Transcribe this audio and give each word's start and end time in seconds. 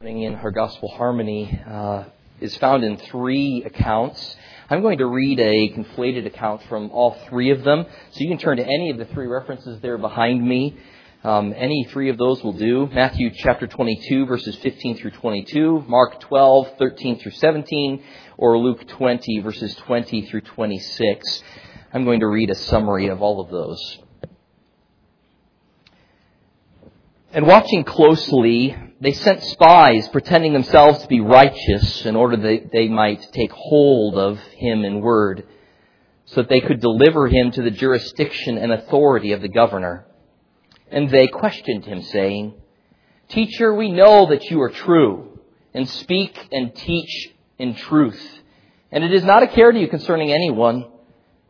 in 0.00 0.34
her 0.34 0.52
gospel 0.52 0.88
harmony 0.90 1.60
uh, 1.66 2.04
is 2.40 2.56
found 2.58 2.84
in 2.84 2.96
three 2.98 3.64
accounts. 3.66 4.36
I'm 4.70 4.80
going 4.80 4.98
to 4.98 5.06
read 5.06 5.40
a 5.40 5.70
conflated 5.70 6.24
account 6.24 6.62
from 6.68 6.92
all 6.92 7.18
three 7.28 7.50
of 7.50 7.64
them, 7.64 7.84
so 8.12 8.20
you 8.20 8.28
can 8.28 8.38
turn 8.38 8.58
to 8.58 8.64
any 8.64 8.90
of 8.90 8.98
the 8.98 9.06
three 9.06 9.26
references 9.26 9.80
there 9.80 9.98
behind 9.98 10.48
me. 10.48 10.78
Um, 11.24 11.52
any 11.56 11.82
three 11.90 12.10
of 12.10 12.16
those 12.16 12.44
will 12.44 12.52
do. 12.52 12.86
Matthew 12.86 13.30
chapter 13.38 13.66
22, 13.66 14.26
verses 14.26 14.54
15 14.62 14.98
through 14.98 15.10
22, 15.10 15.84
Mark 15.88 16.20
12, 16.20 16.78
13 16.78 17.18
through 17.18 17.32
17, 17.32 18.00
or 18.36 18.56
Luke 18.56 18.86
20, 18.86 19.40
verses 19.40 19.74
20 19.74 20.26
through 20.26 20.42
26. 20.42 21.42
I'm 21.92 22.04
going 22.04 22.20
to 22.20 22.28
read 22.28 22.50
a 22.50 22.54
summary 22.54 23.08
of 23.08 23.20
all 23.20 23.40
of 23.40 23.50
those. 23.50 23.98
And 27.32 27.48
watching 27.48 27.82
closely, 27.82 28.76
they 29.00 29.12
sent 29.12 29.42
spies 29.42 30.08
pretending 30.08 30.52
themselves 30.52 31.02
to 31.02 31.08
be 31.08 31.20
righteous 31.20 32.04
in 32.04 32.16
order 32.16 32.36
that 32.36 32.70
they 32.72 32.88
might 32.88 33.32
take 33.32 33.52
hold 33.52 34.16
of 34.16 34.38
him 34.56 34.84
in 34.84 35.00
word, 35.00 35.46
so 36.24 36.42
that 36.42 36.48
they 36.48 36.60
could 36.60 36.80
deliver 36.80 37.28
him 37.28 37.50
to 37.52 37.62
the 37.62 37.70
jurisdiction 37.70 38.58
and 38.58 38.72
authority 38.72 39.32
of 39.32 39.40
the 39.40 39.48
governor. 39.48 40.04
And 40.90 41.10
they 41.10 41.28
questioned 41.28 41.84
him, 41.84 42.02
saying, 42.02 42.54
Teacher, 43.28 43.72
we 43.74 43.90
know 43.90 44.26
that 44.30 44.50
you 44.50 44.60
are 44.62 44.70
true, 44.70 45.38
and 45.74 45.88
speak 45.88 46.48
and 46.50 46.74
teach 46.74 47.30
in 47.58 47.74
truth. 47.74 48.40
And 48.90 49.04
it 49.04 49.12
is 49.12 49.22
not 49.22 49.42
a 49.42 49.48
care 49.48 49.70
to 49.70 49.78
you 49.78 49.88
concerning 49.88 50.32
anyone. 50.32 50.86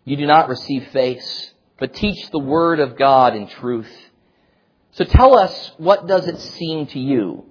You 0.04 0.16
do 0.16 0.26
not 0.26 0.48
receive 0.48 0.88
face, 0.88 1.52
but 1.78 1.94
teach 1.94 2.30
the 2.30 2.38
word 2.38 2.80
of 2.80 2.98
God 2.98 3.36
in 3.36 3.46
truth. 3.48 3.90
So 4.98 5.04
tell 5.04 5.38
us, 5.38 5.70
what 5.76 6.08
does 6.08 6.26
it 6.26 6.40
seem 6.40 6.88
to 6.88 6.98
you? 6.98 7.46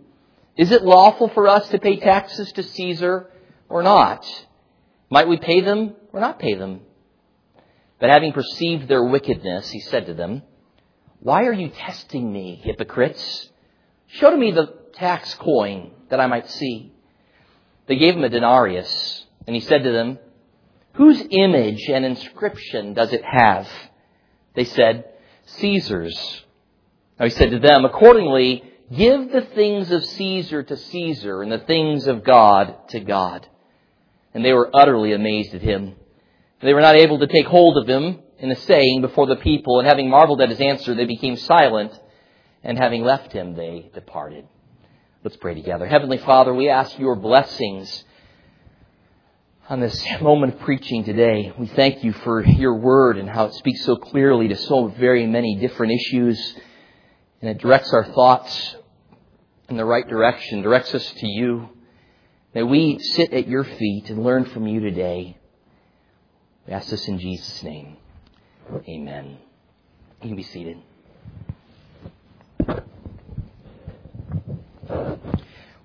Is 0.57 0.73
it 0.73 0.83
lawful 0.83 1.29
for 1.29 1.47
us 1.47 1.69
to 1.69 1.79
pay 1.79 1.95
taxes 1.95 2.51
to 2.51 2.61
Caesar 2.61 3.31
or 3.69 3.83
not? 3.83 4.25
Might 5.09 5.29
we 5.29 5.37
pay 5.37 5.61
them 5.61 5.95
or 6.11 6.19
not 6.19 6.39
pay 6.39 6.55
them? 6.55 6.81
But 8.01 8.09
having 8.09 8.33
perceived 8.33 8.89
their 8.89 9.05
wickedness, 9.05 9.71
he 9.71 9.79
said 9.79 10.07
to 10.07 10.13
them, 10.13 10.43
Why 11.21 11.45
are 11.45 11.53
you 11.53 11.69
testing 11.69 12.33
me, 12.33 12.59
hypocrites? 12.61 13.49
Show 14.07 14.31
to 14.31 14.35
me 14.35 14.51
the 14.51 14.73
tax 14.95 15.33
coin 15.35 15.91
that 16.09 16.19
I 16.19 16.27
might 16.27 16.49
see. 16.49 16.91
They 17.85 17.95
gave 17.95 18.15
him 18.17 18.25
a 18.25 18.29
denarius, 18.29 19.25
and 19.45 19.55
he 19.55 19.61
said 19.61 19.83
to 19.83 19.91
them, 19.93 20.19
Whose 20.95 21.23
image 21.29 21.87
and 21.87 22.03
inscription 22.03 22.93
does 22.93 23.13
it 23.13 23.23
have? 23.23 23.69
They 24.53 24.65
said, 24.65 25.05
Caesar's. 25.45 26.43
Now 27.19 27.25
he 27.25 27.31
said 27.31 27.51
to 27.51 27.59
them, 27.59 27.85
accordingly, 27.85 28.63
give 28.95 29.31
the 29.31 29.41
things 29.41 29.91
of 29.91 30.05
Caesar 30.05 30.63
to 30.63 30.77
Caesar 30.77 31.41
and 31.41 31.51
the 31.51 31.59
things 31.59 32.07
of 32.07 32.23
God 32.23 32.89
to 32.89 32.99
God. 32.99 33.47
And 34.33 34.45
they 34.45 34.53
were 34.53 34.69
utterly 34.73 35.13
amazed 35.13 35.55
at 35.55 35.61
him. 35.61 35.95
They 36.61 36.73
were 36.73 36.81
not 36.81 36.95
able 36.95 37.19
to 37.19 37.27
take 37.27 37.47
hold 37.47 37.77
of 37.77 37.87
him 37.87 38.19
in 38.39 38.51
a 38.51 38.55
saying 38.55 39.01
before 39.01 39.25
the 39.25 39.35
people, 39.35 39.79
and 39.79 39.87
having 39.87 40.09
marveled 40.09 40.41
at 40.41 40.49
his 40.49 40.61
answer, 40.61 40.93
they 40.93 41.05
became 41.05 41.37
silent, 41.37 41.91
and 42.63 42.77
having 42.77 43.03
left 43.03 43.31
him, 43.31 43.55
they 43.55 43.89
departed. 43.93 44.47
Let's 45.23 45.37
pray 45.37 45.55
together. 45.55 45.87
Heavenly 45.87 46.19
Father, 46.19 46.53
we 46.53 46.69
ask 46.69 46.97
your 46.99 47.15
blessings 47.15 48.03
on 49.69 49.79
this 49.79 50.03
moment 50.21 50.53
of 50.53 50.59
preaching 50.61 51.03
today. 51.03 51.51
We 51.57 51.67
thank 51.67 52.03
you 52.03 52.13
for 52.13 52.45
your 52.45 52.75
word 52.75 53.17
and 53.17 53.27
how 53.27 53.45
it 53.45 53.53
speaks 53.55 53.83
so 53.83 53.95
clearly 53.95 54.49
to 54.49 54.55
so 54.55 54.87
very 54.87 55.25
many 55.25 55.55
different 55.55 55.93
issues 55.93 56.55
and 57.41 57.49
it 57.49 57.59
directs 57.59 57.93
our 57.93 58.05
thoughts 58.05 58.75
in 59.69 59.77
the 59.77 59.85
right 59.85 60.07
direction, 60.07 60.61
directs 60.61 60.93
us 60.95 61.05
to 61.19 61.27
you. 61.27 61.69
May 62.53 62.63
we 62.63 62.99
sit 62.99 63.33
at 63.33 63.47
your 63.47 63.63
feet 63.63 64.09
and 64.09 64.23
learn 64.23 64.45
from 64.45 64.67
you 64.67 64.79
today. 64.79 65.37
We 66.65 66.73
ask 66.73 66.89
this 66.89 67.07
in 67.07 67.19
Jesus' 67.19 67.63
name. 67.63 67.97
Amen. 68.87 69.37
You 70.21 70.29
can 70.29 70.35
be 70.35 70.43
seated. 70.43 70.77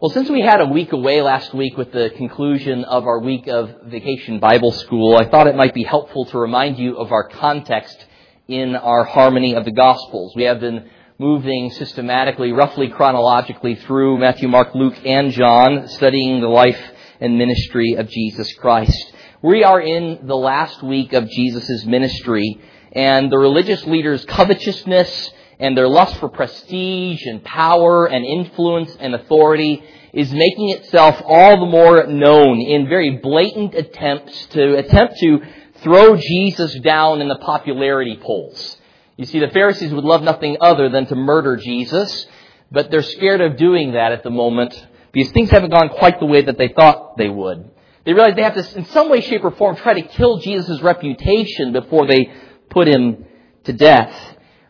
Well, 0.00 0.10
since 0.10 0.28
we 0.28 0.40
had 0.40 0.60
a 0.60 0.66
week 0.66 0.92
away 0.92 1.22
last 1.22 1.54
week 1.54 1.76
with 1.76 1.92
the 1.92 2.10
conclusion 2.16 2.82
of 2.84 3.06
our 3.06 3.20
week 3.20 3.46
of 3.46 3.70
vacation 3.84 4.40
Bible 4.40 4.72
school, 4.72 5.16
I 5.16 5.28
thought 5.28 5.46
it 5.46 5.54
might 5.54 5.74
be 5.74 5.84
helpful 5.84 6.24
to 6.26 6.38
remind 6.38 6.76
you 6.78 6.96
of 6.96 7.12
our 7.12 7.28
context 7.28 8.04
in 8.48 8.74
our 8.74 9.04
harmony 9.04 9.54
of 9.54 9.64
the 9.64 9.70
Gospels. 9.70 10.34
We 10.34 10.42
have 10.44 10.58
been 10.58 10.90
moving 11.18 11.70
systematically, 11.70 12.52
roughly 12.52 12.88
chronologically 12.88 13.74
through 13.74 14.18
Matthew, 14.18 14.48
Mark, 14.48 14.74
Luke, 14.74 14.98
and 15.04 15.30
John, 15.32 15.88
studying 15.88 16.40
the 16.40 16.48
life 16.48 16.80
and 17.20 17.38
ministry 17.38 17.94
of 17.94 18.08
Jesus 18.08 18.52
Christ. 18.54 19.12
We 19.42 19.64
are 19.64 19.80
in 19.80 20.26
the 20.26 20.36
last 20.36 20.82
week 20.82 21.12
of 21.12 21.28
Jesus' 21.28 21.84
ministry, 21.84 22.60
and 22.92 23.30
the 23.30 23.38
religious 23.38 23.84
leaders' 23.86 24.24
covetousness 24.24 25.30
and 25.58 25.76
their 25.76 25.88
lust 25.88 26.16
for 26.16 26.28
prestige 26.28 27.24
and 27.26 27.44
power 27.44 28.06
and 28.06 28.24
influence 28.24 28.96
and 28.98 29.14
authority 29.14 29.82
is 30.12 30.32
making 30.32 30.70
itself 30.70 31.22
all 31.24 31.60
the 31.60 31.70
more 31.70 32.06
known 32.06 32.60
in 32.60 32.88
very 32.88 33.18
blatant 33.18 33.74
attempts 33.74 34.46
to 34.46 34.76
attempt 34.76 35.18
to 35.18 35.40
throw 35.82 36.16
Jesus 36.16 36.74
down 36.80 37.20
in 37.20 37.28
the 37.28 37.38
popularity 37.38 38.18
polls. 38.20 38.76
You 39.16 39.26
see, 39.26 39.40
the 39.40 39.48
Pharisees 39.48 39.92
would 39.92 40.04
love 40.04 40.22
nothing 40.22 40.56
other 40.60 40.88
than 40.88 41.06
to 41.06 41.14
murder 41.14 41.56
Jesus, 41.56 42.26
but 42.70 42.90
they're 42.90 43.02
scared 43.02 43.40
of 43.40 43.56
doing 43.56 43.92
that 43.92 44.12
at 44.12 44.22
the 44.22 44.30
moment 44.30 44.74
because 45.12 45.30
things 45.32 45.50
haven't 45.50 45.70
gone 45.70 45.90
quite 45.90 46.18
the 46.18 46.26
way 46.26 46.42
that 46.42 46.56
they 46.56 46.68
thought 46.68 47.18
they 47.18 47.28
would. 47.28 47.70
They 48.04 48.14
realize 48.14 48.34
they 48.34 48.42
have 48.42 48.54
to, 48.54 48.78
in 48.78 48.86
some 48.86 49.10
way, 49.10 49.20
shape, 49.20 49.44
or 49.44 49.50
form, 49.52 49.76
try 49.76 49.94
to 49.94 50.02
kill 50.02 50.38
Jesus' 50.38 50.80
reputation 50.80 51.72
before 51.72 52.06
they 52.06 52.32
put 52.70 52.88
him 52.88 53.26
to 53.64 53.72
death. 53.72 54.12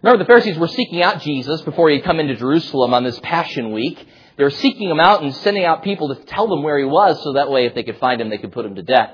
Remember, 0.02 0.22
the 0.22 0.26
Pharisees 0.26 0.58
were 0.58 0.68
seeking 0.68 1.02
out 1.02 1.22
Jesus 1.22 1.62
before 1.62 1.88
he 1.88 1.96
had 1.96 2.04
come 2.04 2.18
into 2.18 2.34
Jerusalem 2.34 2.92
on 2.92 3.04
this 3.04 3.18
Passion 3.20 3.72
Week. 3.72 4.04
They 4.36 4.44
were 4.44 4.50
seeking 4.50 4.90
him 4.90 4.98
out 4.98 5.22
and 5.22 5.34
sending 5.36 5.64
out 5.64 5.84
people 5.84 6.14
to 6.14 6.24
tell 6.24 6.48
them 6.48 6.62
where 6.62 6.78
he 6.78 6.84
was 6.84 7.22
so 7.22 7.34
that 7.34 7.50
way, 7.50 7.66
if 7.66 7.74
they 7.74 7.84
could 7.84 7.98
find 7.98 8.20
him, 8.20 8.28
they 8.28 8.38
could 8.38 8.52
put 8.52 8.66
him 8.66 8.74
to 8.74 8.82
death. 8.82 9.12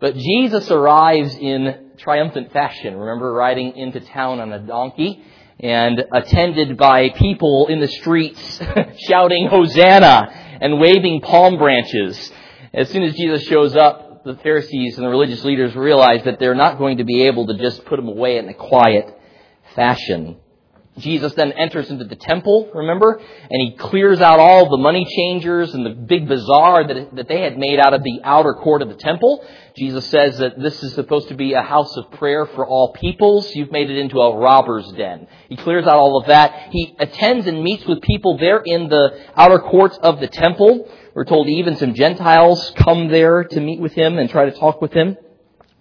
But 0.00 0.16
Jesus 0.16 0.70
arrives 0.70 1.34
in 1.36 1.90
triumphant 1.98 2.52
fashion. 2.52 2.96
Remember 2.96 3.32
riding 3.32 3.76
into 3.76 4.00
town 4.00 4.40
on 4.40 4.50
a 4.52 4.58
donkey 4.58 5.22
and 5.60 6.02
attended 6.12 6.78
by 6.78 7.10
people 7.10 7.66
in 7.68 7.80
the 7.80 7.88
streets 7.88 8.60
shouting 9.08 9.48
Hosanna 9.48 10.58
and 10.62 10.80
waving 10.80 11.20
palm 11.20 11.58
branches. 11.58 12.32
As 12.72 12.88
soon 12.88 13.02
as 13.02 13.14
Jesus 13.14 13.46
shows 13.46 13.76
up, 13.76 14.24
the 14.24 14.36
Pharisees 14.36 14.96
and 14.96 15.04
the 15.04 15.10
religious 15.10 15.44
leaders 15.44 15.74
realize 15.74 16.24
that 16.24 16.38
they're 16.38 16.54
not 16.54 16.78
going 16.78 16.98
to 16.98 17.04
be 17.04 17.24
able 17.24 17.46
to 17.48 17.58
just 17.58 17.84
put 17.84 17.98
him 17.98 18.08
away 18.08 18.38
in 18.38 18.48
a 18.48 18.54
quiet 18.54 19.06
fashion. 19.74 20.38
Jesus 21.00 21.34
then 21.34 21.52
enters 21.52 21.90
into 21.90 22.04
the 22.04 22.16
temple, 22.16 22.70
remember? 22.74 23.18
And 23.18 23.60
he 23.62 23.76
clears 23.76 24.20
out 24.20 24.38
all 24.38 24.68
the 24.70 24.76
money 24.76 25.04
changers 25.04 25.74
and 25.74 25.84
the 25.84 25.90
big 25.90 26.28
bazaar 26.28 26.86
that, 26.86 27.14
that 27.16 27.28
they 27.28 27.42
had 27.42 27.58
made 27.58 27.78
out 27.78 27.94
of 27.94 28.02
the 28.02 28.20
outer 28.24 28.54
court 28.54 28.82
of 28.82 28.88
the 28.88 28.94
temple. 28.94 29.44
Jesus 29.76 30.06
says 30.08 30.38
that 30.38 30.60
this 30.60 30.82
is 30.82 30.94
supposed 30.94 31.28
to 31.28 31.34
be 31.34 31.52
a 31.54 31.62
house 31.62 31.96
of 31.96 32.10
prayer 32.12 32.46
for 32.46 32.66
all 32.66 32.92
peoples. 32.92 33.54
You've 33.54 33.72
made 33.72 33.90
it 33.90 33.98
into 33.98 34.20
a 34.20 34.36
robber's 34.36 34.90
den. 34.92 35.26
He 35.48 35.56
clears 35.56 35.86
out 35.86 35.96
all 35.96 36.20
of 36.20 36.26
that. 36.26 36.68
He 36.70 36.94
attends 36.98 37.46
and 37.46 37.62
meets 37.62 37.84
with 37.86 38.02
people 38.02 38.38
there 38.38 38.62
in 38.64 38.88
the 38.88 39.20
outer 39.36 39.58
courts 39.58 39.98
of 40.02 40.20
the 40.20 40.28
temple. 40.28 40.90
We're 41.14 41.24
told 41.24 41.48
even 41.48 41.76
some 41.76 41.94
Gentiles 41.94 42.72
come 42.76 43.08
there 43.08 43.44
to 43.44 43.60
meet 43.60 43.80
with 43.80 43.92
him 43.92 44.18
and 44.18 44.30
try 44.30 44.44
to 44.44 44.58
talk 44.58 44.80
with 44.80 44.92
him. 44.92 45.16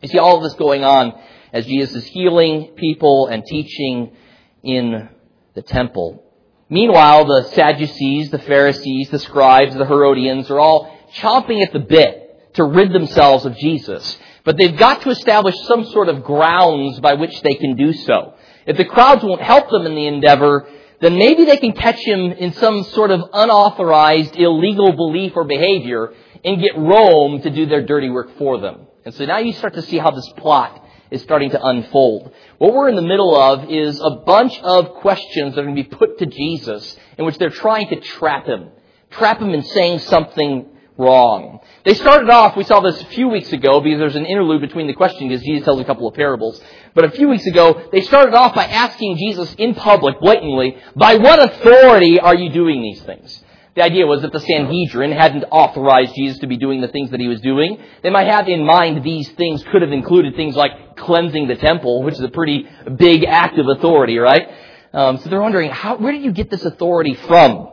You 0.01 0.09
see 0.09 0.17
all 0.17 0.37
of 0.37 0.43
this 0.43 0.53
going 0.53 0.83
on 0.83 1.13
as 1.51 1.65
Jesus 1.65 2.03
is 2.03 2.05
healing 2.05 2.73
people 2.75 3.27
and 3.27 3.43
teaching 3.45 4.15
in 4.63 5.09
the 5.55 5.61
temple. 5.61 6.23
Meanwhile, 6.69 7.25
the 7.25 7.49
Sadducees, 7.53 8.29
the 8.29 8.39
Pharisees, 8.39 9.09
the 9.09 9.19
scribes, 9.19 9.75
the 9.75 9.85
Herodians 9.85 10.49
are 10.51 10.59
all 10.59 10.95
chomping 11.15 11.65
at 11.65 11.73
the 11.73 11.79
bit 11.79 12.53
to 12.53 12.63
rid 12.63 12.93
themselves 12.93 13.45
of 13.45 13.55
Jesus. 13.57 14.17
But 14.43 14.57
they've 14.57 14.77
got 14.77 15.01
to 15.01 15.09
establish 15.09 15.55
some 15.67 15.85
sort 15.85 16.09
of 16.09 16.23
grounds 16.23 16.99
by 16.99 17.15
which 17.15 17.41
they 17.41 17.55
can 17.55 17.75
do 17.75 17.93
so. 17.93 18.35
If 18.65 18.77
the 18.77 18.85
crowds 18.85 19.23
won't 19.23 19.41
help 19.41 19.69
them 19.69 19.85
in 19.85 19.95
the 19.95 20.07
endeavor, 20.07 20.67
then 21.01 21.17
maybe 21.17 21.45
they 21.45 21.57
can 21.57 21.71
catch 21.71 21.99
him 21.99 22.31
in 22.31 22.53
some 22.53 22.83
sort 22.83 23.11
of 23.11 23.21
unauthorized, 23.33 24.35
illegal 24.35 24.91
belief 24.93 25.33
or 25.35 25.45
behavior 25.45 26.13
and 26.43 26.61
get 26.61 26.77
Rome 26.77 27.41
to 27.41 27.49
do 27.49 27.65
their 27.65 27.85
dirty 27.85 28.09
work 28.09 28.37
for 28.37 28.59
them. 28.59 28.87
And 29.05 29.13
so 29.13 29.25
now 29.25 29.39
you 29.39 29.53
start 29.53 29.73
to 29.75 29.81
see 29.81 29.97
how 29.97 30.11
this 30.11 30.31
plot 30.37 30.85
is 31.11 31.21
starting 31.21 31.51
to 31.51 31.63
unfold. 31.63 32.33
What 32.57 32.73
we're 32.73 32.89
in 32.89 32.95
the 32.95 33.01
middle 33.01 33.35
of 33.35 33.69
is 33.69 33.99
a 33.99 34.11
bunch 34.11 34.59
of 34.59 34.95
questions 34.95 35.55
that 35.55 35.61
are 35.61 35.65
going 35.65 35.75
to 35.75 35.83
be 35.83 35.95
put 35.95 36.19
to 36.19 36.25
Jesus 36.25 36.95
in 37.17 37.25
which 37.25 37.37
they're 37.37 37.49
trying 37.49 37.89
to 37.89 37.99
trap 37.99 38.45
him. 38.45 38.69
Trap 39.11 39.41
him 39.41 39.53
in 39.53 39.63
saying 39.63 39.99
something 39.99 40.67
wrong. 40.97 41.59
They 41.85 41.93
started 41.93 42.29
off, 42.29 42.57
we 42.57 42.65
saw 42.65 42.81
this 42.81 43.01
a 43.01 43.05
few 43.05 43.29
weeks 43.29 43.51
ago 43.53 43.79
because 43.79 43.99
there's 43.99 44.17
an 44.17 44.25
interlude 44.25 44.61
between 44.61 44.87
the 44.87 44.93
question 44.93 45.29
because 45.29 45.43
Jesus 45.43 45.63
tells 45.63 45.79
a 45.79 45.85
couple 45.85 46.07
of 46.07 46.13
parables. 46.13 46.61
But 46.93 47.05
a 47.05 47.11
few 47.11 47.29
weeks 47.29 47.45
ago, 47.47 47.87
they 47.91 48.01
started 48.01 48.35
off 48.35 48.53
by 48.53 48.65
asking 48.65 49.17
Jesus 49.17 49.55
in 49.55 49.75
public, 49.75 50.19
blatantly, 50.19 50.77
by 50.95 51.15
what 51.15 51.41
authority 51.41 52.19
are 52.19 52.35
you 52.35 52.51
doing 52.51 52.81
these 52.81 53.01
things? 53.01 53.43
The 53.79 53.85
idea 53.85 54.05
was 54.07 54.23
that 54.23 54.33
the 54.33 54.41
Sanhedrin 54.41 55.13
hadn't 55.13 55.45
authorized 55.45 56.13
Jesus 56.13 56.39
to 56.39 56.47
be 56.47 56.57
doing 56.57 56.81
the 56.81 56.89
things 56.89 57.11
that 57.11 57.19
he 57.21 57.29
was 57.29 57.39
doing. 57.39 57.77
They 58.03 58.09
might 58.09 58.27
have 58.27 58.49
in 58.49 58.65
mind 58.65 59.05
these 59.05 59.29
things 59.29 59.63
could 59.71 59.83
have 59.83 59.93
included 59.93 60.35
things 60.35 60.53
like 60.53 60.97
cleansing 60.97 61.47
the 61.47 61.55
temple, 61.55 62.03
which 62.03 62.15
is 62.15 62.19
a 62.19 62.27
pretty 62.27 62.67
big 62.97 63.23
act 63.23 63.57
of 63.57 63.69
authority, 63.69 64.17
right? 64.17 64.49
Um, 64.91 65.19
so 65.19 65.29
they're 65.29 65.41
wondering, 65.41 65.71
how, 65.71 65.95
where 65.95 66.11
did 66.11 66.23
you 66.23 66.33
get 66.33 66.49
this 66.49 66.65
authority 66.65 67.13
from? 67.13 67.69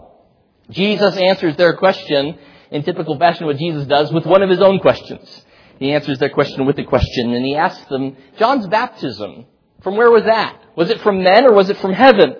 Jesus 0.70 1.16
answers 1.16 1.56
their 1.56 1.76
question 1.76 2.38
in 2.70 2.84
typical 2.84 3.18
fashion 3.18 3.46
what 3.46 3.56
Jesus 3.56 3.84
does 3.88 4.12
with 4.12 4.26
one 4.26 4.42
of 4.42 4.48
his 4.48 4.60
own 4.60 4.78
questions. 4.78 5.44
He 5.80 5.92
answers 5.92 6.20
their 6.20 6.30
question 6.30 6.66
with 6.66 6.78
a 6.78 6.84
question 6.84 7.34
and 7.34 7.44
he 7.44 7.56
asks 7.56 7.84
them, 7.88 8.16
John's 8.38 8.68
baptism, 8.68 9.46
from 9.82 9.96
where 9.96 10.12
was 10.12 10.22
that? 10.22 10.56
Was 10.76 10.88
it 10.88 11.00
from 11.00 11.24
men 11.24 11.46
or 11.46 11.52
was 11.52 11.68
it 11.68 11.78
from 11.78 11.92
heaven? 11.92 12.36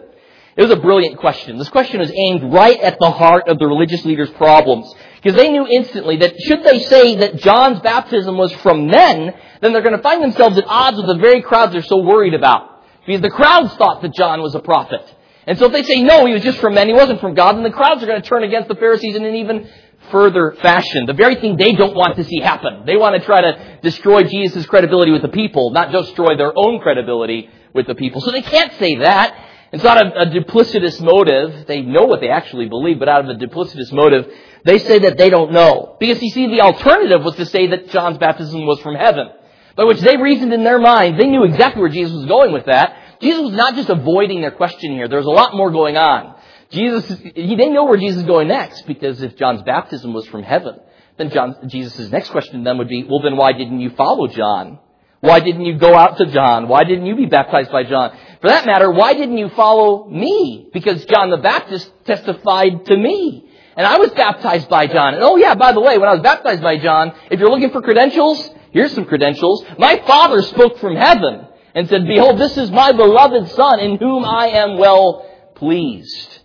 It 0.56 0.62
was 0.62 0.70
a 0.70 0.76
brilliant 0.76 1.18
question. 1.18 1.58
This 1.58 1.68
question 1.68 2.00
was 2.00 2.10
aimed 2.10 2.50
right 2.50 2.80
at 2.80 2.96
the 2.98 3.10
heart 3.10 3.46
of 3.48 3.58
the 3.58 3.66
religious 3.66 4.06
leaders' 4.06 4.30
problems. 4.30 4.90
Because 5.16 5.36
they 5.36 5.50
knew 5.50 5.66
instantly 5.66 6.16
that 6.16 6.34
should 6.40 6.64
they 6.64 6.78
say 6.84 7.16
that 7.16 7.36
John's 7.36 7.80
baptism 7.80 8.38
was 8.38 8.52
from 8.54 8.86
men, 8.86 9.34
then 9.60 9.72
they're 9.72 9.82
going 9.82 9.96
to 9.96 10.02
find 10.02 10.22
themselves 10.22 10.56
at 10.56 10.64
odds 10.66 10.96
with 10.96 11.08
the 11.08 11.16
very 11.16 11.42
crowds 11.42 11.72
they're 11.72 11.82
so 11.82 11.98
worried 11.98 12.32
about. 12.32 12.82
Because 13.06 13.20
the 13.20 13.30
crowds 13.30 13.74
thought 13.74 14.00
that 14.00 14.14
John 14.14 14.40
was 14.40 14.54
a 14.54 14.60
prophet. 14.60 15.14
And 15.46 15.58
so 15.58 15.66
if 15.66 15.72
they 15.72 15.82
say, 15.82 16.02
no, 16.02 16.24
he 16.24 16.32
was 16.32 16.42
just 16.42 16.58
from 16.58 16.74
men, 16.74 16.88
he 16.88 16.94
wasn't 16.94 17.20
from 17.20 17.34
God, 17.34 17.54
then 17.54 17.62
the 17.62 17.70
crowds 17.70 18.02
are 18.02 18.06
going 18.06 18.20
to 18.20 18.28
turn 18.28 18.42
against 18.42 18.68
the 18.68 18.74
Pharisees 18.76 19.14
in 19.14 19.24
an 19.26 19.34
even 19.34 19.68
further 20.10 20.56
fashion. 20.62 21.04
The 21.06 21.12
very 21.12 21.34
thing 21.36 21.56
they 21.56 21.72
don't 21.72 21.94
want 21.94 22.16
to 22.16 22.24
see 22.24 22.40
happen. 22.40 22.84
They 22.86 22.96
want 22.96 23.20
to 23.20 23.24
try 23.24 23.42
to 23.42 23.78
destroy 23.82 24.22
Jesus' 24.22 24.64
credibility 24.66 25.12
with 25.12 25.22
the 25.22 25.28
people, 25.28 25.70
not 25.70 25.92
destroy 25.92 26.36
their 26.36 26.52
own 26.56 26.80
credibility 26.80 27.50
with 27.74 27.86
the 27.86 27.94
people. 27.94 28.22
So 28.22 28.30
they 28.30 28.42
can't 28.42 28.72
say 28.74 28.96
that. 28.96 29.38
It's 29.72 29.82
not 29.82 29.98
a, 29.98 30.22
a 30.22 30.26
duplicitous 30.26 31.00
motive. 31.00 31.66
They 31.66 31.82
know 31.82 32.04
what 32.04 32.20
they 32.20 32.28
actually 32.28 32.68
believe, 32.68 32.98
but 32.98 33.08
out 33.08 33.28
of 33.28 33.30
a 33.30 33.46
duplicitous 33.46 33.92
motive, 33.92 34.32
they 34.64 34.78
say 34.78 35.00
that 35.00 35.18
they 35.18 35.30
don't 35.30 35.52
know. 35.52 35.96
Because 35.98 36.22
you 36.22 36.30
see, 36.30 36.46
the 36.46 36.60
alternative 36.60 37.24
was 37.24 37.36
to 37.36 37.46
say 37.46 37.68
that 37.68 37.90
John's 37.90 38.18
baptism 38.18 38.64
was 38.64 38.80
from 38.80 38.94
heaven. 38.94 39.28
By 39.76 39.84
which 39.84 40.00
they 40.00 40.16
reasoned 40.16 40.52
in 40.52 40.64
their 40.64 40.78
mind, 40.78 41.20
they 41.20 41.26
knew 41.26 41.44
exactly 41.44 41.80
where 41.80 41.90
Jesus 41.90 42.12
was 42.12 42.26
going 42.26 42.52
with 42.52 42.66
that. 42.66 43.20
Jesus 43.20 43.42
was 43.42 43.52
not 43.52 43.74
just 43.74 43.88
avoiding 43.88 44.40
their 44.40 44.50
question 44.50 44.92
here. 44.92 45.08
There 45.08 45.18
was 45.18 45.26
a 45.26 45.30
lot 45.30 45.54
more 45.54 45.70
going 45.70 45.96
on. 45.96 46.36
Jesus, 46.70 47.08
he 47.20 47.56
didn't 47.56 47.74
know 47.74 47.84
where 47.84 47.98
Jesus 47.98 48.22
is 48.22 48.26
going 48.26 48.48
next 48.48 48.86
because 48.86 49.22
if 49.22 49.36
John's 49.36 49.62
baptism 49.62 50.12
was 50.12 50.26
from 50.26 50.42
heaven, 50.42 50.80
then 51.16 51.30
John, 51.30 51.56
Jesus' 51.68 52.10
next 52.10 52.30
question 52.30 52.64
then 52.64 52.78
would 52.78 52.88
be, 52.88 53.04
well 53.04 53.20
then 53.20 53.36
why 53.36 53.52
didn't 53.52 53.80
you 53.80 53.90
follow 53.90 54.26
John? 54.28 54.78
Why 55.20 55.40
didn't 55.40 55.62
you 55.62 55.78
go 55.78 55.94
out 55.94 56.18
to 56.18 56.26
John? 56.26 56.68
Why 56.68 56.84
didn't 56.84 57.06
you 57.06 57.16
be 57.16 57.26
baptized 57.26 57.72
by 57.72 57.84
John? 57.84 58.16
For 58.40 58.48
that 58.48 58.66
matter, 58.66 58.90
why 58.90 59.14
didn't 59.14 59.38
you 59.38 59.48
follow 59.50 60.08
me? 60.08 60.68
Because 60.72 61.04
John 61.06 61.30
the 61.30 61.38
Baptist 61.38 61.90
testified 62.04 62.86
to 62.86 62.96
me. 62.96 63.50
And 63.76 63.86
I 63.86 63.98
was 63.98 64.10
baptized 64.10 64.68
by 64.68 64.86
John. 64.86 65.14
And 65.14 65.22
oh 65.22 65.36
yeah, 65.36 65.54
by 65.54 65.72
the 65.72 65.80
way, 65.80 65.98
when 65.98 66.08
I 66.08 66.12
was 66.12 66.22
baptized 66.22 66.62
by 66.62 66.78
John, 66.78 67.12
if 67.30 67.40
you're 67.40 67.50
looking 67.50 67.70
for 67.70 67.82
credentials, 67.82 68.50
here's 68.72 68.92
some 68.92 69.04
credentials. 69.04 69.64
My 69.78 70.02
Father 70.06 70.42
spoke 70.42 70.78
from 70.78 70.96
heaven 70.96 71.46
and 71.74 71.88
said, 71.88 72.06
Behold, 72.06 72.40
this 72.40 72.56
is 72.56 72.70
my 72.70 72.92
beloved 72.92 73.50
Son 73.50 73.80
in 73.80 73.96
whom 73.96 74.24
I 74.24 74.48
am 74.48 74.78
well 74.78 75.28
pleased. 75.54 76.40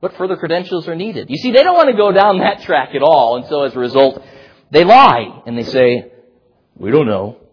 What 0.00 0.16
further 0.16 0.36
credentials 0.36 0.88
are 0.88 0.94
needed? 0.94 1.30
You 1.30 1.38
see, 1.38 1.52
they 1.52 1.62
don't 1.62 1.76
want 1.76 1.88
to 1.88 1.96
go 1.96 2.12
down 2.12 2.38
that 2.38 2.62
track 2.62 2.94
at 2.94 3.02
all, 3.02 3.36
and 3.36 3.46
so 3.46 3.62
as 3.62 3.74
a 3.74 3.78
result, 3.78 4.22
they 4.70 4.84
lie 4.84 5.42
and 5.46 5.56
they 5.56 5.64
say, 5.64 6.12
We 6.76 6.90
don't 6.90 7.06
know. 7.06 7.45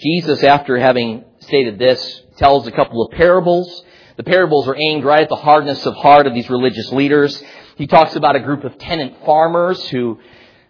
Jesus, 0.00 0.42
after 0.42 0.78
having 0.78 1.24
stated 1.40 1.78
this, 1.78 2.22
tells 2.36 2.66
a 2.66 2.72
couple 2.72 3.04
of 3.04 3.12
parables. 3.12 3.84
The 4.16 4.24
parables 4.24 4.66
are 4.68 4.76
aimed 4.76 5.04
right 5.04 5.22
at 5.22 5.28
the 5.28 5.36
hardness 5.36 5.84
of 5.86 5.94
heart 5.94 6.26
of 6.26 6.34
these 6.34 6.48
religious 6.48 6.90
leaders. 6.92 7.42
He 7.76 7.86
talks 7.86 8.16
about 8.16 8.36
a 8.36 8.40
group 8.40 8.64
of 8.64 8.76
tenant 8.78 9.14
farmers 9.24 9.82
who 9.88 10.18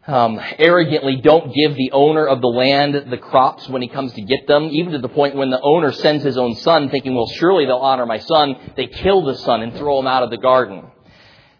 um, 0.07 0.41
arrogantly 0.59 1.17
don't 1.17 1.55
give 1.55 1.77
the 1.77 1.93
owner 1.93 2.27
of 2.27 2.41
the 2.41 2.49
land 2.49 3.11
the 3.11 3.19
crops 3.19 3.69
when 3.69 3.83
he 3.83 3.89
comes 3.89 4.13
to 4.15 4.23
get 4.23 4.47
them, 4.47 4.65
even 4.65 4.93
to 4.93 4.99
the 4.99 5.09
point 5.09 5.37
when 5.37 5.51
the 5.51 5.61
owner 5.61 5.93
sends 5.93 6.25
his 6.25 6.37
own 6.37 6.57
son, 6.57 6.89
thinking, 6.91 7.15
well, 7.15 7.29
surely 7.29 7.67
they'll 7.67 7.77
honor 7.77 8.07
my 8.07 8.19
son. 8.19 8.57
They 8.77 8.87
kill 8.87 9.25
the 9.25 9.37
son 9.37 9.63
and 9.63 9.75
throw 9.77 9.99
him 10.01 10.07
out 10.07 10.23
of 10.23 10.31
the 10.31 10.39
garden. 10.39 10.91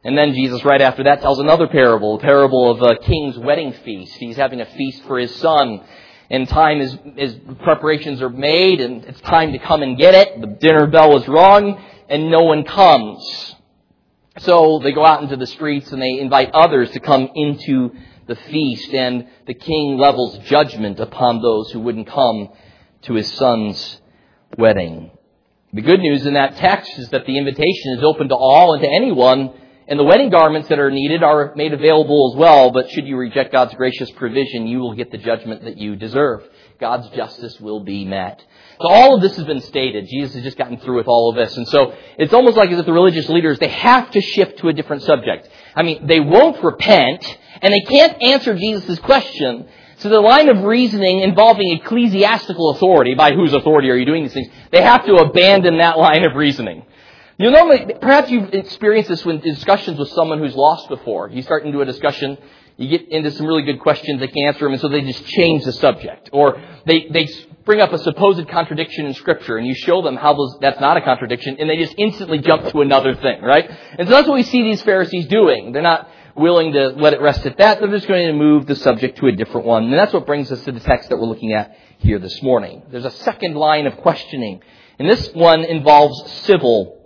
And 0.03 0.17
then 0.17 0.33
Jesus, 0.33 0.65
right 0.65 0.81
after 0.81 1.05
that, 1.05 1.21
tells 1.21 1.39
another 1.39 1.69
parable, 1.69 2.17
a 2.17 2.21
parable 2.21 2.71
of 2.71 2.83
a 2.83 2.97
king's 3.03 3.39
wedding 3.39 3.75
feast. 3.85 4.15
He's 4.15 4.37
having 4.37 4.61
a 4.61 4.67
feast 4.67 5.03
for 5.05 5.19
his 5.19 5.35
son, 5.37 5.83
and 6.31 6.49
time 6.49 6.81
is, 6.81 6.97
is 7.17 7.37
preparations 7.63 8.23
are 8.23 8.31
made, 8.31 8.81
and 8.81 9.05
it's 9.05 9.21
time 9.23 9.53
to 9.53 9.59
come 9.59 9.83
and 9.83 9.99
get 9.99 10.15
it. 10.15 10.41
The 10.41 10.47
dinner 10.47 10.87
bell 10.87 11.17
is 11.19 11.27
rung, 11.27 11.83
and 12.09 12.31
no 12.31 12.43
one 12.43 12.65
comes. 12.65 13.57
So 14.39 14.81
they 14.83 14.93
go 14.93 15.05
out 15.05 15.23
into 15.23 15.37
the 15.37 15.47
streets 15.47 15.91
and 15.91 16.01
they 16.01 16.21
invite 16.21 16.53
others 16.53 16.91
to 16.93 17.01
come 17.01 17.29
into 17.35 17.91
the 18.29 18.37
feast, 18.37 18.95
and 18.95 19.27
the 19.47 19.55
king 19.55 19.99
levels 19.99 20.39
judgment 20.47 21.01
upon 21.01 21.43
those 21.43 21.73
who 21.73 21.81
wouldn't 21.81 22.07
come 22.07 22.51
to 23.03 23.15
his 23.15 23.31
son's 23.33 24.01
wedding. 24.57 25.11
The 25.73 25.83
good 25.83 26.01
news 26.01 26.27
in 26.27 26.35
that 26.35 26.57
text 26.57 26.97
is 26.99 27.09
that 27.11 27.27
the 27.27 27.39
invitation 27.39 27.99
is 27.99 28.05
open 28.05 28.29
to 28.29 28.37
all 28.37 28.75
and 28.75 28.83
to 28.83 28.89
anyone, 28.89 29.53
and 29.91 29.99
the 29.99 30.05
wedding 30.05 30.31
garments 30.31 30.69
that 30.69 30.79
are 30.79 30.91
needed 30.91 31.25
are 31.25 31.53
made 31.57 31.73
available 31.73 32.31
as 32.33 32.39
well, 32.39 32.71
but 32.71 32.89
should 32.91 33.09
you 33.09 33.17
reject 33.17 33.51
God's 33.51 33.75
gracious 33.75 34.09
provision, 34.13 34.69
you 34.69 34.79
will 34.79 34.95
get 34.95 35.11
the 35.11 35.19
judgment 35.19 35.65
that 35.65 35.79
you 35.79 35.97
deserve. 35.97 36.45
God's 36.79 37.09
justice 37.11 37.59
will 37.59 37.81
be 37.81 38.05
met. 38.05 38.41
So 38.81 38.89
all 38.89 39.17
of 39.17 39.21
this 39.21 39.35
has 39.37 39.45
been 39.45 39.61
stated. 39.61 40.07
Jesus 40.09 40.35
has 40.35 40.45
just 40.45 40.57
gotten 40.57 40.79
through 40.79 40.97
with 40.97 41.09
all 41.09 41.29
of 41.29 41.35
this. 41.35 41.57
And 41.57 41.67
so 41.67 41.93
it's 42.17 42.33
almost 42.33 42.57
like 42.57 42.71
as 42.71 42.79
if 42.79 42.87
the 42.87 42.93
religious 42.93 43.29
leaders, 43.29 43.59
they 43.59 43.67
have 43.67 44.09
to 44.13 44.21
shift 44.21 44.61
to 44.61 44.69
a 44.69 44.73
different 44.73 45.03
subject. 45.03 45.49
I 45.75 45.83
mean, 45.83 46.07
they 46.07 46.21
won't 46.21 46.63
repent, 46.63 47.27
and 47.61 47.75
they 47.75 47.81
can't 47.81 48.23
answer 48.23 48.55
Jesus' 48.55 49.01
question. 49.01 49.67
So 49.97 50.09
the 50.09 50.21
line 50.21 50.49
of 50.49 50.63
reasoning 50.63 51.21
involving 51.21 51.73
ecclesiastical 51.73 52.71
authority, 52.71 53.15
by 53.17 53.33
whose 53.33 53.53
authority 53.53 53.91
are 53.91 53.97
you 53.97 54.07
doing 54.07 54.23
these 54.23 54.33
things, 54.33 54.49
they 54.71 54.83
have 54.83 55.05
to 55.05 55.17
abandon 55.17 55.79
that 55.79 55.99
line 55.99 56.25
of 56.25 56.37
reasoning. 56.37 56.85
You 57.41 57.51
normally, 57.51 57.95
perhaps 58.03 58.31
you've 58.31 58.53
experienced 58.53 59.09
this 59.09 59.25
in 59.25 59.41
discussions 59.41 59.99
with 59.99 60.11
someone 60.11 60.41
who's 60.41 60.55
lost 60.55 60.91
before. 60.91 61.31
You 61.31 61.41
start 61.41 61.65
into 61.65 61.81
a 61.81 61.87
discussion, 61.87 62.37
you 62.77 62.89
get 62.89 63.09
into 63.09 63.31
some 63.31 63.47
really 63.47 63.63
good 63.63 63.81
questions, 63.81 64.21
they 64.21 64.27
can 64.27 64.47
answer 64.47 64.67
them, 64.67 64.73
and 64.73 64.81
so 64.83 64.89
they 64.89 65.01
just 65.01 65.25
change 65.25 65.65
the 65.65 65.73
subject. 65.73 66.29
Or 66.35 66.63
they, 66.85 67.09
they 67.11 67.31
bring 67.65 67.81
up 67.81 67.95
a 67.95 67.99
supposed 67.99 68.47
contradiction 68.49 69.07
in 69.07 69.15
Scripture, 69.15 69.57
and 69.57 69.67
you 69.67 69.75
show 69.75 70.03
them 70.03 70.17
how 70.17 70.35
those, 70.35 70.59
that's 70.61 70.83
not 70.83 70.99
a 70.99 71.01
contradiction, 71.01 71.57
and 71.59 71.71
they 71.71 71.79
just 71.79 71.95
instantly 71.97 72.41
jump 72.41 72.69
to 72.73 72.83
another 72.83 73.15
thing, 73.15 73.41
right? 73.41 73.71
And 73.99 74.07
so 74.07 74.17
that's 74.17 74.29
what 74.29 74.35
we 74.35 74.43
see 74.43 74.63
these 74.63 74.83
Pharisees 74.83 75.27
doing. 75.29 75.73
They're 75.73 75.81
not 75.81 76.11
willing 76.37 76.75
to 76.75 76.89
let 76.89 77.15
it 77.15 77.23
rest 77.23 77.47
at 77.47 77.57
that. 77.57 77.81
They're 77.81 77.89
just 77.89 78.07
going 78.07 78.27
to 78.27 78.35
move 78.35 78.67
the 78.67 78.77
subject 78.77 79.17
to 79.21 79.29
a 79.29 79.33
different 79.33 79.67
one. 79.67 79.85
And 79.85 79.95
that's 79.95 80.13
what 80.13 80.27
brings 80.27 80.53
us 80.53 80.63
to 80.65 80.73
the 80.73 80.81
text 80.81 81.09
that 81.09 81.17
we're 81.17 81.25
looking 81.25 81.55
at 81.55 81.75
here 82.01 82.19
this 82.19 82.43
morning. 82.43 82.83
There's 82.91 83.07
a 83.07 83.11
second 83.11 83.55
line 83.55 83.87
of 83.87 83.97
questioning. 83.97 84.61
And 84.99 85.09
this 85.09 85.31
one 85.33 85.65
involves 85.65 86.31
civil 86.43 87.00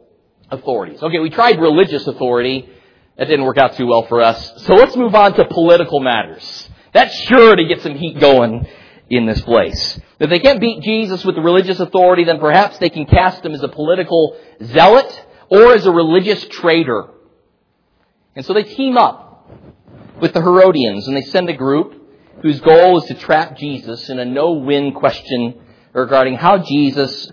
authorities. 0.55 1.03
Okay, 1.03 1.19
we 1.19 1.29
tried 1.29 1.61
religious 1.61 2.07
authority. 2.07 2.71
That 3.19 3.27
didn't 3.27 3.45
work 3.45 3.59
out 3.59 3.77
too 3.77 3.87
well 3.87 4.07
for 4.07 4.23
us. 4.23 4.65
So 4.65 4.75
let's 4.75 4.97
move 4.97 5.15
on 5.15 5.35
to 5.35 5.45
political 5.45 6.01
matters. 6.01 6.69
That's 6.93 7.15
sure 7.15 7.55
to 7.55 7.65
get 7.67 7.83
some 7.83 7.95
heat 7.95 8.19
going 8.19 8.67
in 9.11 9.27
this 9.27 9.41
place. 9.43 10.01
If 10.19 10.31
they 10.31 10.39
can't 10.39 10.61
beat 10.61 10.83
Jesus 10.83 11.25
with 11.25 11.37
the 11.37 11.43
religious 11.43 11.79
authority, 11.79 12.25
then 12.25 12.41
perhaps 12.41 12.79
they 12.79 12.91
can 12.91 13.05
cast 13.07 13.45
him 13.45 13.53
as 13.53 13.63
a 13.63 13.69
political 13.69 14.37
zealot 14.63 15.27
or 15.49 15.75
as 15.75 15.87
a 15.87 15.93
religious 15.93 16.45
traitor. 16.49 17.09
And 18.35 18.45
so 18.45 18.55
they 18.55 18.65
team 18.65 18.97
up 18.97 19.49
with 20.21 20.33
the 20.33 20.41
Herodians 20.41 21.07
and 21.07 21.17
they 21.17 21.23
send 21.23 21.49
a 21.51 21.55
group 21.55 22.01
whose 22.43 22.61
goal 22.61 22.99
is 22.99 23.05
to 23.09 23.15
trap 23.15 23.57
Jesus 23.57 24.09
in 24.09 24.19
a 24.19 24.25
no-win 24.25 24.93
question 24.93 25.61
regarding 25.93 26.35
how 26.35 26.59
Jesus, 26.59 27.31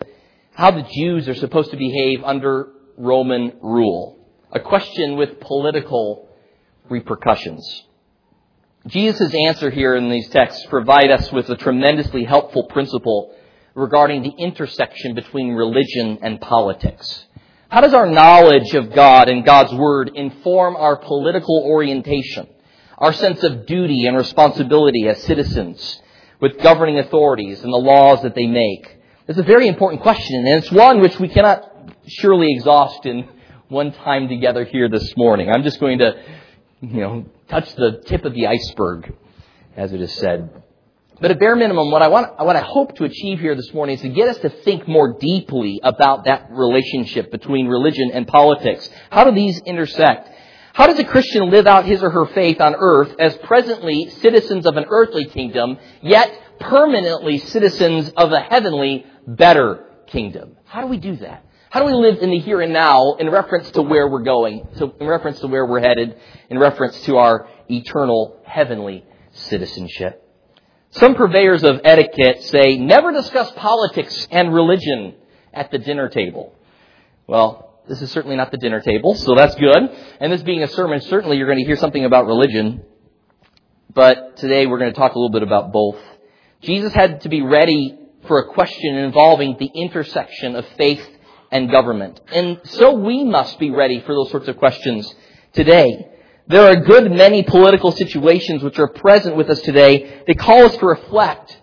how 0.54 0.72
the 0.72 0.84
Jews 0.84 1.28
are 1.28 1.36
supposed 1.36 1.72
to 1.72 1.78
behave 1.78 2.24
under 2.24 2.70
Roman 3.02 3.54
rule. 3.62 4.20
A 4.52 4.60
question 4.60 5.18
with 5.18 5.40
political 5.40 6.30
repercussions. 6.88 7.84
Jesus' 8.86 9.34
answer 9.48 9.72
here 9.72 9.96
in 9.96 10.10
these 10.10 10.30
texts 10.30 10.66
provide 10.70 11.10
us 11.10 11.32
with 11.32 11.50
a 11.50 11.58
tremendously 11.58 12.24
helpful 12.24 12.66
principle 12.66 13.34
regarding 13.74 14.22
the 14.22 14.34
intersection 14.38 15.16
between 15.16 15.54
religion 15.54 16.20
and 16.22 16.40
politics. 16.40 17.26
How 17.70 17.82
does 17.82 17.94
our 17.94 18.08
knowledge 18.08 18.74
of 18.76 18.94
God 18.94 19.30
and 19.30 19.46
God's 19.46 19.74
Word 19.74 20.12
inform 20.14 20.76
our 20.76 20.98
political 20.98 21.64
orientation, 21.64 22.48
our 22.98 23.14
sense 23.14 23.44
of 23.44 23.66
duty 23.66 24.06
and 24.06 24.18
responsibility 24.18 25.08
as 25.08 25.24
citizens 25.24 26.02
with 26.40 26.62
governing 26.62 27.00
authorities 27.00 27.64
and 27.64 27.74
the 27.74 27.78
laws 27.78 28.22
that 28.24 28.36
they 28.36 28.48
make? 28.48 29.00
It's 29.28 29.40
a 29.40 29.44
very 29.44 29.68
important 29.68 30.02
question, 30.02 30.46
and 30.46 30.62
it's 30.62 30.72
one 30.72 31.00
which 31.00 31.20
we 31.20 31.30
cannot 31.30 31.71
surely 32.08 32.48
exhaust 32.50 33.06
in 33.06 33.28
one 33.68 33.92
time 33.92 34.28
together 34.28 34.66
here 34.66 34.90
this 34.90 35.14
morning. 35.16 35.50
I'm 35.50 35.64
just 35.64 35.80
going 35.80 36.00
to, 36.00 36.22
you 36.82 37.02
know, 37.02 37.26
touch 37.48 37.74
the 37.76 38.02
tip 38.06 38.26
of 38.26 38.34
the 38.34 38.48
iceberg, 38.48 39.14
as 39.76 39.94
it 39.94 40.02
is 40.02 40.14
said. 40.14 40.64
But 41.22 41.30
at 41.30 41.40
bare 41.40 41.56
minimum, 41.56 41.92
what 41.92 42.02
I 42.02 42.08
want, 42.08 42.40
what 42.40 42.56
I 42.56 42.62
hope 42.62 42.96
to 42.96 43.04
achieve 43.04 43.40
here 43.40 43.54
this 43.56 43.72
morning 43.74 43.96
is 43.96 44.02
to 44.02 44.10
get 44.10 44.28
us 44.28 44.40
to 44.40 44.50
think 44.50 44.88
more 44.88 45.18
deeply 45.20 45.80
about 45.84 46.26
that 46.26 46.48
relationship 46.50 47.32
between 47.32 47.68
religion 47.68 48.10
and 48.12 48.28
politics. 48.28 48.90
How 49.12 49.24
do 49.24 49.32
these 49.32 49.60
intersect? 49.60 50.30
How 50.74 50.88
does 50.88 50.98
a 50.98 51.04
Christian 51.04 51.52
live 51.52 51.68
out 51.68 51.86
his 51.86 52.02
or 52.02 52.10
her 52.10 52.26
faith 52.28 52.60
on 52.60 52.76
earth 52.76 53.14
as 53.20 53.38
presently 53.38 54.10
citizens 54.22 54.66
of 54.66 54.78
an 54.78 54.86
earthly 54.90 55.26
kingdom, 55.26 55.78
yet 56.02 56.32
permanently 56.60 57.38
citizens 57.38 58.10
of 58.18 58.32
a 58.32 58.40
heavenly, 58.40 59.06
better 59.28 59.86
kingdom? 60.08 60.58
How 60.66 60.82
do 60.82 60.88
we 60.88 60.98
do 60.98 61.18
that? 61.18 61.46
How 61.72 61.80
do 61.80 61.86
we 61.86 61.94
live 61.94 62.22
in 62.22 62.32
the 62.32 62.40
here 62.40 62.60
and 62.60 62.74
now 62.74 63.14
in 63.14 63.30
reference 63.30 63.72
to 63.72 63.82
where 63.82 64.06
we're 64.06 64.24
going, 64.24 64.68
to, 64.80 64.94
in 65.00 65.08
reference 65.08 65.40
to 65.40 65.48
where 65.48 65.66
we're 65.66 65.80
headed, 65.80 66.18
in 66.50 66.60
reference 66.60 67.00
to 67.04 67.16
our 67.16 67.48
eternal 67.70 68.42
heavenly 68.44 69.06
citizenship? 69.32 70.22
Some 70.90 71.16
purveyors 71.16 71.64
of 71.64 71.80
etiquette 71.86 72.44
say 72.44 72.76
never 72.76 73.14
discuss 73.14 73.50
politics 73.56 74.28
and 74.32 74.54
religion 74.54 75.16
at 75.54 75.72
the 75.72 75.78
dinner 75.78 76.10
table. 76.10 76.54
Well, 77.26 77.80
this 77.88 78.02
is 78.02 78.12
certainly 78.12 78.36
not 78.36 78.52
the 78.52 78.58
dinner 78.58 78.82
table, 78.82 79.16
so 79.16 79.34
that's 79.34 79.56
good. 79.56 79.90
And 80.20 80.30
this 80.30 80.44
being 80.44 80.64
a 80.64 80.68
sermon, 80.68 81.00
certainly 81.00 81.38
you're 81.38 81.48
going 81.48 81.60
to 81.60 81.66
hear 81.66 81.78
something 81.78 82.04
about 82.04 82.26
religion. 82.26 82.84
But 83.94 84.36
today 84.36 84.66
we're 84.66 84.80
going 84.80 84.92
to 84.92 85.00
talk 85.00 85.16
a 85.16 85.18
little 85.18 85.32
bit 85.32 85.44
about 85.44 85.72
both. 85.72 86.02
Jesus 86.64 86.92
had 86.92 87.22
to 87.22 87.30
be 87.30 87.42
ready 87.42 87.98
for 88.28 88.40
a 88.40 88.54
question 88.54 88.98
involving 88.98 89.56
the 89.58 89.72
intersection 89.74 90.58
of 90.58 90.68
faith 90.78 91.11
and 91.52 91.70
government. 91.70 92.20
And 92.32 92.62
so 92.64 92.94
we 92.94 93.24
must 93.24 93.60
be 93.60 93.70
ready 93.70 94.00
for 94.02 94.16
those 94.16 94.32
sorts 94.32 94.48
of 94.48 94.58
questions 94.58 95.14
today. 95.54 96.08
There 96.48 96.64
are 96.64 96.72
a 96.72 96.82
good 96.82 97.12
many 97.12 97.44
political 97.44 97.92
situations 97.92 98.64
which 98.64 98.80
are 98.80 98.88
present 98.88 99.36
with 99.36 99.50
us 99.50 99.62
today. 99.62 100.24
They 100.26 100.34
call 100.34 100.66
us 100.66 100.76
to 100.78 100.86
reflect 100.86 101.62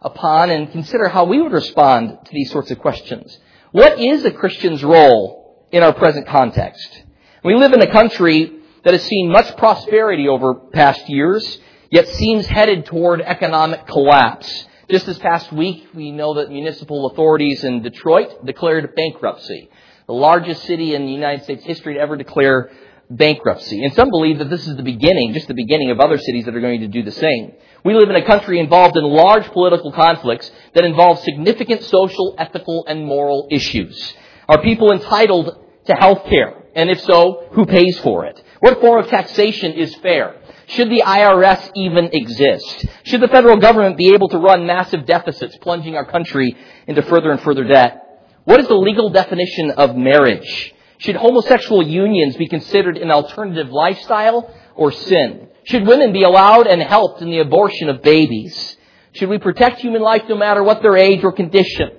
upon 0.00 0.50
and 0.50 0.70
consider 0.70 1.08
how 1.08 1.24
we 1.24 1.40
would 1.40 1.52
respond 1.52 2.18
to 2.24 2.32
these 2.32 2.50
sorts 2.50 2.70
of 2.70 2.78
questions. 2.78 3.38
What 3.72 3.98
is 3.98 4.24
a 4.24 4.30
Christian's 4.30 4.84
role 4.84 5.66
in 5.72 5.82
our 5.82 5.92
present 5.92 6.26
context? 6.28 7.02
We 7.44 7.54
live 7.54 7.72
in 7.72 7.82
a 7.82 7.90
country 7.90 8.52
that 8.84 8.94
has 8.94 9.02
seen 9.02 9.30
much 9.30 9.56
prosperity 9.56 10.28
over 10.28 10.54
past 10.54 11.08
years, 11.08 11.58
yet 11.90 12.08
seems 12.08 12.46
headed 12.46 12.86
toward 12.86 13.20
economic 13.20 13.86
collapse. 13.86 14.64
Just 14.88 15.06
this 15.06 15.18
past 15.18 15.52
week, 15.52 15.88
we 15.94 16.12
know 16.12 16.34
that 16.34 16.48
municipal 16.48 17.06
authorities 17.06 17.64
in 17.64 17.82
Detroit 17.82 18.46
declared 18.46 18.94
bankruptcy. 18.94 19.68
The 20.06 20.12
largest 20.12 20.62
city 20.62 20.94
in 20.94 21.06
the 21.06 21.12
United 21.12 21.42
States 21.42 21.64
history 21.64 21.94
to 21.94 22.00
ever 22.00 22.16
declare 22.16 22.70
bankruptcy. 23.10 23.82
And 23.82 23.92
some 23.94 24.10
believe 24.10 24.38
that 24.38 24.48
this 24.48 24.64
is 24.64 24.76
the 24.76 24.84
beginning, 24.84 25.32
just 25.32 25.48
the 25.48 25.54
beginning 25.54 25.90
of 25.90 25.98
other 25.98 26.18
cities 26.18 26.44
that 26.44 26.54
are 26.54 26.60
going 26.60 26.82
to 26.82 26.86
do 26.86 27.02
the 27.02 27.10
same. 27.10 27.54
We 27.84 27.94
live 27.94 28.10
in 28.10 28.14
a 28.14 28.24
country 28.24 28.60
involved 28.60 28.96
in 28.96 29.02
large 29.02 29.46
political 29.48 29.90
conflicts 29.90 30.48
that 30.74 30.84
involve 30.84 31.18
significant 31.18 31.82
social, 31.82 32.36
ethical, 32.38 32.84
and 32.86 33.04
moral 33.04 33.48
issues. 33.50 34.14
Are 34.48 34.62
people 34.62 34.92
entitled 34.92 35.66
to 35.86 35.94
health 35.94 36.26
care? 36.26 36.62
And 36.76 36.90
if 36.90 37.00
so, 37.00 37.48
who 37.50 37.66
pays 37.66 37.98
for 38.00 38.26
it? 38.26 38.40
What 38.60 38.80
form 38.80 39.02
of 39.02 39.10
taxation 39.10 39.72
is 39.72 39.96
fair? 39.96 40.36
Should 40.68 40.90
the 40.90 41.02
IRS 41.06 41.70
even 41.76 42.10
exist? 42.12 42.86
Should 43.04 43.20
the 43.20 43.28
federal 43.28 43.56
government 43.56 43.96
be 43.96 44.14
able 44.14 44.28
to 44.30 44.38
run 44.38 44.66
massive 44.66 45.06
deficits, 45.06 45.56
plunging 45.58 45.96
our 45.96 46.04
country 46.04 46.56
into 46.86 47.02
further 47.02 47.30
and 47.30 47.40
further 47.40 47.64
debt? 47.64 48.02
What 48.44 48.60
is 48.60 48.68
the 48.68 48.74
legal 48.74 49.10
definition 49.10 49.70
of 49.72 49.96
marriage? 49.96 50.74
Should 50.98 51.16
homosexual 51.16 51.86
unions 51.86 52.36
be 52.36 52.48
considered 52.48 52.96
an 52.96 53.10
alternative 53.10 53.70
lifestyle 53.70 54.52
or 54.74 54.92
sin? 54.92 55.48
Should 55.64 55.86
women 55.86 56.12
be 56.12 56.22
allowed 56.22 56.66
and 56.66 56.82
helped 56.82 57.22
in 57.22 57.30
the 57.30 57.40
abortion 57.40 57.88
of 57.88 58.02
babies? 58.02 58.76
Should 59.12 59.28
we 59.28 59.38
protect 59.38 59.80
human 59.80 60.02
life 60.02 60.22
no 60.28 60.36
matter 60.36 60.62
what 60.62 60.82
their 60.82 60.96
age 60.96 61.22
or 61.22 61.32
condition? 61.32 61.90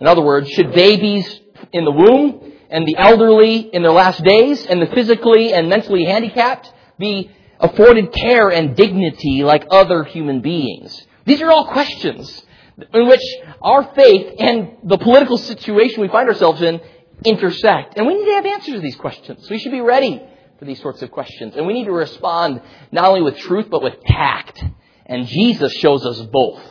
In 0.00 0.06
other 0.06 0.22
words, 0.22 0.48
should 0.50 0.72
babies 0.72 1.40
in 1.72 1.84
the 1.84 1.90
womb 1.90 2.52
and 2.70 2.86
the 2.86 2.96
elderly 2.96 3.58
in 3.72 3.82
their 3.82 3.92
last 3.92 4.22
days 4.22 4.64
and 4.66 4.82
the 4.82 4.86
physically 4.86 5.52
and 5.52 5.68
mentally 5.68 6.04
handicapped 6.04 6.72
be 6.98 7.30
afforded 7.62 8.12
care 8.12 8.50
and 8.50 8.76
dignity 8.76 9.42
like 9.42 9.66
other 9.70 10.04
human 10.04 10.42
beings? 10.42 11.06
These 11.24 11.40
are 11.40 11.50
all 11.50 11.66
questions 11.68 12.44
in 12.92 13.06
which 13.06 13.22
our 13.60 13.94
faith 13.94 14.34
and 14.38 14.76
the 14.84 14.98
political 14.98 15.38
situation 15.38 16.00
we 16.00 16.08
find 16.08 16.28
ourselves 16.28 16.60
in 16.60 16.80
intersect. 17.24 17.96
And 17.96 18.06
we 18.06 18.14
need 18.14 18.26
to 18.26 18.32
have 18.32 18.46
answers 18.46 18.74
to 18.74 18.80
these 18.80 18.96
questions. 18.96 19.48
We 19.48 19.58
should 19.58 19.72
be 19.72 19.80
ready 19.80 20.22
for 20.58 20.64
these 20.64 20.80
sorts 20.80 21.02
of 21.02 21.10
questions. 21.10 21.54
And 21.56 21.66
we 21.66 21.74
need 21.74 21.84
to 21.84 21.92
respond 21.92 22.60
not 22.90 23.04
only 23.04 23.22
with 23.22 23.38
truth, 23.38 23.66
but 23.70 23.82
with 23.82 24.00
tact. 24.04 24.64
And 25.06 25.26
Jesus 25.26 25.72
shows 25.74 26.04
us 26.04 26.20
both 26.20 26.62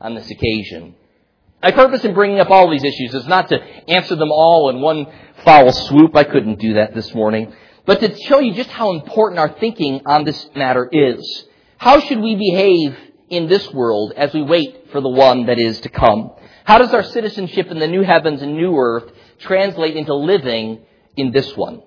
on 0.00 0.14
this 0.14 0.30
occasion. 0.30 0.94
My 1.62 1.72
purpose 1.72 2.04
in 2.04 2.14
bringing 2.14 2.38
up 2.38 2.50
all 2.50 2.70
these 2.70 2.84
issues 2.84 3.14
is 3.14 3.26
not 3.26 3.48
to 3.48 3.60
answer 3.88 4.14
them 4.14 4.30
all 4.30 4.70
in 4.70 4.80
one 4.80 5.06
foul 5.44 5.72
swoop. 5.72 6.14
I 6.14 6.24
couldn't 6.24 6.60
do 6.60 6.74
that 6.74 6.94
this 6.94 7.12
morning 7.14 7.52
but 7.86 8.00
to 8.00 8.16
show 8.24 8.40
you 8.40 8.52
just 8.52 8.70
how 8.70 8.92
important 8.92 9.38
our 9.38 9.48
thinking 9.58 10.02
on 10.04 10.24
this 10.24 10.48
matter 10.54 10.88
is. 10.90 11.44
How 11.78 12.00
should 12.00 12.20
we 12.20 12.34
behave 12.34 12.96
in 13.30 13.48
this 13.48 13.72
world 13.72 14.12
as 14.16 14.32
we 14.34 14.42
wait 14.42 14.90
for 14.90 15.00
the 15.00 15.08
one 15.08 15.46
that 15.46 15.58
is 15.58 15.80
to 15.80 15.88
come? 15.88 16.32
How 16.64 16.78
does 16.78 16.92
our 16.92 17.04
citizenship 17.04 17.70
in 17.70 17.78
the 17.78 17.86
new 17.86 18.02
heavens 18.02 18.42
and 18.42 18.56
new 18.56 18.76
earth 18.76 19.10
translate 19.38 19.96
into 19.96 20.14
living 20.14 20.84
in 21.16 21.30
this 21.30 21.56
one? 21.56 21.82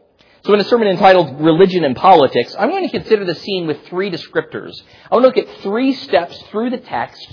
So 0.46 0.54
in 0.54 0.62
a 0.62 0.64
sermon 0.64 0.88
entitled 0.88 1.42
Religion 1.42 1.84
and 1.84 1.98
Politics, 1.98 2.56
I'm 2.58 2.70
going 2.70 2.88
to 2.88 2.98
consider 2.98 3.26
the 3.26 3.36
scene 3.36 3.68
with 3.68 3.86
three 3.88 4.10
descriptors. 4.10 4.82
I 5.12 5.16
want 5.16 5.24
to 5.24 5.28
look 5.28 5.38
at 5.38 5.62
three 5.62 5.94
steps 5.94 6.42
through 6.44 6.70
the 6.70 6.78
text, 6.78 7.28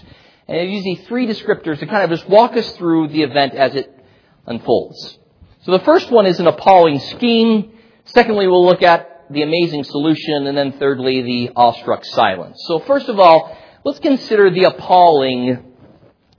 and 0.48 0.58
I 0.58 0.62
use 0.62 0.82
these 0.82 1.06
three 1.06 1.28
descriptors 1.28 1.78
to 1.78 1.86
kind 1.86 2.02
of 2.02 2.10
just 2.10 2.28
walk 2.28 2.56
us 2.56 2.68
through 2.72 3.08
the 3.08 3.22
event 3.22 3.54
as 3.54 3.76
it 3.76 3.96
unfolds. 4.44 5.18
So 5.62 5.72
the 5.72 5.84
first 5.84 6.10
one 6.10 6.26
is 6.26 6.40
an 6.40 6.48
appalling 6.48 6.98
scheme. 6.98 7.75
Secondly, 8.06 8.46
we'll 8.46 8.64
look 8.64 8.82
at 8.82 9.26
the 9.30 9.42
amazing 9.42 9.84
solution, 9.84 10.46
and 10.46 10.56
then 10.56 10.72
thirdly, 10.72 11.22
the 11.22 11.50
awestruck 11.56 12.04
silence. 12.04 12.62
So 12.66 12.78
first 12.80 13.08
of 13.08 13.18
all, 13.18 13.56
let's 13.84 13.98
consider 13.98 14.50
the 14.50 14.64
appalling 14.64 15.74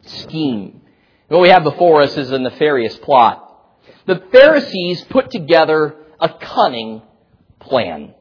scheme. 0.03 0.81
What 1.27 1.41
we 1.41 1.49
have 1.49 1.63
before 1.63 2.01
us 2.01 2.17
is 2.17 2.31
a 2.31 2.39
nefarious 2.39 2.97
plot. 2.97 3.43
The 4.05 4.23
Pharisees 4.31 5.03
put 5.09 5.29
together 5.31 5.97
a 6.19 6.29
cunning 6.29 7.01
plan. 7.59 8.13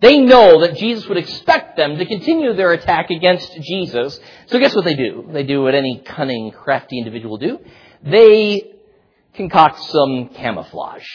They 0.00 0.18
know 0.18 0.62
that 0.62 0.76
Jesus 0.76 1.06
would 1.08 1.18
expect 1.18 1.76
them 1.76 1.96
to 1.98 2.06
continue 2.06 2.54
their 2.54 2.72
attack 2.72 3.10
against 3.10 3.54
Jesus. 3.60 4.18
So 4.46 4.58
guess 4.58 4.74
what 4.74 4.84
they 4.84 4.94
do? 4.94 5.28
They 5.30 5.44
do 5.44 5.62
what 5.62 5.74
any 5.74 6.02
cunning, 6.04 6.50
crafty 6.50 6.98
individual 6.98 7.36
do. 7.36 7.58
They 8.02 8.72
concoct 9.34 9.80
some 9.82 10.30
camouflage. 10.34 11.06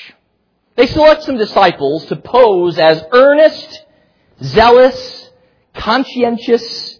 They 0.80 0.88
select 0.88 1.24
some 1.24 1.38
disciples 1.38 2.06
to 2.06 2.16
pose 2.16 2.78
as 2.80 3.04
earnest, 3.12 3.84
zealous, 4.42 5.30
conscientious 5.74 6.98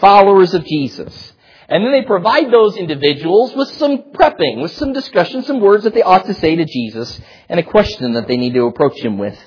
followers 0.00 0.52
of 0.52 0.64
Jesus. 0.64 1.32
And 1.68 1.84
then 1.84 1.92
they 1.92 2.02
provide 2.02 2.50
those 2.50 2.76
individuals 2.76 3.54
with 3.54 3.68
some 3.68 4.10
prepping, 4.14 4.60
with 4.60 4.72
some 4.72 4.92
discussion, 4.92 5.44
some 5.44 5.60
words 5.60 5.84
that 5.84 5.94
they 5.94 6.02
ought 6.02 6.26
to 6.26 6.34
say 6.34 6.56
to 6.56 6.64
Jesus, 6.64 7.20
and 7.48 7.60
a 7.60 7.62
question 7.62 8.14
that 8.14 8.26
they 8.26 8.36
need 8.36 8.54
to 8.54 8.66
approach 8.66 8.98
him 8.98 9.16
with. 9.16 9.38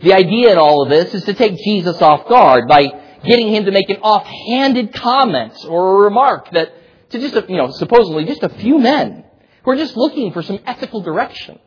The 0.00 0.14
idea 0.14 0.52
in 0.52 0.56
all 0.56 0.82
of 0.82 0.88
this 0.88 1.12
is 1.12 1.24
to 1.24 1.34
take 1.34 1.58
Jesus 1.58 2.00
off 2.00 2.26
guard 2.30 2.66
by 2.66 2.86
getting 3.22 3.48
him 3.48 3.66
to 3.66 3.70
make 3.70 3.90
an 3.90 3.98
offhanded 3.98 4.94
comment 4.94 5.62
or 5.68 5.96
a 5.96 6.04
remark 6.04 6.52
that 6.52 6.72
to 7.10 7.18
just, 7.18 7.50
you 7.50 7.58
know, 7.58 7.70
supposedly 7.72 8.24
just 8.24 8.42
a 8.42 8.48
few 8.48 8.78
men 8.78 9.26
who 9.62 9.72
are 9.72 9.76
just 9.76 9.94
looking 9.94 10.32
for 10.32 10.40
some 10.40 10.58
ethical 10.64 11.02
direction. 11.02 11.58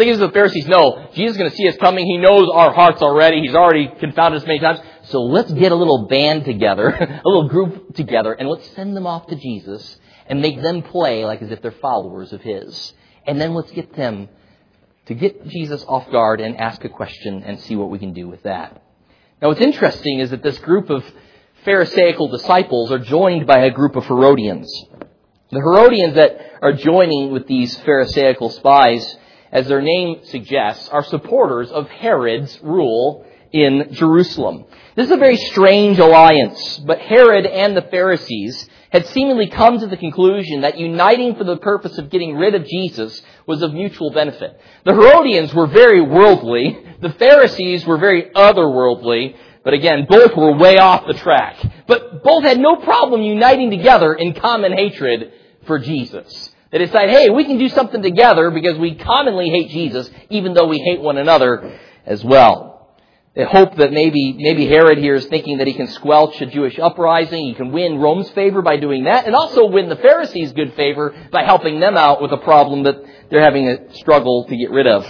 Thing 0.00 0.08
is, 0.08 0.18
the 0.18 0.30
Pharisees 0.30 0.66
know 0.66 1.10
Jesus 1.14 1.32
is 1.32 1.36
going 1.36 1.50
to 1.50 1.56
see 1.56 1.68
us 1.68 1.76
coming. 1.76 2.06
He 2.06 2.16
knows 2.16 2.48
our 2.54 2.72
hearts 2.72 3.02
already. 3.02 3.42
He's 3.42 3.54
already 3.54 3.86
confounded 4.00 4.40
us 4.40 4.46
many 4.46 4.58
times. 4.58 4.80
So 5.02 5.20
let's 5.20 5.52
get 5.52 5.72
a 5.72 5.74
little 5.74 6.06
band 6.06 6.46
together, 6.46 6.88
a 6.88 7.20
little 7.22 7.50
group 7.50 7.94
together, 7.94 8.32
and 8.32 8.48
let's 8.48 8.66
send 8.70 8.96
them 8.96 9.06
off 9.06 9.26
to 9.26 9.36
Jesus 9.36 9.98
and 10.26 10.40
make 10.40 10.62
them 10.62 10.80
play 10.80 11.26
like 11.26 11.42
as 11.42 11.50
if 11.50 11.60
they're 11.60 11.70
followers 11.70 12.32
of 12.32 12.40
His. 12.40 12.94
And 13.26 13.38
then 13.38 13.52
let's 13.52 13.70
get 13.72 13.94
them 13.94 14.30
to 15.04 15.12
get 15.12 15.46
Jesus 15.48 15.84
off 15.86 16.10
guard 16.10 16.40
and 16.40 16.56
ask 16.56 16.82
a 16.82 16.88
question 16.88 17.42
and 17.42 17.60
see 17.60 17.76
what 17.76 17.90
we 17.90 17.98
can 17.98 18.14
do 18.14 18.26
with 18.26 18.44
that. 18.44 18.82
Now, 19.42 19.48
what's 19.48 19.60
interesting 19.60 20.20
is 20.20 20.30
that 20.30 20.42
this 20.42 20.58
group 20.60 20.88
of 20.88 21.04
Pharisaical 21.66 22.28
disciples 22.28 22.90
are 22.90 23.00
joined 23.00 23.46
by 23.46 23.64
a 23.64 23.70
group 23.70 23.96
of 23.96 24.06
Herodians. 24.06 24.72
The 25.50 25.60
Herodians 25.60 26.14
that 26.14 26.40
are 26.62 26.72
joining 26.72 27.32
with 27.32 27.46
these 27.46 27.76
Pharisaical 27.80 28.48
spies 28.48 29.18
as 29.52 29.68
their 29.68 29.82
name 29.82 30.20
suggests, 30.24 30.88
are 30.88 31.04
supporters 31.04 31.70
of 31.70 31.88
Herod's 31.88 32.58
rule 32.62 33.26
in 33.52 33.88
Jerusalem. 33.92 34.64
This 34.94 35.06
is 35.06 35.12
a 35.12 35.16
very 35.16 35.36
strange 35.36 35.98
alliance, 35.98 36.78
but 36.78 37.00
Herod 37.00 37.46
and 37.46 37.76
the 37.76 37.82
Pharisees 37.82 38.68
had 38.90 39.06
seemingly 39.06 39.48
come 39.48 39.78
to 39.78 39.86
the 39.86 39.96
conclusion 39.96 40.62
that 40.62 40.78
uniting 40.78 41.36
for 41.36 41.44
the 41.44 41.56
purpose 41.56 41.96
of 41.98 42.10
getting 42.10 42.36
rid 42.36 42.54
of 42.54 42.66
Jesus 42.66 43.22
was 43.46 43.62
of 43.62 43.72
mutual 43.72 44.10
benefit. 44.10 44.60
The 44.84 44.94
Herodians 44.94 45.54
were 45.54 45.68
very 45.68 46.00
worldly, 46.00 46.78
the 47.00 47.12
Pharisees 47.12 47.86
were 47.86 47.98
very 47.98 48.30
otherworldly, 48.30 49.36
but 49.62 49.74
again, 49.74 50.06
both 50.08 50.36
were 50.36 50.56
way 50.56 50.78
off 50.78 51.06
the 51.06 51.14
track. 51.14 51.56
But 51.86 52.22
both 52.22 52.44
had 52.44 52.58
no 52.58 52.76
problem 52.76 53.22
uniting 53.22 53.70
together 53.70 54.14
in 54.14 54.34
common 54.34 54.72
hatred 54.72 55.32
for 55.66 55.78
Jesus. 55.78 56.50
They 56.70 56.78
decide, 56.78 57.10
hey, 57.10 57.30
we 57.30 57.44
can 57.44 57.58
do 57.58 57.68
something 57.68 58.00
together 58.00 58.50
because 58.50 58.78
we 58.78 58.94
commonly 58.94 59.50
hate 59.50 59.70
Jesus, 59.70 60.08
even 60.28 60.54
though 60.54 60.66
we 60.66 60.78
hate 60.78 61.00
one 61.00 61.18
another 61.18 61.78
as 62.06 62.24
well. 62.24 62.70
They 63.34 63.44
hope 63.44 63.76
that 63.76 63.92
maybe, 63.92 64.34
maybe 64.36 64.66
Herod 64.66 64.98
here 64.98 65.14
is 65.14 65.26
thinking 65.26 65.58
that 65.58 65.66
he 65.66 65.74
can 65.74 65.88
squelch 65.88 66.40
a 66.40 66.46
Jewish 66.46 66.78
uprising, 66.78 67.46
he 67.46 67.54
can 67.54 67.70
win 67.70 67.98
Rome's 67.98 68.28
favor 68.30 68.60
by 68.60 68.76
doing 68.76 69.04
that, 69.04 69.26
and 69.26 69.36
also 69.36 69.66
win 69.66 69.88
the 69.88 69.96
Pharisees' 69.96 70.52
good 70.52 70.74
favor 70.74 71.14
by 71.30 71.44
helping 71.44 71.78
them 71.78 71.96
out 71.96 72.20
with 72.20 72.32
a 72.32 72.38
problem 72.38 72.84
that 72.84 72.96
they're 73.30 73.42
having 73.42 73.68
a 73.68 73.94
struggle 73.94 74.46
to 74.46 74.56
get 74.56 74.70
rid 74.70 74.86
of. 74.88 75.06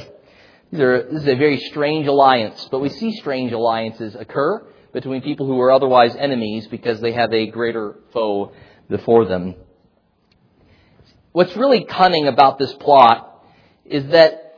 This 0.71 1.23
is 1.23 1.29
a 1.29 1.35
very 1.35 1.59
strange 1.59 2.07
alliance, 2.07 2.69
but 2.71 2.81
we 2.81 2.91
see 2.91 3.13
strange 3.17 3.53
alliances 3.53 4.15
occur 4.15 4.67
between 4.93 5.23
people 5.23 5.47
who 5.47 5.59
are 5.61 5.73
otherwise 5.73 6.15
enemies 6.15 6.67
because 6.69 7.01
they 7.01 7.13
have 7.13 7.33
a 7.33 7.47
greater 7.47 7.97
foe 8.13 8.53
before 8.89 9.25
them. 9.25 9.55
What's 11.33 11.57
really 11.57 11.85
cunning 11.85 12.27
about 12.27 12.59
this 12.59 12.73
plot 12.73 13.45
is 13.85 14.07
that 14.09 14.51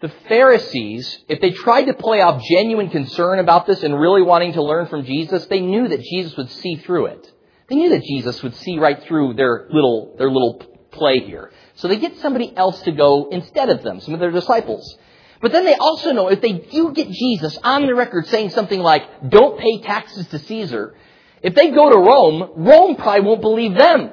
the 0.00 0.08
Pharisees, 0.28 1.18
if 1.28 1.40
they 1.40 1.50
tried 1.50 1.84
to 1.84 1.94
play 1.94 2.20
off 2.22 2.42
genuine 2.42 2.90
concern 2.90 3.38
about 3.38 3.66
this 3.66 3.82
and 3.82 3.98
really 3.98 4.22
wanting 4.22 4.54
to 4.54 4.62
learn 4.62 4.86
from 4.86 5.04
Jesus, 5.04 5.46
they 5.46 5.60
knew 5.60 5.88
that 5.88 6.00
Jesus 6.00 6.36
would 6.36 6.50
see 6.50 6.76
through 6.76 7.06
it. 7.06 7.32
They 7.68 7.76
knew 7.76 7.90
that 7.90 8.02
Jesus 8.04 8.42
would 8.42 8.54
see 8.56 8.78
right 8.78 9.02
through 9.02 9.34
their 9.34 9.66
little, 9.70 10.14
their 10.18 10.30
little 10.30 10.62
play 10.92 11.20
here. 11.20 11.50
So 11.74 11.88
they 11.88 11.96
get 11.96 12.16
somebody 12.18 12.56
else 12.56 12.80
to 12.82 12.92
go 12.92 13.28
instead 13.30 13.68
of 13.68 13.82
them, 13.82 14.00
some 14.00 14.14
of 14.14 14.20
their 14.20 14.30
disciples. 14.30 14.96
But 15.42 15.52
then 15.52 15.64
they 15.64 15.74
also 15.74 16.12
know 16.12 16.28
if 16.28 16.40
they 16.40 16.52
do 16.52 16.92
get 16.92 17.10
Jesus 17.10 17.58
on 17.62 17.86
the 17.86 17.94
record 17.94 18.26
saying 18.28 18.50
something 18.50 18.80
like, 18.80 19.28
don't 19.28 19.58
pay 19.58 19.80
taxes 19.82 20.26
to 20.28 20.38
Caesar, 20.38 20.94
if 21.42 21.54
they 21.54 21.70
go 21.70 21.90
to 21.90 21.98
Rome, 21.98 22.50
Rome 22.56 22.96
probably 22.96 23.26
won't 23.26 23.42
believe 23.42 23.74
them 23.74 24.10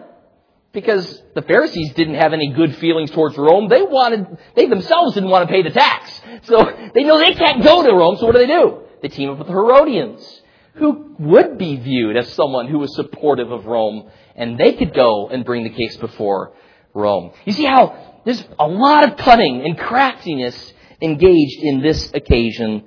because 0.73 1.21
the 1.35 1.41
Pharisees 1.41 1.93
didn't 1.93 2.15
have 2.15 2.33
any 2.33 2.53
good 2.53 2.75
feelings 2.77 3.11
towards 3.11 3.37
Rome. 3.37 3.67
They 3.67 3.81
wanted, 3.81 4.37
they 4.55 4.67
themselves 4.67 5.15
didn't 5.15 5.29
want 5.29 5.47
to 5.47 5.53
pay 5.53 5.63
the 5.63 5.69
tax. 5.69 6.21
So 6.43 6.89
they 6.93 7.03
know 7.03 7.17
they 7.17 7.33
can't 7.33 7.63
go 7.63 7.83
to 7.83 7.93
Rome, 7.93 8.17
so 8.17 8.25
what 8.25 8.33
do 8.33 8.39
they 8.39 8.47
do? 8.47 8.81
They 9.01 9.09
team 9.09 9.29
up 9.29 9.39
with 9.39 9.47
the 9.47 9.53
Herodians, 9.53 10.41
who 10.75 11.15
would 11.19 11.57
be 11.57 11.75
viewed 11.75 12.15
as 12.15 12.31
someone 12.33 12.67
who 12.67 12.79
was 12.79 12.95
supportive 12.95 13.51
of 13.51 13.65
Rome, 13.65 14.09
and 14.35 14.57
they 14.57 14.73
could 14.73 14.93
go 14.93 15.27
and 15.27 15.43
bring 15.43 15.63
the 15.63 15.69
case 15.69 15.97
before 15.97 16.53
Rome. 16.93 17.31
You 17.45 17.53
see 17.53 17.65
how 17.65 18.21
there's 18.23 18.43
a 18.59 18.67
lot 18.67 19.09
of 19.09 19.17
cunning 19.17 19.65
and 19.65 19.77
craftiness 19.77 20.73
engaged 21.01 21.59
in 21.63 21.81
this 21.81 22.11
occasion 22.13 22.83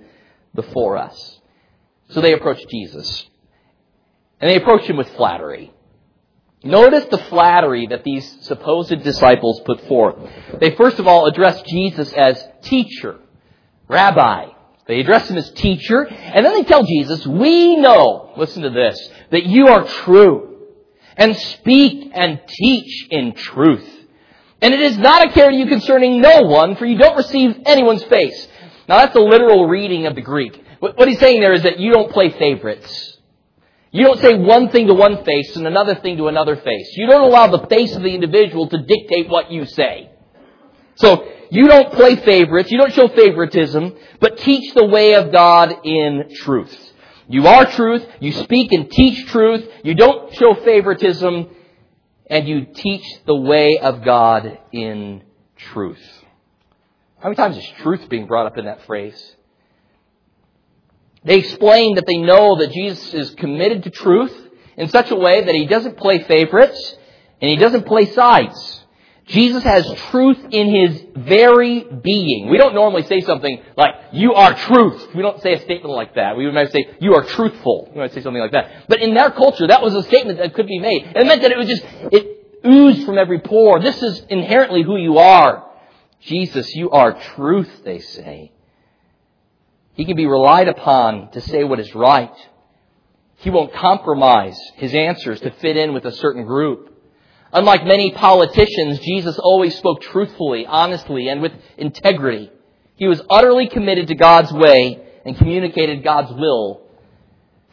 before 0.54 0.96
us. 0.96 1.40
So 2.10 2.20
they 2.20 2.32
approach 2.32 2.64
Jesus. 2.68 3.28
And 4.40 4.50
they 4.50 4.56
approach 4.56 4.82
him 4.82 4.96
with 4.96 5.08
flattery. 5.16 5.73
Notice 6.64 7.04
the 7.06 7.18
flattery 7.18 7.86
that 7.88 8.04
these 8.04 8.38
supposed 8.46 9.02
disciples 9.02 9.60
put 9.66 9.86
forth. 9.86 10.16
They 10.60 10.74
first 10.74 10.98
of 10.98 11.06
all 11.06 11.26
address 11.26 11.60
Jesus 11.62 12.12
as 12.12 12.42
teacher, 12.62 13.18
rabbi. 13.88 14.46
They 14.86 15.00
address 15.00 15.30
him 15.30 15.36
as 15.36 15.50
teacher, 15.52 16.06
and 16.06 16.44
then 16.44 16.54
they 16.54 16.64
tell 16.64 16.84
Jesus, 16.84 17.26
we 17.26 17.76
know, 17.76 18.32
listen 18.36 18.62
to 18.62 18.70
this, 18.70 18.98
that 19.30 19.44
you 19.44 19.68
are 19.68 19.86
true, 19.86 20.58
and 21.16 21.36
speak 21.36 22.10
and 22.14 22.40
teach 22.46 23.08
in 23.10 23.32
truth. 23.34 23.88
And 24.60 24.74
it 24.74 24.80
is 24.80 24.98
not 24.98 25.26
a 25.26 25.32
care 25.32 25.50
to 25.50 25.56
you 25.56 25.66
concerning 25.66 26.20
no 26.20 26.42
one, 26.42 26.76
for 26.76 26.86
you 26.86 26.98
don't 26.98 27.16
receive 27.16 27.62
anyone's 27.66 28.04
face. 28.04 28.48
Now 28.88 28.98
that's 28.98 29.16
a 29.16 29.20
literal 29.20 29.66
reading 29.68 30.06
of 30.06 30.14
the 30.14 30.22
Greek. 30.22 30.62
What 30.80 31.08
he's 31.08 31.18
saying 31.18 31.40
there 31.40 31.54
is 31.54 31.62
that 31.62 31.80
you 31.80 31.92
don't 31.92 32.12
play 32.12 32.30
favorites. 32.30 33.13
You 33.94 34.04
don't 34.04 34.20
say 34.20 34.34
one 34.34 34.70
thing 34.70 34.88
to 34.88 34.94
one 34.94 35.24
face 35.24 35.54
and 35.54 35.68
another 35.68 35.94
thing 35.94 36.16
to 36.16 36.26
another 36.26 36.56
face. 36.56 36.96
You 36.96 37.06
don't 37.06 37.22
allow 37.22 37.46
the 37.46 37.64
face 37.68 37.94
of 37.94 38.02
the 38.02 38.12
individual 38.12 38.68
to 38.68 38.78
dictate 38.78 39.28
what 39.28 39.52
you 39.52 39.66
say. 39.66 40.10
So, 40.96 41.28
you 41.50 41.68
don't 41.68 41.92
play 41.92 42.16
favorites, 42.16 42.72
you 42.72 42.78
don't 42.78 42.92
show 42.92 43.06
favoritism, 43.06 43.94
but 44.18 44.38
teach 44.38 44.74
the 44.74 44.84
way 44.84 45.14
of 45.14 45.30
God 45.30 45.76
in 45.84 46.28
truth. 46.34 46.76
You 47.28 47.46
are 47.46 47.66
truth, 47.66 48.04
you 48.18 48.32
speak 48.32 48.72
and 48.72 48.90
teach 48.90 49.28
truth, 49.28 49.64
you 49.84 49.94
don't 49.94 50.34
show 50.34 50.54
favoritism, 50.54 51.50
and 52.26 52.48
you 52.48 52.66
teach 52.74 53.04
the 53.26 53.36
way 53.36 53.78
of 53.78 54.02
God 54.02 54.58
in 54.72 55.22
truth. 55.56 56.02
How 57.20 57.28
many 57.28 57.36
times 57.36 57.58
is 57.58 57.68
truth 57.80 58.08
being 58.08 58.26
brought 58.26 58.46
up 58.46 58.58
in 58.58 58.64
that 58.64 58.84
phrase? 58.86 59.36
They 61.24 61.38
explain 61.38 61.94
that 61.96 62.06
they 62.06 62.18
know 62.18 62.58
that 62.58 62.72
Jesus 62.72 63.14
is 63.14 63.30
committed 63.32 63.84
to 63.84 63.90
truth 63.90 64.34
in 64.76 64.88
such 64.88 65.10
a 65.10 65.16
way 65.16 65.44
that 65.44 65.54
he 65.54 65.66
doesn't 65.66 65.96
play 65.96 66.22
favorites 66.22 66.96
and 67.40 67.50
he 67.50 67.56
doesn't 67.56 67.86
play 67.86 68.06
sides. 68.06 68.80
Jesus 69.26 69.62
has 69.62 69.90
truth 70.10 70.38
in 70.50 70.74
his 70.74 71.02
very 71.16 71.82
being. 71.82 72.50
We 72.50 72.58
don't 72.58 72.74
normally 72.74 73.04
say 73.04 73.22
something 73.22 73.62
like, 73.74 73.94
you 74.12 74.34
are 74.34 74.54
truth. 74.54 75.14
We 75.14 75.22
don't 75.22 75.40
say 75.40 75.54
a 75.54 75.60
statement 75.62 75.94
like 75.94 76.14
that. 76.16 76.36
We 76.36 76.50
might 76.50 76.70
say, 76.70 76.96
you 77.00 77.14
are 77.14 77.24
truthful. 77.24 77.90
We 77.94 78.00
might 78.00 78.12
say 78.12 78.20
something 78.20 78.42
like 78.42 78.52
that. 78.52 78.84
But 78.86 79.00
in 79.00 79.14
their 79.14 79.30
culture, 79.30 79.66
that 79.68 79.82
was 79.82 79.94
a 79.94 80.02
statement 80.02 80.38
that 80.38 80.52
could 80.52 80.66
be 80.66 80.78
made. 80.78 81.06
It 81.16 81.26
meant 81.26 81.40
that 81.40 81.52
it 81.52 81.56
was 81.56 81.68
just, 81.68 81.84
it 82.12 82.34
oozed 82.66 83.06
from 83.06 83.16
every 83.16 83.40
pore. 83.40 83.80
This 83.80 84.02
is 84.02 84.20
inherently 84.28 84.82
who 84.82 84.96
you 84.96 85.16
are. 85.16 85.70
Jesus, 86.20 86.74
you 86.74 86.90
are 86.90 87.18
truth, 87.34 87.82
they 87.82 88.00
say. 88.00 88.52
He 89.94 90.04
can 90.04 90.16
be 90.16 90.26
relied 90.26 90.68
upon 90.68 91.30
to 91.32 91.40
say 91.40 91.64
what 91.64 91.80
is 91.80 91.94
right. 91.94 92.34
He 93.36 93.50
won't 93.50 93.74
compromise 93.74 94.58
his 94.76 94.94
answers 94.94 95.40
to 95.40 95.50
fit 95.52 95.76
in 95.76 95.94
with 95.94 96.04
a 96.04 96.12
certain 96.12 96.44
group. 96.44 96.90
Unlike 97.52 97.84
many 97.84 98.10
politicians, 98.10 98.98
Jesus 99.00 99.38
always 99.38 99.76
spoke 99.76 100.00
truthfully, 100.02 100.66
honestly, 100.66 101.28
and 101.28 101.40
with 101.40 101.52
integrity. 101.78 102.50
He 102.96 103.06
was 103.06 103.22
utterly 103.30 103.68
committed 103.68 104.08
to 104.08 104.16
God's 104.16 104.52
way 104.52 105.00
and 105.24 105.36
communicated 105.36 106.02
God's 106.02 106.32
will 106.32 106.82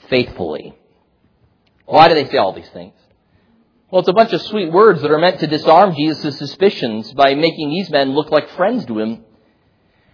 faithfully. 0.09 0.75
Why 1.85 2.07
do 2.07 2.13
they 2.13 2.29
say 2.29 2.37
all 2.37 2.53
these 2.53 2.69
things? 2.69 2.93
Well, 3.89 3.99
it's 3.99 4.09
a 4.09 4.13
bunch 4.13 4.31
of 4.33 4.41
sweet 4.43 4.71
words 4.71 5.01
that 5.01 5.11
are 5.11 5.19
meant 5.19 5.39
to 5.39 5.47
disarm 5.47 5.95
Jesus' 5.95 6.37
suspicions 6.37 7.11
by 7.13 7.33
making 7.33 7.71
these 7.71 7.89
men 7.89 8.11
look 8.11 8.29
like 8.29 8.49
friends 8.51 8.85
to 8.85 8.99
him 8.99 9.25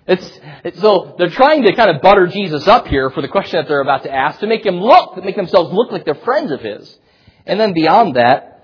it's, 0.08 0.40
it's, 0.64 0.80
so 0.80 1.16
they're 1.18 1.30
trying 1.30 1.64
to 1.64 1.76
kind 1.76 1.94
of 1.94 2.02
butter 2.02 2.28
Jesus 2.28 2.68
up 2.68 2.88
here 2.88 3.10
for 3.10 3.22
the 3.22 3.28
question 3.28 3.60
that 3.60 3.68
they're 3.68 3.82
about 3.82 4.04
to 4.04 4.14
ask 4.14 4.40
to 4.40 4.48
make 4.48 4.66
him 4.66 4.76
look, 4.76 5.16
to 5.16 5.22
make 5.22 5.36
themselves 5.36 5.74
look 5.74 5.92
like 5.92 6.06
they're 6.06 6.16
friends 6.16 6.52
of 6.52 6.62
his. 6.62 6.98
And 7.46 7.60
then 7.60 7.74
beyond 7.74 8.16
that, 8.16 8.58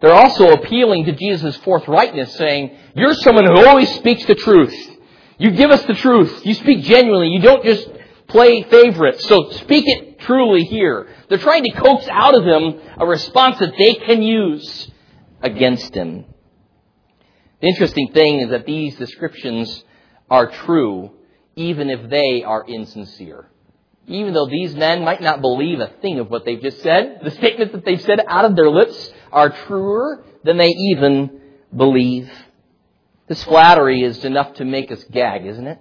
they're 0.00 0.12
also 0.12 0.52
appealing 0.52 1.06
to 1.06 1.12
Jesus' 1.12 1.56
forthrightness, 1.58 2.36
saying, 2.36 2.76
You're 2.94 3.14
someone 3.14 3.46
who 3.46 3.66
always 3.66 3.92
speaks 3.96 4.24
the 4.26 4.34
truth. 4.34 4.74
You 5.38 5.50
give 5.50 5.70
us 5.70 5.82
the 5.86 5.94
truth. 5.94 6.44
You 6.46 6.54
speak 6.54 6.84
genuinely. 6.84 7.28
You 7.28 7.40
don't 7.40 7.64
just 7.64 7.88
play 8.28 8.62
favorites. 8.62 9.26
So 9.26 9.50
speak 9.50 9.84
it 9.86 10.20
truly 10.20 10.62
here. 10.64 11.08
They're 11.28 11.38
trying 11.38 11.64
to 11.64 11.72
coax 11.72 12.06
out 12.08 12.34
of 12.34 12.44
him 12.44 12.80
a 12.98 13.06
response 13.06 13.58
that 13.58 13.74
they 13.76 13.94
can 13.94 14.22
use 14.22 14.90
against 15.42 15.94
him. 15.94 16.26
The 17.60 17.68
interesting 17.68 18.12
thing 18.12 18.40
is 18.40 18.50
that 18.50 18.66
these 18.66 18.96
descriptions 18.96 19.82
are 20.30 20.50
true 20.50 21.12
even 21.56 21.88
if 21.90 22.10
they 22.10 22.44
are 22.44 22.64
insincere. 22.66 23.48
Even 24.06 24.34
though 24.34 24.46
these 24.46 24.74
men 24.74 25.02
might 25.04 25.20
not 25.20 25.40
believe 25.40 25.80
a 25.80 25.88
thing 26.00 26.20
of 26.20 26.30
what 26.30 26.44
they've 26.44 26.60
just 26.60 26.80
said, 26.82 27.20
the 27.24 27.30
statements 27.32 27.72
that 27.72 27.84
they've 27.84 28.00
said 28.00 28.20
out 28.26 28.44
of 28.44 28.54
their 28.54 28.70
lips 28.70 29.10
are 29.32 29.50
truer 29.66 30.24
than 30.44 30.58
they 30.58 30.68
even 30.68 31.40
believe. 31.74 32.30
This 33.26 33.42
flattery 33.42 34.04
is 34.04 34.24
enough 34.24 34.54
to 34.54 34.64
make 34.64 34.92
us 34.92 35.02
gag, 35.10 35.46
isn't 35.46 35.66
it? 35.66 35.78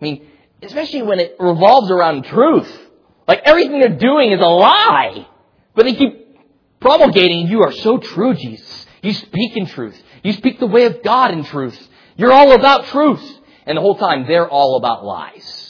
I 0.00 0.04
mean, 0.04 0.26
especially 0.62 1.02
when 1.02 1.20
it 1.20 1.36
revolves 1.38 1.90
around 1.90 2.24
truth. 2.24 2.80
Like 3.28 3.42
everything 3.44 3.78
they're 3.78 3.98
doing 3.98 4.32
is 4.32 4.40
a 4.40 4.44
lie. 4.44 5.28
But 5.74 5.84
they 5.84 5.94
keep 5.94 6.38
promulgating, 6.80 7.46
you 7.46 7.62
are 7.62 7.72
so 7.72 7.98
true, 7.98 8.34
Jesus. 8.34 8.86
You 9.02 9.12
speak 9.12 9.56
in 9.56 9.66
truth. 9.66 10.00
You 10.22 10.32
speak 10.32 10.58
the 10.58 10.66
way 10.66 10.86
of 10.86 11.02
God 11.02 11.30
in 11.30 11.44
truth. 11.44 11.78
You're 12.16 12.32
all 12.32 12.52
about 12.52 12.86
truth. 12.86 13.22
And 13.66 13.76
the 13.76 13.80
whole 13.80 13.96
time, 13.96 14.26
they're 14.26 14.48
all 14.48 14.76
about 14.76 15.04
lies. 15.04 15.64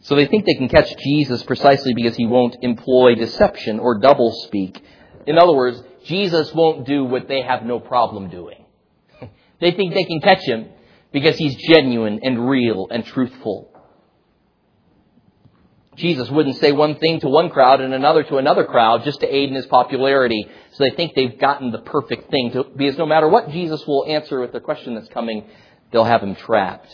So 0.00 0.14
they 0.14 0.26
think 0.26 0.46
they 0.46 0.54
can 0.54 0.68
catch 0.68 0.96
Jesus 0.96 1.42
precisely 1.42 1.92
because 1.94 2.16
he 2.16 2.26
won't 2.26 2.56
employ 2.62 3.14
deception 3.14 3.78
or 3.78 4.00
doublespeak. 4.00 4.80
In 5.26 5.36
other 5.36 5.52
words, 5.52 5.82
Jesus 6.04 6.54
won't 6.54 6.86
do 6.86 7.04
what 7.04 7.28
they 7.28 7.42
have 7.42 7.64
no 7.64 7.78
problem 7.78 8.30
doing. 8.30 8.64
they 9.60 9.72
think 9.72 9.92
they 9.92 10.04
can 10.04 10.20
catch 10.20 10.42
him 10.44 10.70
because 11.12 11.36
he's 11.36 11.54
genuine 11.56 12.20
and 12.22 12.48
real 12.48 12.88
and 12.90 13.04
truthful. 13.04 13.70
Jesus 15.98 16.30
wouldn't 16.30 16.56
say 16.56 16.70
one 16.72 16.96
thing 16.96 17.20
to 17.20 17.28
one 17.28 17.50
crowd 17.50 17.80
and 17.80 17.92
another 17.92 18.22
to 18.22 18.36
another 18.36 18.64
crowd 18.64 19.04
just 19.04 19.20
to 19.20 19.26
aid 19.26 19.48
in 19.48 19.56
his 19.56 19.66
popularity. 19.66 20.46
So 20.72 20.84
they 20.84 20.94
think 20.94 21.14
they've 21.14 21.38
gotten 21.38 21.72
the 21.72 21.80
perfect 21.80 22.30
thing 22.30 22.52
to, 22.52 22.64
because 22.64 22.96
no 22.96 23.06
matter 23.06 23.28
what 23.28 23.50
Jesus 23.50 23.84
will 23.86 24.06
answer 24.06 24.40
with 24.40 24.52
the 24.52 24.60
question 24.60 24.94
that's 24.94 25.08
coming, 25.08 25.44
they'll 25.90 26.04
have 26.04 26.22
him 26.22 26.36
trapped. 26.36 26.90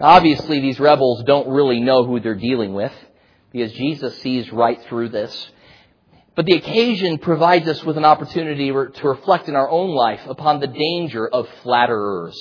obviously, 0.00 0.60
these 0.60 0.80
rebels 0.80 1.22
don't 1.24 1.48
really 1.48 1.80
know 1.80 2.04
who 2.04 2.18
they're 2.18 2.34
dealing 2.34 2.72
with 2.72 2.92
because 3.52 3.72
Jesus 3.72 4.18
sees 4.22 4.50
right 4.50 4.82
through 4.84 5.10
this. 5.10 5.50
But 6.34 6.46
the 6.46 6.56
occasion 6.56 7.18
provides 7.18 7.68
us 7.68 7.84
with 7.84 7.96
an 7.96 8.04
opportunity 8.04 8.70
to 8.70 9.08
reflect 9.08 9.48
in 9.48 9.54
our 9.54 9.70
own 9.70 9.90
life 9.90 10.22
upon 10.26 10.60
the 10.60 10.66
danger 10.66 11.28
of 11.28 11.48
flatterers. 11.62 12.36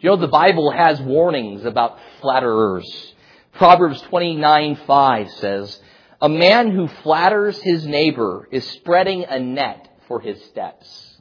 You 0.00 0.10
know, 0.10 0.16
the 0.16 0.26
Bible 0.26 0.70
has 0.70 1.00
warnings 1.00 1.64
about 1.64 1.98
flatterers. 2.20 3.14
Proverbs 3.52 4.02
29:5 4.02 5.30
says, 5.40 5.80
"A 6.20 6.28
man 6.28 6.70
who 6.70 6.86
flatters 6.86 7.60
his 7.62 7.86
neighbor 7.86 8.48
is 8.50 8.64
spreading 8.70 9.24
a 9.24 9.38
net 9.38 9.88
for 10.06 10.20
his 10.20 10.42
steps." 10.44 11.20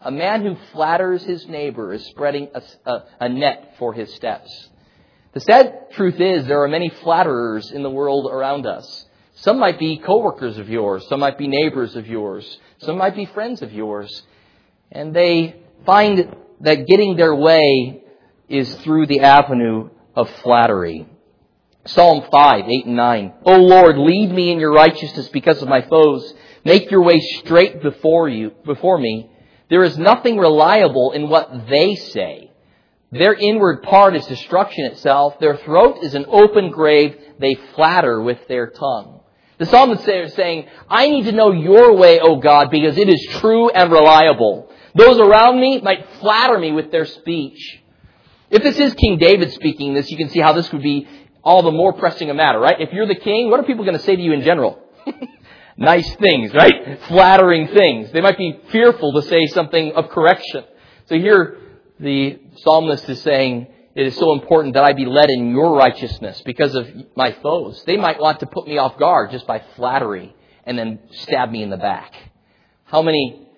A 0.00 0.10
man 0.10 0.42
who 0.42 0.56
flatters 0.72 1.24
his 1.24 1.48
neighbor 1.48 1.92
is 1.92 2.04
spreading 2.06 2.48
a, 2.54 2.62
a, 2.88 3.04
a 3.20 3.28
net 3.28 3.74
for 3.78 3.92
his 3.92 4.12
steps. 4.14 4.68
The 5.32 5.40
sad 5.40 5.90
truth 5.92 6.20
is 6.20 6.46
there 6.46 6.62
are 6.62 6.68
many 6.68 6.88
flatterers 6.88 7.72
in 7.72 7.82
the 7.82 7.90
world 7.90 8.30
around 8.30 8.66
us. 8.66 9.06
Some 9.34 9.58
might 9.58 9.78
be 9.78 9.98
coworkers 9.98 10.58
of 10.58 10.68
yours, 10.68 11.06
some 11.08 11.20
might 11.20 11.36
be 11.36 11.46
neighbors 11.46 11.94
of 11.96 12.06
yours, 12.06 12.58
some 12.78 12.96
might 12.96 13.14
be 13.14 13.26
friends 13.26 13.62
of 13.62 13.72
yours, 13.72 14.22
and 14.90 15.14
they 15.14 15.56
find 15.84 16.34
that 16.60 16.86
getting 16.86 17.16
their 17.16 17.34
way 17.34 18.02
is 18.48 18.74
through 18.76 19.06
the 19.06 19.20
avenue 19.20 19.90
of 20.14 20.30
flattery. 20.42 21.06
Psalm 21.86 22.24
5, 22.30 22.64
8 22.68 22.86
and 22.86 22.96
9. 22.96 23.34
O 23.44 23.56
Lord, 23.56 23.98
lead 23.98 24.30
me 24.32 24.50
in 24.50 24.58
your 24.58 24.72
righteousness 24.72 25.28
because 25.28 25.62
of 25.62 25.68
my 25.68 25.82
foes. 25.82 26.34
Make 26.64 26.90
your 26.90 27.02
way 27.02 27.18
straight 27.38 27.82
before 27.82 28.28
you, 28.28 28.50
before 28.64 28.98
me. 28.98 29.30
There 29.70 29.84
is 29.84 29.98
nothing 29.98 30.38
reliable 30.38 31.12
in 31.12 31.28
what 31.28 31.68
they 31.68 31.94
say. 31.94 32.50
Their 33.12 33.34
inward 33.34 33.82
part 33.82 34.16
is 34.16 34.26
destruction 34.26 34.86
itself. 34.86 35.38
Their 35.38 35.56
throat 35.56 35.98
is 36.02 36.14
an 36.14 36.26
open 36.28 36.70
grave. 36.70 37.16
They 37.38 37.54
flatter 37.74 38.20
with 38.20 38.46
their 38.48 38.68
tongue. 38.68 39.20
The 39.58 39.66
psalmist 39.66 40.06
is 40.06 40.34
saying, 40.34 40.68
I 40.88 41.08
need 41.08 41.24
to 41.24 41.32
know 41.32 41.52
your 41.52 41.94
way, 41.94 42.20
O 42.20 42.36
God, 42.36 42.70
because 42.70 42.98
it 42.98 43.08
is 43.08 43.26
true 43.40 43.70
and 43.70 43.90
reliable. 43.90 44.70
Those 44.94 45.18
around 45.18 45.60
me 45.60 45.80
might 45.80 46.06
flatter 46.20 46.58
me 46.58 46.72
with 46.72 46.90
their 46.90 47.06
speech. 47.06 47.80
If 48.50 48.62
this 48.62 48.78
is 48.78 48.94
King 48.94 49.18
David 49.18 49.52
speaking 49.52 49.94
this, 49.94 50.10
you 50.10 50.16
can 50.16 50.28
see 50.28 50.40
how 50.40 50.52
this 50.52 50.70
would 50.72 50.82
be 50.82 51.08
all 51.46 51.62
the 51.62 51.70
more 51.70 51.92
pressing 51.92 52.28
a 52.28 52.34
matter, 52.34 52.58
right? 52.58 52.80
If 52.80 52.92
you're 52.92 53.06
the 53.06 53.14
king, 53.14 53.50
what 53.50 53.60
are 53.60 53.62
people 53.62 53.84
going 53.84 53.96
to 53.96 54.02
say 54.02 54.16
to 54.16 54.20
you 54.20 54.32
in 54.32 54.42
general? 54.42 54.82
nice 55.76 56.12
things, 56.16 56.52
right? 56.52 57.00
Flattering 57.06 57.68
things. 57.68 58.10
They 58.10 58.20
might 58.20 58.36
be 58.36 58.58
fearful 58.72 59.12
to 59.12 59.22
say 59.22 59.46
something 59.46 59.92
of 59.92 60.08
correction. 60.08 60.64
So 61.04 61.14
here, 61.14 61.58
the 62.00 62.40
psalmist 62.56 63.08
is 63.08 63.22
saying, 63.22 63.68
it 63.94 64.06
is 64.08 64.16
so 64.16 64.32
important 64.32 64.74
that 64.74 64.82
I 64.82 64.92
be 64.92 65.06
led 65.06 65.30
in 65.30 65.50
your 65.52 65.76
righteousness 65.76 66.42
because 66.44 66.74
of 66.74 66.88
my 67.14 67.36
foes. 67.40 67.80
They 67.86 67.96
might 67.96 68.20
want 68.20 68.40
to 68.40 68.46
put 68.46 68.66
me 68.66 68.78
off 68.78 68.98
guard 68.98 69.30
just 69.30 69.46
by 69.46 69.62
flattery 69.76 70.34
and 70.64 70.76
then 70.76 70.98
stab 71.12 71.50
me 71.52 71.62
in 71.62 71.70
the 71.70 71.76
back. 71.76 72.12
How 72.86 73.02
many 73.02 73.48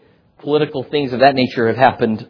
political 0.41 0.83
things 0.85 1.15
of 1.15 1.21
that 1.21 1.35
nature 1.35 1.69
have 1.69 1.79
happened 1.79 2.29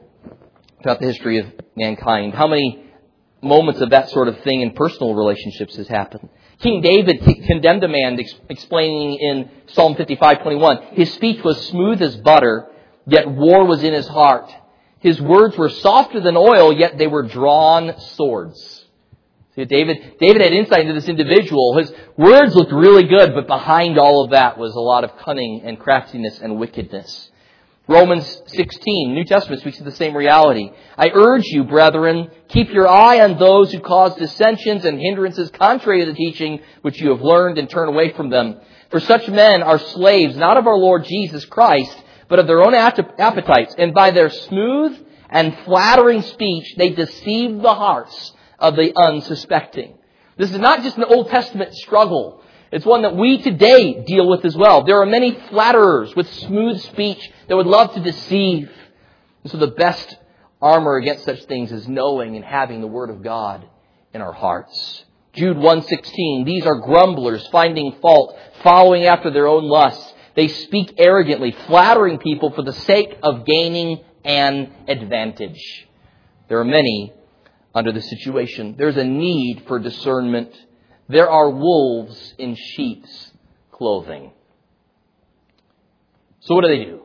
throughout 0.82 1.00
the 1.00 1.06
history 1.06 1.38
of 1.38 1.46
mankind. 1.76 2.32
How 2.34 2.46
many 2.46 2.87
moments 3.42 3.80
of 3.80 3.90
that 3.90 4.10
sort 4.10 4.28
of 4.28 4.40
thing 4.40 4.60
in 4.60 4.72
personal 4.72 5.14
relationships 5.14 5.76
has 5.76 5.88
happened? 5.88 6.28
King 6.60 6.80
David 6.80 7.22
condemned 7.46 7.84
a 7.84 7.88
man 7.88 8.18
explaining 8.48 9.14
in 9.14 9.50
Psalm 9.68 9.94
55:21, 9.94 10.94
his 10.94 11.12
speech 11.14 11.44
was 11.44 11.66
smooth 11.68 12.02
as 12.02 12.16
butter, 12.16 12.68
yet 13.06 13.30
war 13.30 13.64
was 13.64 13.84
in 13.84 13.92
his 13.92 14.08
heart. 14.08 14.50
His 15.00 15.20
words 15.20 15.56
were 15.56 15.68
softer 15.68 16.20
than 16.20 16.36
oil, 16.36 16.72
yet 16.72 16.98
they 16.98 17.06
were 17.06 17.22
drawn 17.22 17.98
swords. 18.00 18.86
See, 19.54 19.64
David, 19.64 20.18
David 20.20 20.42
had 20.42 20.52
insight 20.52 20.80
into 20.80 20.94
this 20.94 21.08
individual. 21.08 21.76
His 21.78 21.92
words 22.16 22.54
looked 22.54 22.72
really 22.72 23.04
good, 23.04 23.34
but 23.34 23.46
behind 23.46 23.98
all 23.98 24.24
of 24.24 24.30
that 24.30 24.58
was 24.58 24.74
a 24.74 24.80
lot 24.80 25.04
of 25.04 25.16
cunning 25.18 25.62
and 25.64 25.78
craftiness 25.78 26.40
and 26.40 26.58
wickedness. 26.58 27.30
Romans 27.88 28.42
16, 28.48 29.14
New 29.14 29.24
Testament 29.24 29.62
speaks 29.62 29.78
of 29.78 29.86
the 29.86 29.92
same 29.92 30.14
reality. 30.14 30.70
I 30.98 31.08
urge 31.08 31.44
you, 31.46 31.64
brethren, 31.64 32.30
keep 32.48 32.70
your 32.70 32.86
eye 32.86 33.20
on 33.20 33.38
those 33.38 33.72
who 33.72 33.80
cause 33.80 34.14
dissensions 34.16 34.84
and 34.84 35.00
hindrances 35.00 35.50
contrary 35.52 36.00
to 36.00 36.10
the 36.10 36.16
teaching 36.16 36.60
which 36.82 37.00
you 37.00 37.08
have 37.10 37.22
learned 37.22 37.56
and 37.56 37.70
turn 37.70 37.88
away 37.88 38.12
from 38.12 38.28
them. 38.28 38.60
For 38.90 39.00
such 39.00 39.26
men 39.28 39.62
are 39.62 39.78
slaves 39.78 40.36
not 40.36 40.58
of 40.58 40.66
our 40.66 40.76
Lord 40.76 41.04
Jesus 41.04 41.46
Christ, 41.46 41.96
but 42.28 42.38
of 42.38 42.46
their 42.46 42.62
own 42.62 42.74
appetites, 42.74 43.74
and 43.78 43.94
by 43.94 44.10
their 44.10 44.28
smooth 44.28 45.06
and 45.30 45.56
flattering 45.64 46.20
speech 46.20 46.74
they 46.76 46.90
deceive 46.90 47.62
the 47.62 47.74
hearts 47.74 48.34
of 48.58 48.76
the 48.76 48.94
unsuspecting. 48.94 49.96
This 50.36 50.50
is 50.50 50.58
not 50.58 50.82
just 50.82 50.98
an 50.98 51.04
Old 51.04 51.30
Testament 51.30 51.74
struggle. 51.74 52.37
It's 52.70 52.84
one 52.84 53.02
that 53.02 53.16
we 53.16 53.40
today 53.40 54.04
deal 54.04 54.28
with 54.28 54.44
as 54.44 54.56
well. 54.56 54.84
There 54.84 55.00
are 55.00 55.06
many 55.06 55.32
flatterers 55.48 56.14
with 56.14 56.30
smooth 56.40 56.80
speech 56.82 57.30
that 57.48 57.56
would 57.56 57.66
love 57.66 57.94
to 57.94 58.00
deceive. 58.00 58.70
And 59.42 59.50
so 59.52 59.58
the 59.58 59.68
best 59.68 60.16
armor 60.60 60.96
against 60.96 61.24
such 61.24 61.44
things 61.44 61.72
is 61.72 61.88
knowing 61.88 62.36
and 62.36 62.44
having 62.44 62.80
the 62.80 62.86
Word 62.86 63.10
of 63.10 63.22
God 63.22 63.66
in 64.12 64.20
our 64.20 64.32
hearts. 64.32 65.04
Jude 65.32 65.56
1:16 65.56 66.44
These 66.44 66.66
are 66.66 66.74
grumblers, 66.74 67.46
finding 67.48 67.92
fault, 68.02 68.36
following 68.62 69.04
after 69.04 69.30
their 69.30 69.46
own 69.46 69.64
lusts. 69.64 70.14
They 70.34 70.48
speak 70.48 70.94
arrogantly, 70.98 71.52
flattering 71.66 72.18
people 72.18 72.50
for 72.50 72.62
the 72.62 72.72
sake 72.72 73.16
of 73.22 73.44
gaining 73.44 74.00
an 74.24 74.72
advantage. 74.88 75.88
There 76.48 76.60
are 76.60 76.64
many 76.64 77.12
under 77.74 77.92
the 77.92 78.02
situation. 78.02 78.74
There's 78.76 78.96
a 78.96 79.04
need 79.04 79.64
for 79.66 79.78
discernment 79.78 80.52
there 81.08 81.30
are 81.30 81.50
wolves 81.50 82.34
in 82.38 82.54
sheep's 82.54 83.32
clothing. 83.72 84.32
So 86.40 86.54
what 86.54 86.62
do 86.62 86.68
they 86.68 86.84
do? 86.84 87.02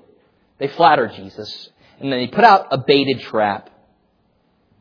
They 0.60 0.68
flatter 0.68 1.08
Jesus, 1.08 1.70
and 2.00 2.12
then 2.12 2.20
they 2.20 2.28
put 2.28 2.44
out 2.44 2.68
a 2.72 2.78
baited 2.78 3.22
trap. 3.22 3.70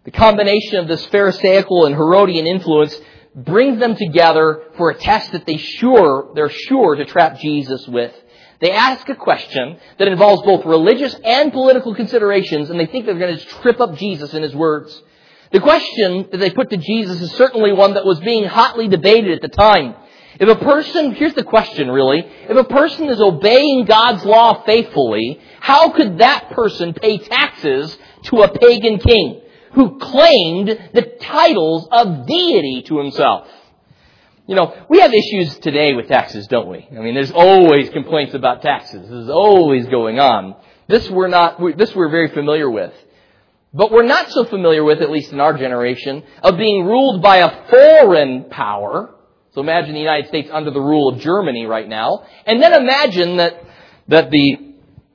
The 0.05 0.11
combination 0.11 0.77
of 0.77 0.89
this 0.89 1.05
Pharisaical 1.07 1.87
and 1.87 1.95
Herodian 1.95 2.47
influence 2.47 2.97
brings 3.35 3.79
them 3.79 3.97
together 3.97 4.63
for 4.77 4.91
a 4.91 4.95
test 4.95 5.33
that 5.33 5.47
they 5.47 5.57
sure, 5.57 6.33
they're 6.35 6.51
sure 6.51 6.97
to 6.97 7.05
trap 7.05 7.39
Jesus 7.39 7.87
with. 7.87 8.13
They 8.61 8.71
ask 8.71 9.09
a 9.09 9.17
question 9.17 9.79
that 9.99 10.09
involves 10.09 10.43
both 10.43 10.65
religious 10.65 11.15
and 11.25 11.53
political 11.53 11.95
considerations, 11.95 12.71
and 12.71 12.79
they 12.79 12.87
think 12.87 13.07
they're 13.07 13.19
going 13.19 13.37
to 13.37 13.45
trip 13.45 13.81
up 13.81 13.97
Jesus 13.97 14.35
in 14.35 14.43
his 14.43 14.55
words. 14.55 15.03
The 15.53 15.61
question 15.61 16.29
that 16.31 16.38
they 16.38 16.51
put 16.51 16.71
to 16.71 16.79
Jesus 16.79 17.21
is 17.21 17.33
certainly 17.33 17.73
one 17.73 17.95
that 17.95 18.07
was 18.07 18.21
being 18.21 18.45
hotly 18.45 18.88
debated 18.88 19.33
at 19.33 19.43
the 19.43 19.55
time. 19.55 19.95
If 20.41 20.49
a 20.49 20.57
person, 20.57 21.15
here's 21.15 21.35
the 21.35 21.45
question 21.45 21.91
really, 21.91 22.21
if 22.21 22.57
a 22.57 22.65
person 22.65 23.11
is 23.11 23.21
obeying 23.21 23.85
God's 23.85 24.25
law 24.25 24.62
faithfully, 24.65 25.38
how 25.61 25.91
could 25.91 26.19
that 26.19 26.51
person 26.53 26.95
pay 26.95 27.19
taxes 27.19 27.97
to 28.25 28.43
a 28.43 28.59
pagan 28.59 28.99
king 28.99 29.43
who 29.73 29.99
claimed 29.99 30.69
the 30.95 31.03
titles 31.21 31.87
of 31.93 32.27
deity 32.27 32.83
to 32.87 32.99
himself? 32.99 33.47
You 34.47 34.57
know, 34.57 34.75
we 34.88 35.01
have 35.01 35.12
issues 35.12 35.59
today 35.59 35.93
with 35.93 36.09
taxes, 36.09 36.47
don't 36.49 36.69
we? 36.69 36.88
I 36.91 37.01
mean, 37.01 37.15
there's 37.15 37.31
always 37.31 37.91
complaints 37.91 38.35
about 38.35 38.62
taxes. 38.62 39.03
This 39.03 39.25
is 39.25 39.31
always 39.31 39.87
going 39.87 40.19
on. 40.19 40.57
This 40.88 41.09
we're 41.11 41.29
not, 41.29 41.61
this 41.77 41.95
we're 41.95 42.11
very 42.11 42.29
familiar 42.29 42.71
with. 42.71 42.93
But 43.75 43.91
we're 43.91 44.03
not 44.03 44.31
so 44.31 44.45
familiar 44.45 44.85
with, 44.85 45.01
at 45.01 45.11
least 45.11 45.33
in 45.33 45.41
our 45.41 45.57
generation, 45.57 46.23
of 46.43 46.59
being 46.59 46.85
ruled 46.85 47.23
by 47.23 47.39
a 47.39 47.69
foreign 47.69 48.45
power. 48.51 49.15
So 49.55 49.61
imagine 49.63 49.95
the 49.95 50.01
United 50.01 50.29
States 50.29 50.51
under 50.53 50.71
the 50.71 50.81
rule 50.81 51.13
of 51.13 51.21
Germany 51.21 51.65
right 51.65 51.89
now. 51.89 52.27
And 52.45 52.63
then 52.63 52.75
imagine 52.75 53.39
that, 53.39 53.65
that 54.09 54.31
the, 54.31 54.75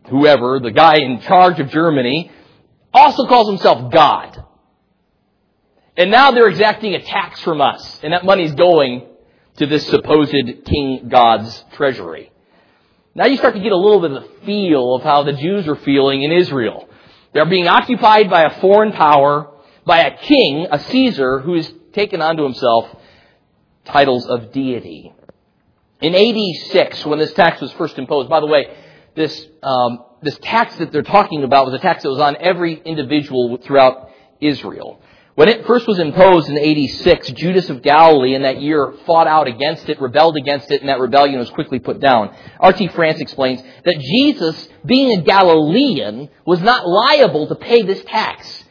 whoever, 0.10 0.60
the 0.60 0.72
guy 0.72 0.96
in 0.96 1.22
charge 1.22 1.60
of 1.60 1.70
Germany, 1.70 2.32
also 2.94 3.28
calls 3.28 3.48
himself 3.48 3.92
God. 3.92 4.44
And 5.96 6.10
now 6.10 6.32
they're 6.32 6.48
exacting 6.48 6.96
a 6.96 7.02
tax 7.02 7.42
from 7.42 7.62
us. 7.62 8.00
And 8.04 8.14
that 8.14 8.26
money's 8.26 8.54
going 8.54 9.08
to 9.58 9.68
this 9.68 9.88
supposed 9.88 10.32
King 10.66 11.10
God's 11.10 11.64
treasury. 11.74 12.32
Now 13.14 13.26
you 13.26 13.38
start 13.38 13.56
to 13.56 13.60
get 13.60 13.72
a 13.72 13.78
little 13.78 14.00
bit 14.02 14.12
of 14.12 14.24
the 14.24 14.46
feel 14.46 14.96
of 14.96 15.04
how 15.04 15.24
the 15.24 15.34
Jews 15.34 15.68
are 15.68 15.76
feeling 15.76 16.22
in 16.24 16.32
Israel. 16.32 16.88
They're 17.38 17.46
being 17.46 17.68
occupied 17.68 18.32
by 18.32 18.46
a 18.46 18.60
foreign 18.60 18.94
power, 18.94 19.52
by 19.86 20.00
a 20.00 20.18
king, 20.18 20.66
a 20.72 20.80
Caesar, 20.80 21.38
who 21.38 21.54
has 21.54 21.72
taken 21.94 22.20
onto 22.20 22.42
himself 22.42 22.90
titles 23.86 24.26
of 24.26 24.52
deity. 24.52 25.14
In 26.02 26.16
AD 26.16 26.72
6, 26.72 27.06
when 27.06 27.20
this 27.20 27.34
tax 27.34 27.62
was 27.62 27.72
first 27.74 28.00
imposed, 28.00 28.28
by 28.28 28.40
the 28.40 28.48
way, 28.48 28.76
this, 29.14 29.46
um, 29.62 30.04
this 30.24 30.40
tax 30.40 30.78
that 30.78 30.92
they're 30.92 31.04
talking 31.04 31.44
about 31.44 31.68
was 31.68 31.76
a 31.76 31.78
tax 31.78 32.02
that 32.02 32.10
was 32.10 32.20
on 32.20 32.38
every 32.38 32.74
individual 32.74 33.60
throughout 33.64 34.10
Israel. 34.42 35.00
When 35.38 35.50
it 35.50 35.68
first 35.68 35.88
was 35.88 36.00
imposed 36.00 36.50
in 36.50 36.58
86, 36.58 37.30
Judas 37.34 37.70
of 37.70 37.84
Galilee 37.84 38.34
in 38.34 38.42
that 38.42 38.60
year 38.60 38.92
fought 39.06 39.28
out 39.28 39.48
against 39.48 39.88
it, 39.88 40.02
rebelled 40.02 40.36
against 40.36 40.72
it, 40.72 40.82
and 40.82 40.90
that 40.90 41.00
rebellion 41.00 41.38
was 41.38 41.52
quickly 41.52 41.78
put 41.78 42.00
down. 42.00 42.36
R.T. 42.60 42.88
France 42.88 43.20
explains 43.20 43.62
that 43.62 44.00
Jesus, 44.00 44.68
being 44.84 45.20
a 45.20 45.22
Galilean, 45.22 46.30
was 46.44 46.60
not 46.62 46.88
liable 46.88 47.46
to 47.50 47.56
pay 47.56 47.84
this 47.84 48.04
tax. 48.06 48.64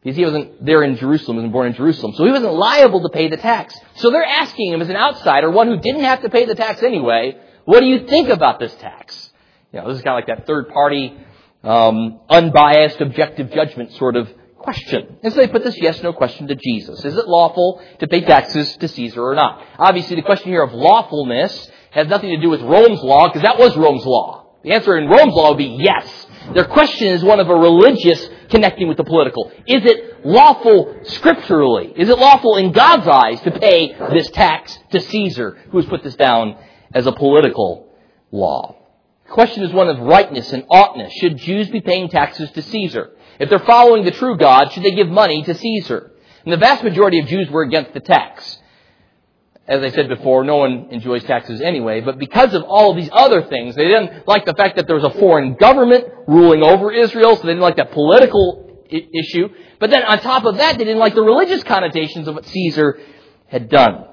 Because 0.00 0.16
he 0.16 0.24
wasn't 0.24 0.64
there 0.64 0.84
in 0.84 0.94
Jerusalem, 0.94 1.38
wasn't 1.38 1.52
born 1.52 1.66
in 1.66 1.74
Jerusalem. 1.74 2.12
So 2.14 2.24
he 2.24 2.30
wasn't 2.30 2.54
liable 2.54 3.02
to 3.02 3.08
pay 3.08 3.26
the 3.26 3.36
tax. 3.36 3.76
So 3.96 4.12
they're 4.12 4.22
asking 4.22 4.72
him 4.72 4.80
as 4.80 4.88
an 4.88 4.94
outsider, 4.94 5.50
one 5.50 5.66
who 5.66 5.80
didn't 5.80 6.04
have 6.04 6.22
to 6.22 6.30
pay 6.30 6.44
the 6.44 6.54
tax 6.54 6.80
anyway, 6.80 7.36
what 7.64 7.80
do 7.80 7.86
you 7.86 8.06
think 8.06 8.28
about 8.28 8.60
this 8.60 8.72
tax? 8.76 9.32
You 9.72 9.80
know, 9.80 9.88
this 9.88 9.96
is 9.96 10.04
kind 10.04 10.16
of 10.16 10.28
like 10.28 10.38
that 10.38 10.46
third 10.46 10.68
party, 10.68 11.16
um, 11.64 12.20
unbiased, 12.30 13.00
objective 13.00 13.50
judgment 13.50 13.90
sort 13.94 14.14
of 14.14 14.32
question. 14.58 15.16
And 15.22 15.32
so 15.32 15.40
they 15.40 15.48
put 15.48 15.64
this 15.64 15.76
yes 15.80 16.02
no 16.02 16.12
question 16.12 16.48
to 16.48 16.54
Jesus. 16.54 17.04
Is 17.04 17.16
it 17.16 17.28
lawful 17.28 17.82
to 18.00 18.06
pay 18.06 18.20
taxes 18.20 18.76
to 18.78 18.88
Caesar 18.88 19.22
or 19.22 19.34
not? 19.34 19.64
Obviously, 19.78 20.16
the 20.16 20.22
question 20.22 20.50
here 20.50 20.62
of 20.62 20.72
lawfulness 20.72 21.70
has 21.90 22.06
nothing 22.08 22.30
to 22.30 22.40
do 22.40 22.50
with 22.50 22.60
Rome's 22.60 23.02
law, 23.02 23.28
because 23.28 23.42
that 23.42 23.58
was 23.58 23.76
Rome's 23.76 24.04
law. 24.04 24.46
The 24.62 24.72
answer 24.72 24.98
in 24.98 25.08
Rome's 25.08 25.34
law 25.34 25.50
would 25.50 25.58
be 25.58 25.78
yes. 25.80 26.26
Their 26.52 26.64
question 26.64 27.08
is 27.08 27.22
one 27.22 27.40
of 27.40 27.48
a 27.48 27.54
religious 27.54 28.28
connecting 28.50 28.88
with 28.88 28.96
the 28.96 29.04
political. 29.04 29.50
Is 29.66 29.84
it 29.84 30.26
lawful 30.26 31.00
scripturally? 31.04 31.92
Is 31.96 32.08
it 32.08 32.18
lawful 32.18 32.56
in 32.56 32.72
God's 32.72 33.06
eyes 33.06 33.40
to 33.42 33.50
pay 33.52 33.94
this 34.12 34.28
tax 34.30 34.78
to 34.90 35.00
Caesar, 35.00 35.56
who 35.70 35.78
has 35.78 35.86
put 35.86 36.02
this 36.02 36.16
down 36.16 36.56
as 36.92 37.06
a 37.06 37.12
political 37.12 37.88
law? 38.32 38.76
The 39.26 39.32
question 39.32 39.62
is 39.62 39.72
one 39.72 39.88
of 39.88 39.98
rightness 40.00 40.52
and 40.52 40.64
oughtness. 40.70 41.12
Should 41.20 41.36
Jews 41.36 41.68
be 41.68 41.80
paying 41.80 42.08
taxes 42.08 42.50
to 42.52 42.62
Caesar? 42.62 43.10
If 43.38 43.50
they're 43.50 43.58
following 43.60 44.04
the 44.04 44.10
true 44.10 44.36
God, 44.36 44.72
should 44.72 44.82
they 44.82 44.92
give 44.92 45.08
money 45.08 45.42
to 45.42 45.54
Caesar? 45.54 46.12
And 46.44 46.52
the 46.52 46.56
vast 46.56 46.82
majority 46.82 47.20
of 47.20 47.26
Jews 47.26 47.48
were 47.50 47.62
against 47.62 47.92
the 47.92 48.00
tax. 48.00 48.58
As 49.66 49.82
I 49.82 49.90
said 49.90 50.08
before, 50.08 50.44
no 50.44 50.56
one 50.56 50.88
enjoys 50.90 51.22
taxes 51.24 51.60
anyway, 51.60 52.00
but 52.00 52.18
because 52.18 52.54
of 52.54 52.62
all 52.62 52.90
of 52.90 52.96
these 52.96 53.10
other 53.12 53.42
things, 53.42 53.74
they 53.76 53.84
didn't 53.84 54.26
like 54.26 54.46
the 54.46 54.54
fact 54.54 54.76
that 54.76 54.86
there 54.86 54.96
was 54.96 55.04
a 55.04 55.18
foreign 55.18 55.54
government 55.54 56.06
ruling 56.26 56.62
over 56.62 56.90
Israel, 56.90 57.36
so 57.36 57.42
they 57.42 57.48
didn't 57.48 57.60
like 57.60 57.76
that 57.76 57.92
political 57.92 58.82
I- 58.90 59.06
issue. 59.12 59.50
But 59.78 59.90
then 59.90 60.02
on 60.04 60.20
top 60.20 60.44
of 60.46 60.56
that, 60.56 60.78
they 60.78 60.84
didn't 60.84 60.98
like 60.98 61.14
the 61.14 61.22
religious 61.22 61.62
connotations 61.64 62.26
of 62.28 62.34
what 62.34 62.46
Caesar 62.46 62.98
had 63.46 63.68
done. 63.68 64.06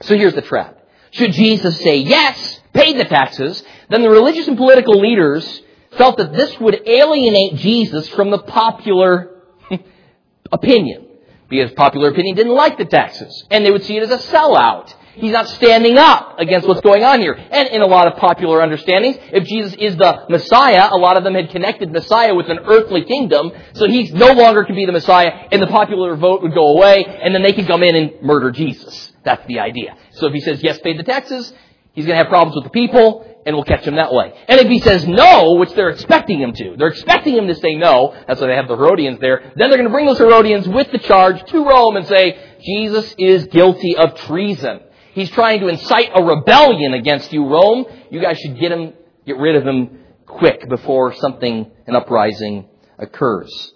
So 0.00 0.16
here's 0.16 0.34
the 0.34 0.42
trap. 0.42 0.78
Should 1.10 1.32
Jesus 1.32 1.78
say 1.80 1.98
yes, 1.98 2.60
pay 2.72 2.94
the 2.94 3.04
taxes, 3.04 3.62
then 3.90 4.02
the 4.02 4.10
religious 4.10 4.48
and 4.48 4.56
political 4.56 4.98
leaders 5.00 5.62
felt 5.96 6.18
that 6.18 6.32
this 6.32 6.58
would 6.60 6.80
alienate 6.86 7.56
Jesus 7.56 8.08
from 8.08 8.30
the 8.30 8.38
popular 8.38 9.42
opinion. 10.52 11.06
Because 11.48 11.72
popular 11.72 12.10
opinion 12.10 12.36
didn't 12.36 12.54
like 12.54 12.76
the 12.76 12.84
taxes. 12.84 13.44
And 13.50 13.64
they 13.64 13.70
would 13.70 13.84
see 13.84 13.96
it 13.96 14.02
as 14.02 14.10
a 14.10 14.18
sellout. 14.30 14.94
He's 15.14 15.32
not 15.32 15.48
standing 15.48 15.98
up 15.98 16.38
against 16.38 16.68
what's 16.68 16.80
going 16.80 17.02
on 17.02 17.20
here. 17.20 17.32
And 17.32 17.68
in 17.68 17.82
a 17.82 17.86
lot 17.86 18.06
of 18.06 18.18
popular 18.18 18.62
understandings, 18.62 19.16
if 19.32 19.44
Jesus 19.44 19.74
is 19.74 19.96
the 19.96 20.26
Messiah, 20.28 20.90
a 20.92 20.96
lot 20.96 21.16
of 21.16 21.24
them 21.24 21.34
had 21.34 21.50
connected 21.50 21.90
Messiah 21.90 22.34
with 22.34 22.48
an 22.48 22.60
earthly 22.64 23.04
kingdom, 23.04 23.50
so 23.72 23.88
he 23.88 24.10
no 24.12 24.32
longer 24.32 24.64
can 24.64 24.76
be 24.76 24.86
the 24.86 24.92
Messiah, 24.92 25.48
and 25.50 25.60
the 25.60 25.66
popular 25.66 26.14
vote 26.14 26.42
would 26.42 26.54
go 26.54 26.76
away, 26.76 27.04
and 27.04 27.34
then 27.34 27.42
they 27.42 27.52
could 27.52 27.66
come 27.66 27.82
in 27.82 27.96
and 27.96 28.22
murder 28.22 28.52
Jesus. 28.52 29.12
That's 29.24 29.44
the 29.48 29.58
idea. 29.58 29.96
So 30.12 30.28
if 30.28 30.34
he 30.34 30.40
says 30.40 30.62
yes, 30.62 30.78
pay 30.78 30.96
the 30.96 31.02
taxes, 31.02 31.52
he's 31.94 32.06
going 32.06 32.16
to 32.16 32.22
have 32.22 32.30
problems 32.30 32.54
with 32.54 32.64
the 32.64 32.70
people, 32.70 33.37
and 33.48 33.56
we'll 33.56 33.64
catch 33.64 33.86
him 33.86 33.96
that 33.96 34.12
way. 34.12 34.30
And 34.46 34.60
if 34.60 34.68
he 34.68 34.78
says 34.78 35.08
no, 35.08 35.54
which 35.54 35.72
they're 35.72 35.88
expecting 35.88 36.38
him 36.38 36.52
to, 36.52 36.76
they're 36.76 36.88
expecting 36.88 37.34
him 37.34 37.46
to 37.46 37.54
say 37.54 37.76
no, 37.76 38.14
that's 38.26 38.40
why 38.42 38.48
they 38.48 38.54
have 38.54 38.68
the 38.68 38.76
Herodians 38.76 39.20
there, 39.20 39.40
then 39.56 39.70
they're 39.70 39.78
going 39.78 39.84
to 39.84 39.90
bring 39.90 40.04
those 40.04 40.18
Herodians 40.18 40.68
with 40.68 40.92
the 40.92 40.98
charge 40.98 41.42
to 41.50 41.64
Rome 41.64 41.96
and 41.96 42.06
say, 42.06 42.38
Jesus 42.62 43.14
is 43.16 43.46
guilty 43.46 43.96
of 43.96 44.14
treason. 44.16 44.80
He's 45.14 45.30
trying 45.30 45.60
to 45.60 45.68
incite 45.68 46.10
a 46.14 46.22
rebellion 46.22 46.92
against 46.92 47.32
you, 47.32 47.48
Rome. 47.48 47.86
You 48.10 48.20
guys 48.20 48.38
should 48.38 48.60
get 48.60 48.70
him, 48.70 48.92
get 49.26 49.38
rid 49.38 49.56
of 49.56 49.66
him 49.66 50.00
quick 50.26 50.68
before 50.68 51.14
something, 51.14 51.70
an 51.86 51.96
uprising 51.96 52.68
occurs. 52.98 53.72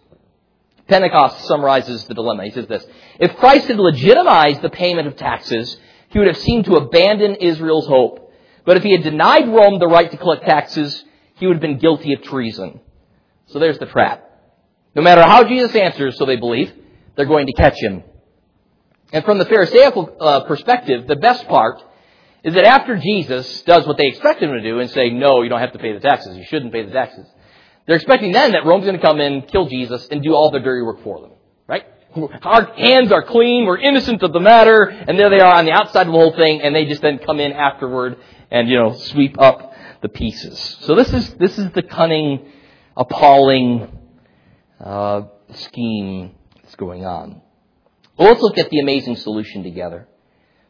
Pentecost 0.87 1.47
summarizes 1.47 2.05
the 2.05 2.15
dilemma. 2.15 2.45
He 2.45 2.51
says 2.51 2.67
this, 2.67 2.85
if 3.19 3.35
Christ 3.37 3.69
had 3.69 3.79
legitimized 3.79 4.61
the 4.61 4.69
payment 4.69 5.09
of 5.09 5.17
taxes, 5.17 5.79
he 6.11 6.19
would 6.19 6.29
have 6.29 6.37
seemed 6.37 6.67
to 6.67 6.75
abandon 6.75 7.37
Israel's 7.37 7.87
hope 7.87 8.22
but 8.65 8.77
if 8.77 8.83
he 8.83 8.93
had 8.93 9.03
denied 9.03 9.49
Rome 9.49 9.79
the 9.79 9.87
right 9.87 10.11
to 10.11 10.17
collect 10.17 10.45
taxes, 10.45 11.05
he 11.37 11.47
would 11.47 11.57
have 11.57 11.63
been 11.63 11.79
guilty 11.79 12.13
of 12.13 12.23
treason. 12.23 12.81
So 13.47 13.59
there's 13.59 13.79
the 13.79 13.87
trap. 13.87 14.29
No 14.95 15.03
matter 15.03 15.23
how 15.23 15.45
Jesus 15.45 15.75
answers, 15.75 16.17
so 16.17 16.27
they 16.27 16.37
believe, 16.37 16.73
they're 17.17 17.27
going 17.27 17.47
to 17.47 17.53
catch 17.55 17.77
him. 17.79 18.05
And 19.13 19.25
from 19.25 19.39
the 19.39 19.45
Pharisaical 19.45 20.17
uh, 20.21 20.41
perspective, 20.45 21.07
the 21.07 21.17
best 21.17 21.47
part 21.49 21.83
is 22.45 22.55
that 22.55 22.65
after 22.65 22.97
Jesus 22.97 23.63
does 23.63 23.87
what 23.87 23.97
they 23.97 24.07
expect 24.07 24.43
him 24.43 24.51
to 24.51 24.63
do 24.63 24.81
and 24.81 24.91
say, 24.91 25.11
no, 25.11 25.43
you 25.43 25.49
don't 25.49 25.61
have 25.61 25.73
to 25.73 25.79
pay 25.79 25.93
the 25.93 26.01
taxes, 26.01 26.37
you 26.37 26.45
shouldn't 26.45 26.73
pay 26.73 26.85
the 26.85 26.93
taxes, 26.93 27.27
they're 27.87 27.97
expecting 27.97 28.33
then 28.33 28.53
that 28.53 28.65
Rome's 28.65 28.85
going 28.85 28.99
to 28.99 29.05
come 29.05 29.21
in, 29.21 29.43
kill 29.43 29.67
Jesus, 29.67 30.07
and 30.11 30.23
do 30.23 30.35
all 30.35 30.51
the 30.51 30.61
dirty 30.61 30.83
work 30.83 31.03
for 31.03 31.21
them. 31.21 31.33
Right? 31.67 31.85
Our 32.43 32.75
hands 32.75 33.11
are 33.13 33.23
clean, 33.23 33.65
we're 33.65 33.79
innocent 33.79 34.23
of 34.23 34.33
the 34.33 34.41
matter, 34.41 34.85
and 34.85 35.19
there 35.19 35.31
they 35.31 35.41
are 35.41 35.55
on 35.55 35.65
the 35.65 35.73
outside 35.73 36.07
of 36.07 36.13
the 36.13 36.19
whole 36.19 36.35
thing, 36.35 36.61
and 36.61 36.75
they 36.75 36.85
just 36.85 37.03
then 37.03 37.19
come 37.19 37.41
in 37.41 37.53
afterward 37.53 38.19
and, 38.53 38.69
you 38.69 38.77
know, 38.77 38.93
sweep 38.93 39.41
up 39.41 39.73
the 40.03 40.09
pieces. 40.09 40.77
So 40.83 40.95
this 40.95 41.13
is, 41.13 41.35
this 41.35 41.59
is 41.59 41.71
the 41.73 41.83
cunning, 41.83 42.47
appalling, 42.97 43.99
uh, 44.79 45.23
scheme 45.55 46.35
that's 46.63 46.77
going 46.77 47.05
on. 47.05 47.41
Well, 48.19 48.29
let's 48.29 48.43
look 48.43 48.59
at 48.59 48.69
the 48.69 48.81
amazing 48.81 49.17
solution 49.17 49.63
together. 49.63 50.07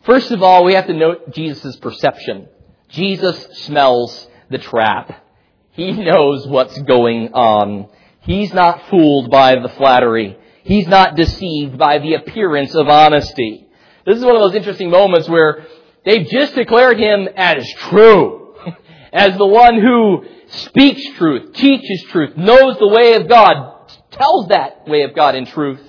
First 0.04 0.30
of 0.30 0.42
all, 0.42 0.64
we 0.64 0.74
have 0.74 0.86
to 0.86 0.92
note 0.92 1.32
Jesus' 1.34 1.76
perception. 1.76 2.48
Jesus 2.88 3.36
smells 3.64 4.28
the 4.48 4.58
trap. 4.58 5.24
He 5.72 5.92
knows 5.92 6.46
what's 6.46 6.78
going 6.82 7.32
on. 7.32 7.88
He's 8.20 8.52
not 8.52 8.88
fooled 8.90 9.30
by 9.30 9.56
the 9.56 9.70
flattery. 9.70 10.36
He's 10.62 10.86
not 10.86 11.16
deceived 11.16 11.78
by 11.78 11.98
the 11.98 12.14
appearance 12.14 12.74
of 12.76 12.88
honesty. 12.88 13.66
This 14.06 14.18
is 14.18 14.24
one 14.24 14.36
of 14.36 14.42
those 14.42 14.54
interesting 14.54 14.90
moments 14.90 15.28
where 15.28 15.66
They've 16.04 16.26
just 16.26 16.54
declared 16.54 16.98
him 16.98 17.28
as 17.36 17.64
true, 17.90 18.54
as 19.12 19.36
the 19.36 19.46
one 19.46 19.80
who 19.80 20.24
speaks 20.48 21.02
truth, 21.16 21.54
teaches 21.54 22.04
truth, 22.10 22.36
knows 22.36 22.78
the 22.78 22.88
way 22.88 23.14
of 23.14 23.28
God, 23.28 23.88
tells 24.10 24.48
that 24.48 24.88
way 24.88 25.02
of 25.02 25.14
God 25.14 25.34
in 25.34 25.46
truth. 25.46 25.80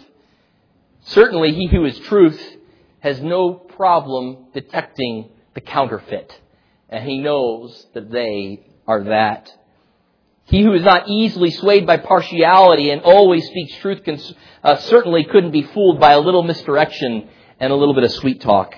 Certainly, 1.06 1.54
he 1.54 1.68
who 1.68 1.86
is 1.86 1.98
truth 2.00 2.42
has 3.00 3.20
no 3.22 3.54
problem 3.54 4.46
detecting 4.54 5.30
the 5.54 5.62
counterfeit, 5.62 6.40
and 6.90 7.04
he 7.04 7.20
knows 7.20 7.86
that 7.94 8.12
they 8.12 8.68
are 8.88 9.04
that. 9.06 9.52
He 10.46 10.62
who 10.62 10.74
is 10.74 10.84
not 10.84 11.08
easily 11.08 11.52
swayed 11.52 11.88
by 11.88 11.98
partiality 11.98 12.90
and 12.92 13.02
always 13.02 13.46
speaks 13.48 13.76
truth 13.78 14.04
can, 14.04 14.20
uh, 14.64 14.78
certainly 14.78 15.24
couldn't 15.24 15.52
be 15.52 15.64
fooled 15.64 16.00
by 16.00 16.14
a 16.14 16.20
little 16.20 16.44
misdirection 16.44 17.30
and 17.60 17.72
a 17.72 17.76
little 17.76 17.94
bit 17.94 18.04
of 18.04 18.12
sweet 18.12 18.42
talk. 18.42 18.76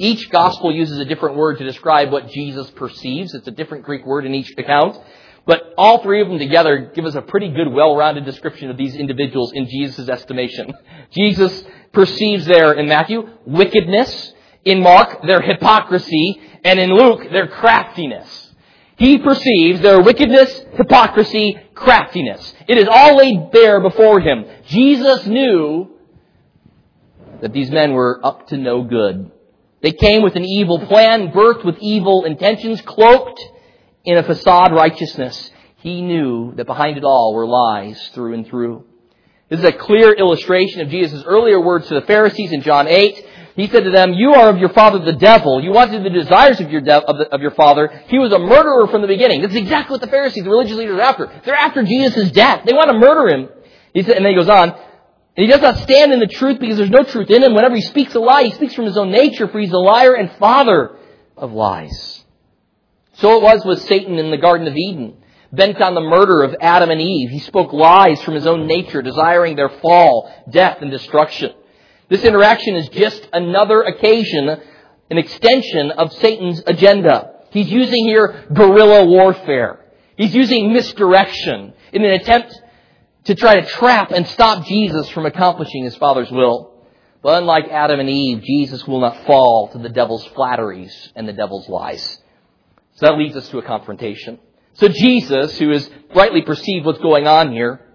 Each 0.00 0.30
gospel 0.30 0.72
uses 0.72 0.98
a 0.98 1.04
different 1.04 1.36
word 1.36 1.58
to 1.58 1.64
describe 1.64 2.10
what 2.10 2.28
Jesus 2.28 2.70
perceives. 2.70 3.34
It's 3.34 3.46
a 3.46 3.50
different 3.50 3.84
Greek 3.84 4.06
word 4.06 4.24
in 4.24 4.34
each 4.34 4.50
account. 4.56 4.96
But 5.44 5.74
all 5.76 6.02
three 6.02 6.22
of 6.22 6.28
them 6.28 6.38
together 6.38 6.90
give 6.94 7.04
us 7.04 7.14
a 7.14 7.20
pretty 7.20 7.50
good, 7.50 7.70
well-rounded 7.70 8.24
description 8.24 8.70
of 8.70 8.78
these 8.78 8.94
individuals 8.94 9.52
in 9.52 9.66
Jesus' 9.68 10.08
estimation. 10.08 10.72
Jesus 11.10 11.64
perceives 11.92 12.46
their, 12.46 12.72
in 12.72 12.88
Matthew, 12.88 13.28
wickedness. 13.44 14.32
In 14.64 14.82
Mark, 14.82 15.20
their 15.20 15.42
hypocrisy. 15.42 16.40
And 16.64 16.80
in 16.80 16.94
Luke, 16.94 17.30
their 17.30 17.48
craftiness. 17.48 18.54
He 18.96 19.18
perceives 19.18 19.82
their 19.82 20.00
wickedness, 20.00 20.64
hypocrisy, 20.78 21.58
craftiness. 21.74 22.54
It 22.66 22.78
is 22.78 22.88
all 22.90 23.18
laid 23.18 23.50
bare 23.50 23.82
before 23.82 24.18
him. 24.20 24.46
Jesus 24.66 25.26
knew 25.26 25.90
that 27.42 27.52
these 27.52 27.70
men 27.70 27.92
were 27.92 28.18
up 28.24 28.46
to 28.46 28.56
no 28.56 28.82
good. 28.82 29.30
They 29.82 29.92
came 29.92 30.22
with 30.22 30.36
an 30.36 30.44
evil 30.44 30.78
plan, 30.86 31.32
birthed 31.32 31.64
with 31.64 31.78
evil 31.80 32.24
intentions, 32.24 32.80
cloaked 32.82 33.40
in 34.04 34.18
a 34.18 34.22
facade 34.22 34.72
righteousness. 34.72 35.50
He 35.76 36.02
knew 36.02 36.54
that 36.56 36.66
behind 36.66 36.98
it 36.98 37.04
all 37.04 37.32
were 37.34 37.46
lies 37.46 37.98
through 38.14 38.34
and 38.34 38.46
through. 38.46 38.84
This 39.48 39.60
is 39.60 39.64
a 39.64 39.72
clear 39.72 40.12
illustration 40.12 40.82
of 40.82 40.90
Jesus' 40.90 41.24
earlier 41.26 41.60
words 41.60 41.88
to 41.88 41.94
the 41.94 42.02
Pharisees 42.02 42.52
in 42.52 42.62
John 42.62 42.86
8. 42.86 43.26
He 43.56 43.66
said 43.68 43.84
to 43.84 43.90
them, 43.90 44.12
You 44.12 44.32
are 44.34 44.50
of 44.50 44.58
your 44.58 44.68
father 44.68 45.00
the 45.00 45.12
devil. 45.12 45.62
You 45.62 45.72
wanted 45.72 46.04
the 46.04 46.10
desires 46.10 46.60
of 46.60 46.70
your, 46.70 46.82
de- 46.82 47.04
of, 47.04 47.18
the, 47.18 47.34
of 47.34 47.40
your 47.40 47.50
father. 47.50 48.02
He 48.06 48.18
was 48.18 48.32
a 48.32 48.38
murderer 48.38 48.86
from 48.86 49.02
the 49.02 49.08
beginning. 49.08 49.42
That's 49.42 49.54
exactly 49.54 49.94
what 49.94 50.02
the 50.02 50.06
Pharisees, 50.06 50.44
the 50.44 50.50
religious 50.50 50.76
leaders, 50.76 50.96
are 50.96 51.02
after. 51.02 51.40
They're 51.44 51.54
after 51.54 51.82
Jesus' 51.82 52.30
death. 52.30 52.64
They 52.64 52.72
want 52.72 52.90
to 52.90 52.98
murder 52.98 53.28
him. 53.34 53.48
He 53.92 54.02
said, 54.02 54.16
and 54.16 54.24
then 54.24 54.32
he 54.32 54.38
goes 54.38 54.48
on, 54.48 54.78
and 55.36 55.46
he 55.46 55.50
does 55.50 55.60
not 55.60 55.78
stand 55.78 56.12
in 56.12 56.20
the 56.20 56.26
truth 56.26 56.58
because 56.58 56.76
there's 56.76 56.90
no 56.90 57.04
truth 57.04 57.30
in 57.30 57.42
him. 57.42 57.54
Whenever 57.54 57.76
he 57.76 57.82
speaks 57.82 58.14
a 58.14 58.20
lie, 58.20 58.44
he 58.44 58.50
speaks 58.50 58.74
from 58.74 58.86
his 58.86 58.96
own 58.96 59.10
nature, 59.10 59.48
for 59.48 59.60
he's 59.60 59.72
a 59.72 59.78
liar 59.78 60.14
and 60.14 60.30
father 60.32 60.96
of 61.36 61.52
lies. 61.52 62.24
So 63.14 63.36
it 63.36 63.42
was 63.42 63.64
with 63.64 63.82
Satan 63.82 64.18
in 64.18 64.30
the 64.30 64.38
Garden 64.38 64.66
of 64.66 64.76
Eden. 64.76 65.16
Bent 65.52 65.80
on 65.80 65.94
the 65.94 66.00
murder 66.00 66.42
of 66.42 66.54
Adam 66.60 66.90
and 66.90 67.00
Eve, 67.00 67.30
he 67.30 67.40
spoke 67.40 67.72
lies 67.72 68.22
from 68.22 68.34
his 68.34 68.46
own 68.46 68.66
nature, 68.66 69.02
desiring 69.02 69.56
their 69.56 69.68
fall, 69.68 70.32
death, 70.48 70.78
and 70.80 70.90
destruction. 70.90 71.52
This 72.08 72.24
interaction 72.24 72.76
is 72.76 72.88
just 72.88 73.28
another 73.32 73.82
occasion, 73.82 74.48
an 74.48 75.18
extension 75.18 75.90
of 75.92 76.12
Satan's 76.14 76.62
agenda. 76.66 77.32
He's 77.50 77.70
using 77.70 78.04
here 78.04 78.46
guerrilla 78.52 79.06
warfare. 79.06 79.84
He's 80.16 80.34
using 80.34 80.72
misdirection 80.72 81.72
in 81.92 82.04
an 82.04 82.12
attempt 82.12 82.60
to 83.24 83.34
try 83.34 83.60
to 83.60 83.66
trap 83.66 84.10
and 84.10 84.26
stop 84.26 84.66
Jesus 84.66 85.08
from 85.10 85.26
accomplishing 85.26 85.84
his 85.84 85.96
Father's 85.96 86.30
will. 86.30 86.74
But 87.22 87.42
unlike 87.42 87.68
Adam 87.68 88.00
and 88.00 88.08
Eve, 88.08 88.42
Jesus 88.42 88.86
will 88.86 89.00
not 89.00 89.26
fall 89.26 89.68
to 89.72 89.78
the 89.78 89.90
devil's 89.90 90.24
flatteries 90.28 91.12
and 91.14 91.28
the 91.28 91.32
devil's 91.32 91.68
lies. 91.68 92.18
So 92.94 93.06
that 93.06 93.18
leads 93.18 93.36
us 93.36 93.48
to 93.50 93.58
a 93.58 93.62
confrontation. 93.62 94.38
So 94.74 94.88
Jesus, 94.88 95.58
who 95.58 95.70
has 95.70 95.88
rightly 96.14 96.42
perceived 96.42 96.86
what's 96.86 97.00
going 97.00 97.26
on 97.26 97.52
here, 97.52 97.86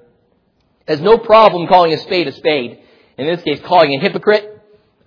has 0.88 1.02
no 1.02 1.18
problem 1.18 1.68
calling 1.68 1.94
a 1.94 1.98
spade 1.98 2.28
a 2.28 2.32
spade. 2.32 2.80
In 3.18 3.26
this 3.26 3.42
case, 3.42 3.60
calling 3.62 3.96
a 3.96 4.00
hypocrite 4.00 4.52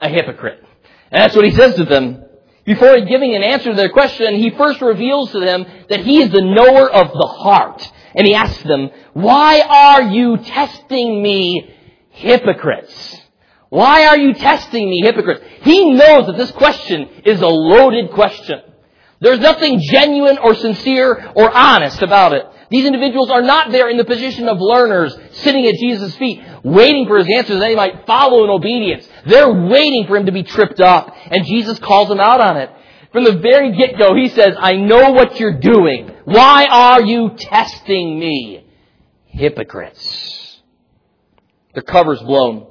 a 0.00 0.08
hypocrite. 0.08 0.62
And 1.10 1.22
that's 1.22 1.34
what 1.34 1.44
he 1.44 1.50
says 1.52 1.74
to 1.76 1.84
them. 1.84 2.24
Before 2.64 3.00
giving 3.00 3.34
an 3.34 3.42
answer 3.42 3.70
to 3.70 3.76
their 3.76 3.88
question, 3.88 4.34
he 4.34 4.50
first 4.50 4.80
reveals 4.80 5.32
to 5.32 5.40
them 5.40 5.64
that 5.88 6.00
he 6.00 6.22
is 6.22 6.30
the 6.30 6.42
knower 6.42 6.90
of 6.90 7.08
the 7.12 7.26
heart. 7.26 7.90
And 8.14 8.26
he 8.26 8.34
asks 8.34 8.62
them, 8.62 8.90
why 9.12 9.60
are 9.60 10.02
you 10.02 10.38
testing 10.38 11.22
me, 11.22 11.74
hypocrites? 12.10 13.16
Why 13.68 14.06
are 14.06 14.18
you 14.18 14.34
testing 14.34 14.88
me, 14.88 15.02
hypocrites? 15.04 15.42
He 15.62 15.90
knows 15.90 16.26
that 16.26 16.36
this 16.36 16.50
question 16.52 17.08
is 17.24 17.40
a 17.40 17.48
loaded 17.48 18.12
question. 18.12 18.60
There's 19.20 19.40
nothing 19.40 19.80
genuine 19.80 20.38
or 20.38 20.54
sincere 20.54 21.32
or 21.34 21.50
honest 21.54 22.02
about 22.02 22.32
it. 22.34 22.44
These 22.70 22.86
individuals 22.86 23.30
are 23.30 23.42
not 23.42 23.72
there 23.72 23.88
in 23.88 23.96
the 23.96 24.04
position 24.04 24.48
of 24.48 24.58
learners 24.60 25.16
sitting 25.32 25.66
at 25.66 25.74
Jesus' 25.74 26.14
feet, 26.16 26.42
waiting 26.62 27.06
for 27.06 27.18
his 27.18 27.28
answers 27.34 27.58
that 27.58 27.66
they 27.66 27.74
might 27.74 28.06
follow 28.06 28.44
in 28.44 28.50
obedience. 28.50 29.08
They're 29.26 29.52
waiting 29.52 30.06
for 30.06 30.16
him 30.16 30.26
to 30.26 30.32
be 30.32 30.42
tripped 30.42 30.80
up, 30.80 31.14
and 31.30 31.46
Jesus 31.46 31.78
calls 31.78 32.08
them 32.08 32.20
out 32.20 32.40
on 32.40 32.58
it. 32.58 32.70
From 33.12 33.24
the 33.24 33.38
very 33.38 33.72
get-go, 33.76 34.14
he 34.14 34.28
says, 34.28 34.54
I 34.58 34.76
know 34.76 35.12
what 35.12 35.40
you're 35.40 35.58
doing. 35.58 36.10
Why 36.24 36.66
are 36.70 37.02
you 37.02 37.30
testing 37.36 38.18
me? 38.18 38.66
Hypocrites. 39.24 40.60
Their 41.72 41.82
cover's 41.82 42.20
blown. 42.20 42.66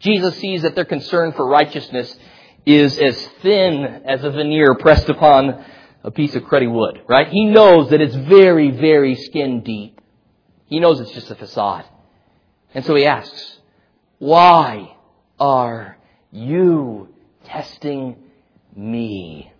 Jesus 0.00 0.36
sees 0.36 0.62
that 0.62 0.74
their 0.74 0.84
concern 0.84 1.32
for 1.32 1.46
righteousness 1.46 2.14
is 2.66 2.98
as 2.98 3.16
thin 3.42 3.84
as 4.04 4.22
a 4.24 4.30
veneer 4.30 4.74
pressed 4.74 5.08
upon 5.08 5.64
a 6.04 6.10
piece 6.10 6.34
of 6.36 6.42
cruddy 6.42 6.70
wood, 6.70 7.00
right? 7.08 7.28
He 7.28 7.46
knows 7.46 7.90
that 7.90 8.00
it's 8.00 8.14
very, 8.14 8.70
very 8.70 9.14
skin 9.14 9.62
deep. 9.62 10.00
He 10.66 10.78
knows 10.78 11.00
it's 11.00 11.12
just 11.12 11.30
a 11.30 11.34
facade. 11.36 11.84
And 12.74 12.84
so 12.84 12.94
he 12.94 13.06
asks, 13.06 13.58
why 14.18 14.96
are 15.38 15.96
you 16.32 17.08
testing 17.44 18.16
me? 18.76 19.52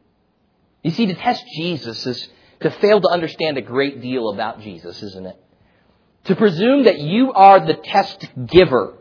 You 0.82 0.90
see, 0.90 1.06
to 1.06 1.14
test 1.14 1.44
Jesus 1.56 2.06
is 2.06 2.28
to 2.60 2.70
fail 2.70 3.00
to 3.00 3.08
understand 3.08 3.58
a 3.58 3.62
great 3.62 4.00
deal 4.00 4.28
about 4.28 4.60
Jesus, 4.60 5.02
isn't 5.02 5.26
it? 5.26 5.36
To 6.24 6.36
presume 6.36 6.84
that 6.84 6.98
you 6.98 7.32
are 7.32 7.64
the 7.64 7.74
test 7.74 8.28
giver 8.46 8.94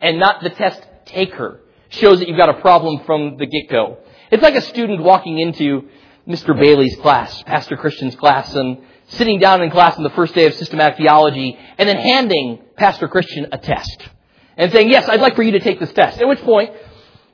and 0.00 0.18
not 0.18 0.42
the 0.42 0.50
test 0.50 0.86
taker 1.06 1.60
shows 1.88 2.18
that 2.18 2.28
you've 2.28 2.38
got 2.38 2.48
a 2.48 2.60
problem 2.60 3.04
from 3.04 3.36
the 3.38 3.46
get-go. 3.46 3.98
It's 4.30 4.42
like 4.42 4.54
a 4.54 4.60
student 4.60 5.02
walking 5.02 5.38
into 5.38 5.88
Mr. 6.26 6.58
Bailey's 6.58 6.96
class, 6.96 7.42
Pastor 7.42 7.76
Christian's 7.76 8.16
class, 8.16 8.54
and 8.54 8.78
sitting 9.08 9.38
down 9.38 9.62
in 9.62 9.70
class 9.70 9.96
on 9.96 10.02
the 10.02 10.10
first 10.10 10.34
day 10.34 10.46
of 10.46 10.54
systematic 10.54 10.96
theology, 10.96 11.58
and 11.76 11.88
then 11.88 11.98
handing 11.98 12.60
Pastor 12.76 13.08
Christian 13.08 13.48
a 13.52 13.58
test. 13.58 14.08
And 14.56 14.72
saying, 14.72 14.88
yes, 14.88 15.08
I'd 15.08 15.20
like 15.20 15.36
for 15.36 15.42
you 15.42 15.52
to 15.52 15.60
take 15.60 15.78
this 15.80 15.92
test. 15.92 16.20
At 16.20 16.28
which 16.28 16.40
point, 16.40 16.70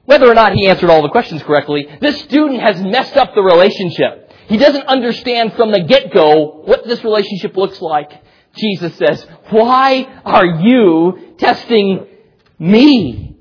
whether 0.05 0.31
or 0.31 0.35
not 0.35 0.53
he 0.53 0.67
answered 0.67 0.91
all 0.91 1.03
the 1.03 1.09
questions 1.09 1.43
correctly, 1.43 1.89
this 2.01 2.21
student 2.23 2.61
has 2.61 2.83
messed 2.83 3.17
up 3.17 3.35
the 3.35 3.43
relationship. 3.43 4.33
He 4.49 4.57
doesn't 4.57 4.87
understand 4.87 5.53
from 5.55 5.71
the 5.71 5.83
get-go 5.83 6.63
what 6.65 6.85
this 6.85 7.05
relationship 7.05 7.57
looks 7.57 7.81
like. 7.81 8.11
Jesus 8.57 8.97
says, 8.97 9.25
why 9.51 10.21
are 10.25 10.45
you 10.45 11.35
testing 11.39 12.07
me? 12.59 13.37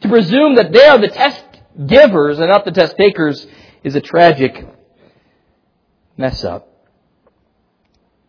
To 0.00 0.08
presume 0.08 0.54
that 0.54 0.72
they 0.72 0.86
are 0.86 0.98
the 0.98 1.08
test 1.08 1.44
givers 1.86 2.38
and 2.38 2.48
not 2.48 2.64
the 2.64 2.70
test 2.70 2.96
takers 2.96 3.46
is 3.84 3.94
a 3.94 4.00
tragic 4.00 4.66
mess 6.16 6.44
up. 6.44 6.68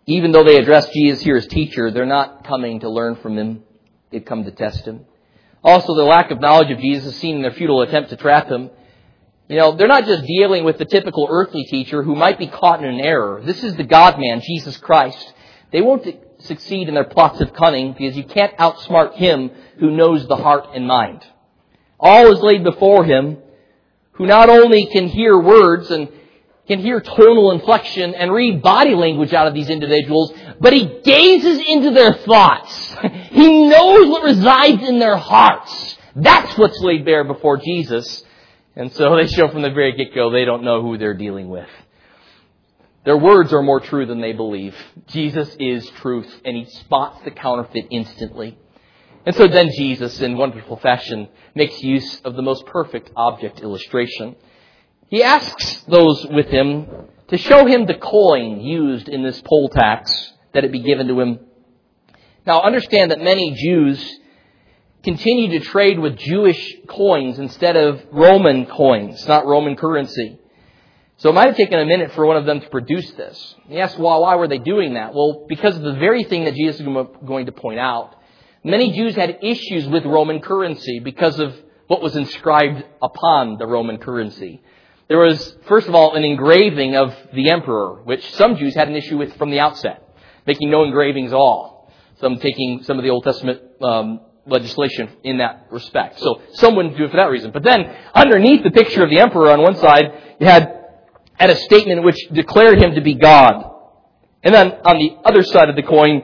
Even 0.06 0.32
though 0.32 0.44
they 0.44 0.58
address 0.58 0.90
Jesus 0.90 1.22
here 1.22 1.38
as 1.38 1.48
teacher, 1.48 1.92
they're 1.92 2.06
not 2.06 2.44
coming 2.46 2.80
to 2.82 2.90
learn 2.90 3.16
from 3.16 3.38
him. 3.38 3.64
They've 4.12 4.26
come 4.26 4.44
to 4.44 4.52
test 4.52 4.86
him. 4.86 5.06
Also, 5.64 5.96
the 5.96 6.04
lack 6.04 6.32
of 6.32 6.40
knowledge 6.40 6.72
of 6.72 6.80
Jesus 6.80 7.14
is 7.14 7.20
seen 7.20 7.38
in 7.38 7.42
their 7.42 7.52
futile 7.52 7.82
attempt 7.82 8.12
to 8.12 8.16
trap 8.16 8.48
him. 8.48 8.70
You 9.50 9.58
know, 9.58 9.76
they're 9.76 9.88
not 9.88 10.06
just 10.06 10.26
dealing 10.26 10.64
with 10.64 10.78
the 10.78 10.86
typical 10.86 11.28
earthly 11.30 11.64
teacher 11.66 12.04
who 12.04 12.16
might 12.16 12.38
be 12.38 12.48
caught 12.48 12.84
in 12.84 12.90
an 12.90 13.00
error. 13.00 13.42
This 13.44 13.64
is 13.64 13.76
the 13.76 13.84
God-man, 13.84 14.42
Jesus 14.42 14.78
Christ. 14.78 15.34
They 15.72 15.82
won't 15.82 16.08
succeed 16.40 16.88
in 16.88 16.94
their 16.94 17.04
plots 17.04 17.42
of 17.42 17.54
cunning 17.54 17.94
because 17.94 18.16
you 18.16 18.24
can't 18.24 18.56
outsmart 18.58 19.16
him 19.16 19.52
who 19.80 19.92
knows 19.92 20.28
the 20.28 20.36
heart 20.36 20.68
and 20.74 20.88
mind. 20.88 21.26
All 22.00 22.32
is 22.32 22.42
laid 22.42 22.64
before 22.64 23.04
him, 23.04 23.40
who 24.14 24.26
not 24.26 24.50
only 24.50 24.86
can 24.86 25.08
hear 25.08 25.38
words 25.38 25.90
and 25.92 26.10
can 26.70 26.80
hear 26.80 27.02
tonal 27.02 27.52
inflection 27.52 28.14
and 28.14 28.32
read 28.32 28.62
body 28.62 28.94
language 28.94 29.34
out 29.34 29.48
of 29.48 29.56
these 29.56 29.70
individuals, 29.70 30.32
but 30.60 30.72
he 30.72 31.02
gazes 31.04 31.60
into 31.68 31.92
their 31.92 32.14
thoughts. 32.14 32.96
He 33.30 33.68
knows 33.68 34.10
what 34.10 34.24
resides 34.24 34.84
in 34.90 35.00
their 35.00 35.16
hearts. 35.16 35.98
That's 36.16 36.58
what's 36.58 36.80
laid 36.82 37.06
bare 37.06 37.24
before 37.24 37.58
Jesus. 37.58 38.24
And 38.76 38.92
so 38.92 39.16
they 39.22 39.28
show 39.28 39.50
from 39.50 39.62
the 39.62 39.70
very 39.70 39.96
get-go 39.96 40.32
they 40.32 40.46
don't 40.46 40.64
know 40.64 40.82
who 40.82 40.98
they're 40.98 41.14
dealing 41.14 41.48
with. 41.48 41.70
Their 43.06 43.18
words 43.18 43.54
are 43.54 43.62
more 43.62 43.80
true 43.80 44.06
than 44.06 44.20
they 44.20 44.34
believe. 44.34 44.76
Jesus 45.08 45.56
is 45.60 45.90
truth, 46.02 46.30
and 46.44 46.58
he 46.58 46.66
spots 46.66 47.24
the 47.24 47.32
counterfeit 47.32 47.86
instantly. 47.92 48.58
And 49.26 49.36
so 49.36 49.48
then 49.48 49.70
Jesus, 49.72 50.20
in 50.22 50.38
wonderful 50.38 50.78
fashion, 50.78 51.30
makes 51.56 51.82
use 51.82 52.20
of 52.22 52.36
the 52.36 52.42
most 52.42 52.66
perfect 52.66 53.12
object 53.16 53.62
illustration. 53.62 54.36
He 55.10 55.24
asks 55.24 55.82
those 55.88 56.26
with 56.30 56.48
him 56.48 56.88
to 57.30 57.38
show 57.38 57.66
him 57.66 57.86
the 57.86 57.96
coin 57.96 58.62
used 58.62 59.10
in 59.10 59.24
this 59.24 59.42
poll 59.44 59.70
tax 59.70 60.34
that 60.54 60.64
it 60.64 60.72
be 60.72 60.82
given 60.82 61.08
to 61.08 61.20
him. 61.20 61.40
Now 62.46 62.62
understand 62.62 63.12
that 63.12 63.20
many 63.20 63.52
Jews 63.52 64.20
continue 65.04 65.60
to 65.60 65.66
trade 65.66 66.00
with 66.00 66.18
Jewish 66.18 66.76
coins 66.88 67.40
instead 67.40 67.76
of 67.76 68.02
Roman 68.12 68.66
coins, 68.66 69.28
not 69.28 69.46
Roman 69.46 69.76
currency. 69.76 70.40
So 71.18 71.30
it 71.30 71.34
might 71.34 71.48
have 71.48 71.58
taken 71.58 71.80
a 71.80 71.86
minute 71.86 72.12
for 72.14 72.26
one 72.26 72.38
of 72.38 72.46
them 72.46 72.62
to 72.62 72.70
produce 72.70 73.12
this. 73.12 73.56
He 73.68 73.80
asked, 73.80 74.00
well, 74.00 74.22
why 74.22 74.36
were 74.36 74.48
they 74.48 74.58
doing 74.58 74.94
that? 74.94 75.14
Well, 75.14 75.46
because 75.50 75.76
of 75.76 75.82
the 75.82 75.94
very 75.94 76.24
thing 76.24 76.46
that 76.46 76.56
Jesus 76.56 76.80
is 76.80 76.88
going 77.26 77.46
to 77.48 77.52
point 77.52 77.80
out. 77.80 78.16
Many 78.64 78.92
Jews 78.92 79.16
had 79.16 79.40
issues 79.42 79.88
with 79.88 80.06
Roman 80.06 80.40
currency 80.40 81.00
because 81.00 81.40
of 81.40 81.56
what 81.88 82.02
was 82.02 82.16
inscribed 82.16 82.84
upon 83.02 83.58
the 83.58 83.66
Roman 83.66 83.98
currency. 83.98 84.62
There 85.10 85.18
was, 85.18 85.56
first 85.68 85.88
of 85.88 85.96
all, 85.96 86.16
an 86.16 86.24
engraving 86.24 86.96
of 86.96 87.16
the 87.34 87.50
emperor, 87.50 87.96
which 88.04 88.24
some 88.36 88.58
Jews 88.58 88.76
had 88.76 88.88
an 88.88 88.96
issue 88.96 89.18
with 89.18 89.36
from 89.38 89.50
the 89.50 89.60
outset, 89.60 90.08
making 90.46 90.70
no 90.70 90.84
engravings 90.84 91.32
at 91.32 91.36
all. 91.36 91.92
Some 92.22 92.38
taking 92.38 92.84
some 92.84 93.00
of 93.00 93.04
the 93.04 93.10
Old 93.10 93.24
Testament 93.24 93.60
um, 93.82 94.22
legislation 94.46 95.10
in 95.24 95.40
that 95.40 95.68
respect. 95.72 96.20
So 96.20 96.42
some 96.54 96.76
wouldn't 96.76 96.96
do 96.96 97.06
it 97.06 97.12
for 97.12 97.18
that 97.18 97.32
reason. 97.32 97.50
But 97.52 97.64
then, 97.64 97.92
underneath 98.14 98.64
the 98.64 98.70
picture 98.70 99.04
of 99.04 99.10
the 99.10 99.20
emperor 99.20 99.50
on 99.52 99.62
one 99.64 99.78
side, 99.78 100.36
you 100.40 100.46
had, 100.46 100.76
had 101.34 101.50
a 101.50 101.56
statement 101.56 102.04
which 102.04 102.18
declared 102.32 102.80
him 102.80 102.94
to 102.94 103.02
be 103.02 103.16
God. 103.16 103.66
And 104.44 104.54
then 104.54 104.74
on 104.86 104.98
the 104.98 105.18
other 105.26 105.42
side 105.42 105.70
of 105.70 105.76
the 105.76 105.84
coin, 105.84 106.24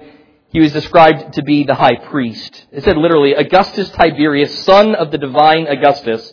he 0.50 0.60
was 0.60 0.72
described 0.72 1.34
to 1.34 1.44
be 1.44 1.64
the 1.64 1.74
high 1.74 1.96
priest. 1.96 2.66
It 2.72 2.84
said 2.84 2.98
literally, 2.98 3.34
Augustus 3.34 3.90
Tiberius, 3.90 4.64
son 4.64 4.94
of 4.94 5.12
the 5.12 5.18
divine 5.18 5.66
Augustus. 5.68 6.32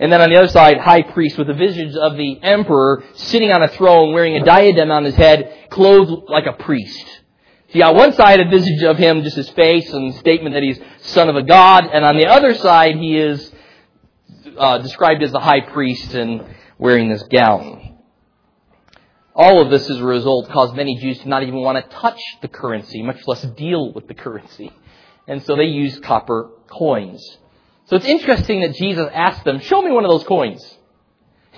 And 0.00 0.10
then 0.10 0.22
on 0.22 0.30
the 0.30 0.36
other 0.36 0.48
side, 0.48 0.78
high 0.78 1.02
priest 1.02 1.36
with 1.36 1.46
the 1.46 1.54
visage 1.54 1.94
of 1.94 2.16
the 2.16 2.42
emperor 2.42 3.04
sitting 3.14 3.52
on 3.52 3.62
a 3.62 3.68
throne 3.68 4.14
wearing 4.14 4.34
a 4.34 4.44
diadem 4.44 4.90
on 4.90 5.04
his 5.04 5.14
head, 5.14 5.68
clothed 5.68 6.24
like 6.26 6.46
a 6.46 6.54
priest. 6.54 7.20
See, 7.72 7.82
on 7.82 7.94
one 7.94 8.14
side, 8.14 8.40
a 8.40 8.48
visage 8.48 8.82
of 8.82 8.96
him, 8.96 9.22
just 9.22 9.36
his 9.36 9.50
face 9.50 9.92
and 9.92 10.14
statement 10.14 10.54
that 10.54 10.62
he's 10.62 10.80
son 11.02 11.28
of 11.28 11.36
a 11.36 11.42
god. 11.42 11.84
And 11.92 12.02
on 12.02 12.16
the 12.16 12.26
other 12.26 12.54
side, 12.54 12.96
he 12.96 13.16
is 13.18 13.52
uh, 14.58 14.78
described 14.78 15.22
as 15.22 15.32
the 15.32 15.38
high 15.38 15.60
priest 15.60 16.14
and 16.14 16.46
wearing 16.78 17.10
this 17.10 17.22
gown. 17.24 17.98
All 19.34 19.62
of 19.62 19.70
this 19.70 19.88
as 19.90 19.98
a 19.98 20.04
result 20.04 20.48
caused 20.48 20.74
many 20.74 20.96
Jews 20.96 21.18
to 21.20 21.28
not 21.28 21.42
even 21.42 21.56
want 21.56 21.76
to 21.76 21.96
touch 21.96 22.20
the 22.40 22.48
currency, 22.48 23.02
much 23.02 23.20
less 23.26 23.42
deal 23.42 23.92
with 23.92 24.08
the 24.08 24.14
currency. 24.14 24.72
And 25.28 25.42
so 25.44 25.56
they 25.56 25.64
used 25.64 26.02
copper 26.02 26.50
coins. 26.68 27.38
So 27.90 27.96
it's 27.96 28.06
interesting 28.06 28.60
that 28.60 28.74
Jesus 28.74 29.08
asked 29.12 29.44
them, 29.44 29.58
show 29.58 29.82
me 29.82 29.90
one 29.90 30.04
of 30.04 30.10
those 30.12 30.22
coins. 30.22 30.64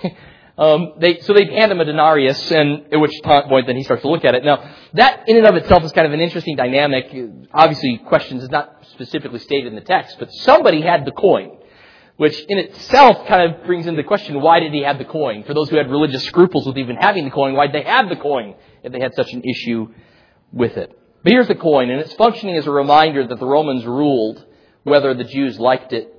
um, 0.57 0.93
they, 0.97 1.19
so 1.19 1.31
they 1.31 1.45
hand 1.45 1.71
him 1.71 1.79
a 1.79 1.85
denarius, 1.85 2.51
and 2.51 2.91
at 2.91 2.99
which 2.99 3.13
point 3.23 3.67
then 3.67 3.75
he 3.75 3.83
starts 3.83 4.01
to 4.01 4.09
look 4.09 4.25
at 4.25 4.33
it. 4.33 4.43
Now, 4.43 4.67
that 4.93 5.29
in 5.29 5.37
and 5.37 5.45
of 5.45 5.55
itself 5.55 5.83
is 5.83 5.91
kind 5.91 6.07
of 6.07 6.13
an 6.13 6.21
interesting 6.21 6.55
dynamic. 6.55 7.15
Obviously, 7.53 7.99
questions 7.99 8.41
is 8.41 8.49
not 8.49 8.83
specifically 8.93 9.37
stated 9.37 9.67
in 9.67 9.75
the 9.75 9.81
text, 9.81 10.17
but 10.17 10.31
somebody 10.31 10.81
had 10.81 11.05
the 11.05 11.11
coin 11.11 11.57
which 12.15 12.39
in 12.47 12.59
itself 12.59 13.25
kind 13.27 13.51
of 13.51 13.65
brings 13.65 13.87
into 13.87 14.03
question 14.03 14.39
why 14.39 14.59
did 14.59 14.71
he 14.71 14.83
have 14.83 14.99
the 14.99 15.05
coin? 15.05 15.43
For 15.43 15.55
those 15.55 15.69
who 15.69 15.77
had 15.77 15.89
religious 15.89 16.23
scruples 16.23 16.67
with 16.67 16.77
even 16.77 16.95
having 16.95 17.25
the 17.25 17.31
coin, 17.31 17.53
why 17.53 17.65
did 17.67 17.75
they 17.75 17.89
have 17.89 18.07
the 18.07 18.15
coin 18.15 18.53
if 18.83 18.91
they 18.91 18.99
had 18.99 19.15
such 19.15 19.33
an 19.33 19.41
issue 19.43 19.87
with 20.51 20.77
it? 20.77 20.95
But 21.23 21.31
here's 21.31 21.47
the 21.47 21.55
coin, 21.55 21.89
and 21.89 21.99
it's 21.99 22.13
functioning 22.13 22.55
as 22.55 22.67
a 22.67 22.71
reminder 22.71 23.25
that 23.25 23.39
the 23.39 23.47
Romans 23.47 23.83
ruled 23.85 24.45
whether 24.83 25.13
the 25.15 25.23
Jews 25.23 25.59
liked 25.59 25.93
it 25.93 26.13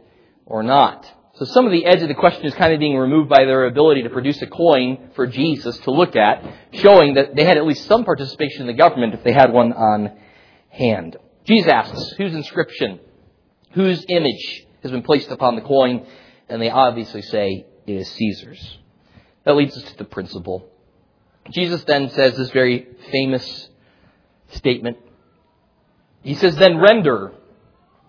or 0.47 0.63
not. 0.63 1.11
So 1.35 1.45
some 1.47 1.67
of 1.67 1.73
the 1.73 1.85
edge 1.85 2.01
of 2.01 2.09
the 2.09 2.15
question 2.15 2.45
is 2.45 2.55
kind 2.55 2.73
of 2.73 2.79
being 2.79 2.97
removed 2.97 3.29
by 3.29 3.45
their 3.45 3.65
ability 3.65 4.03
to 4.05 4.11
produce 4.11 4.41
a 4.41 4.47
coin 4.47 5.11
for 5.17 5.27
Jesus 5.27 5.77
to 5.79 5.91
look 5.91 6.15
at, 6.15 6.45
showing 6.75 7.15
that 7.15 7.35
they 7.35 7.45
had 7.45 7.57
at 7.57 7.67
least 7.67 7.87
some 7.87 8.05
participation 8.05 8.63
in 8.63 8.67
the 8.69 8.73
government 8.73 9.15
if 9.15 9.25
they 9.25 9.33
had 9.33 9.53
one 9.53 9.73
on 9.73 10.13
hand. 10.71 11.17
Jesus 11.45 11.71
asks, 11.71 12.13
whose 12.19 12.35
inscription, 12.35 13.01
whose 13.73 14.05
image 14.09 14.67
has 14.83 14.93
been 14.93 15.03
placed 15.03 15.31
upon 15.31 15.57
the 15.57 15.63
coin? 15.63 16.07
And 16.49 16.63
they 16.63 16.71
obviously 16.71 17.23
say 17.23 17.67
it 17.87 17.93
is 17.93 18.09
Caesar's. 18.13 18.79
That 19.45 19.57
leads 19.57 19.77
us 19.77 19.83
to 19.83 19.97
the 19.99 20.05
principle. 20.05 20.71
Jesus 21.51 21.83
then 21.85 22.11
says 22.11 22.37
this 22.37 22.51
very 22.51 22.87
famous 23.11 23.69
statement. 24.51 24.99
He 26.23 26.35
says, 26.35 26.57
then 26.57 26.79
render 26.79 27.35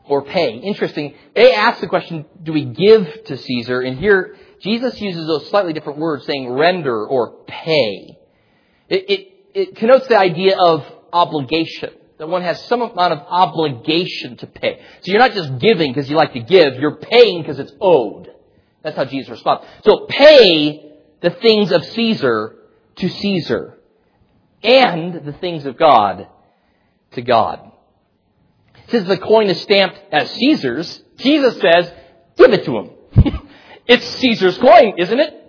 or 0.08 0.24
pay. 0.24 0.58
Interesting. 0.58 1.16
They 1.34 1.54
ask 1.54 1.80
the 1.80 1.88
question, 1.88 2.26
do 2.42 2.54
we 2.54 2.66
give 2.66 3.26
to 3.26 3.38
Caesar? 3.38 3.82
And 3.82 3.98
here, 3.98 4.36
Jesus 4.62 5.00
uses 5.02 5.26
those 5.28 5.50
slightly 5.50 5.74
different 5.74 6.00
words, 6.00 6.26
saying 6.26 6.50
render 6.50 7.06
or 7.06 7.44
pay. 7.48 8.18
It, 8.90 9.10
it, 9.10 9.28
it 9.54 9.76
connotes 9.76 10.08
the 10.08 10.18
idea 10.18 10.58
of 10.58 10.86
obligation. 11.12 11.92
That 12.18 12.30
one 12.30 12.44
has 12.44 12.64
some 12.66 12.82
amount 12.82 13.14
of 13.14 13.20
obligation 13.28 14.38
to 14.38 14.48
pay. 14.48 14.80
So 15.02 15.12
you're 15.12 15.20
not 15.20 15.34
just 15.34 15.60
giving 15.60 15.92
because 15.92 16.10
you 16.10 16.16
like 16.16 16.34
to 16.34 16.40
give, 16.40 16.76
you're 16.76 16.96
paying 16.96 17.42
because 17.42 17.60
it's 17.60 17.74
owed. 17.82 18.32
That's 18.84 18.96
how 18.96 19.06
Jesus 19.06 19.30
responds. 19.30 19.66
So 19.84 20.06
pay 20.08 20.94
the 21.22 21.32
things 21.32 21.72
of 21.72 21.84
Caesar 21.84 22.56
to 22.98 23.10
Caesar 23.10 23.78
and 24.64 25.26
the 25.26 25.34
things 25.34 25.66
of 25.66 25.78
God 25.78 26.28
to 27.12 27.22
God. 27.22 27.72
Since 28.88 29.08
the 29.08 29.18
coin 29.18 29.50
is 29.50 29.62
stamped 29.62 30.00
as 30.12 30.32
Caesar's, 30.32 31.02
Jesus 31.18 31.60
says, 31.60 31.92
give 32.38 32.54
it 32.54 32.66
to 32.66 32.78
him. 32.78 32.90
it's 33.88 34.06
Caesar's 34.06 34.58
coin, 34.58 34.94
isn't 34.98 35.20
it? 35.20 35.42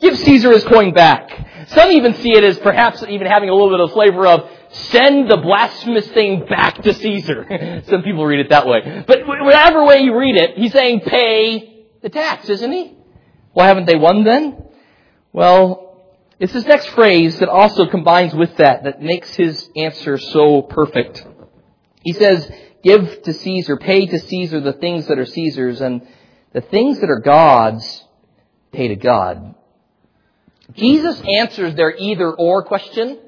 Give 0.00 0.16
Caesar 0.16 0.50
his 0.52 0.64
coin 0.64 0.94
back. 0.94 1.68
Some 1.68 1.92
even 1.92 2.14
see 2.14 2.32
it 2.32 2.42
as 2.42 2.58
perhaps 2.58 3.02
even 3.02 3.26
having 3.26 3.50
a 3.50 3.52
little 3.52 3.68
bit 3.68 3.80
of 3.80 3.92
flavor 3.92 4.26
of 4.26 4.50
send 4.70 5.30
the 5.30 5.36
blasphemous 5.36 6.08
thing 6.08 6.46
back 6.48 6.82
to 6.82 6.94
Caesar. 6.94 7.82
Some 7.88 8.02
people 8.02 8.24
read 8.24 8.40
it 8.40 8.48
that 8.48 8.66
way. 8.66 9.04
But 9.06 9.26
whatever 9.26 9.84
way 9.84 9.98
you 9.98 10.16
read 10.18 10.36
it, 10.36 10.56
he's 10.56 10.72
saying 10.72 11.00
pay 11.00 11.84
the 12.02 12.08
tax, 12.08 12.48
isn't 12.48 12.72
he? 12.72 12.96
Why 13.52 13.66
haven't 13.66 13.86
they 13.86 13.96
won 13.96 14.24
then? 14.24 14.64
Well, 15.32 16.02
it's 16.38 16.54
this 16.54 16.64
next 16.64 16.86
phrase 16.88 17.38
that 17.40 17.50
also 17.50 17.86
combines 17.86 18.34
with 18.34 18.56
that 18.56 18.84
that 18.84 19.02
makes 19.02 19.34
his 19.34 19.68
answer 19.76 20.16
so 20.16 20.62
perfect. 20.62 21.26
He 22.02 22.14
says, 22.14 22.50
give 22.82 23.22
to 23.22 23.32
Caesar, 23.32 23.76
pay 23.76 24.06
to 24.06 24.18
Caesar 24.18 24.60
the 24.60 24.72
things 24.72 25.06
that 25.06 25.18
are 25.18 25.26
Caesar's, 25.26 25.80
and 25.80 26.06
the 26.52 26.60
things 26.60 27.00
that 27.00 27.10
are 27.10 27.20
God's, 27.20 28.04
pay 28.72 28.88
to 28.88 28.96
God. 28.96 29.54
Jesus 30.74 31.20
answers 31.40 31.74
their 31.74 31.94
either 31.96 32.32
or 32.32 32.62
question 32.64 33.18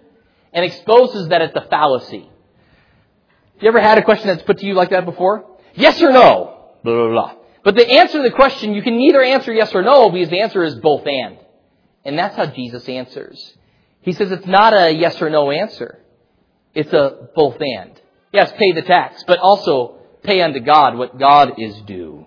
and 0.52 0.64
exposes 0.64 1.28
that 1.28 1.42
it's 1.42 1.56
a 1.56 1.66
fallacy. 1.68 2.28
Have 3.54 3.62
you 3.62 3.68
ever 3.68 3.80
had 3.80 3.98
a 3.98 4.02
question 4.02 4.28
that's 4.28 4.42
put 4.42 4.58
to 4.58 4.66
you 4.66 4.74
like 4.74 4.90
that 4.90 5.04
before? 5.04 5.46
Yes 5.74 6.00
or 6.02 6.12
no? 6.12 6.70
Blah, 6.84 6.94
blah, 6.94 7.08
blah. 7.10 7.34
But 7.64 7.76
the 7.76 7.88
answer 7.88 8.18
to 8.18 8.28
the 8.28 8.34
question, 8.34 8.74
you 8.74 8.82
can 8.82 8.96
neither 8.96 9.22
answer 9.22 9.52
yes 9.52 9.74
or 9.74 9.82
no 9.82 10.10
because 10.10 10.30
the 10.30 10.40
answer 10.40 10.62
is 10.64 10.74
both 10.76 11.06
and. 11.06 11.38
And 12.04 12.18
that's 12.18 12.36
how 12.36 12.46
Jesus 12.46 12.88
answers. 12.88 13.54
He 14.00 14.12
says 14.12 14.32
it's 14.32 14.46
not 14.46 14.72
a 14.72 14.90
yes 14.90 15.22
or 15.22 15.30
no 15.30 15.50
answer. 15.52 16.00
It's 16.74 16.92
a 16.92 17.28
both 17.36 17.56
and. 17.60 18.00
Yes, 18.32 18.52
pay 18.52 18.72
the 18.72 18.82
tax, 18.82 19.22
but 19.26 19.38
also 19.38 19.96
pay 20.22 20.40
unto 20.40 20.60
God 20.60 20.96
what 20.96 21.18
God 21.18 21.54
is 21.58 21.74
due. 21.82 22.26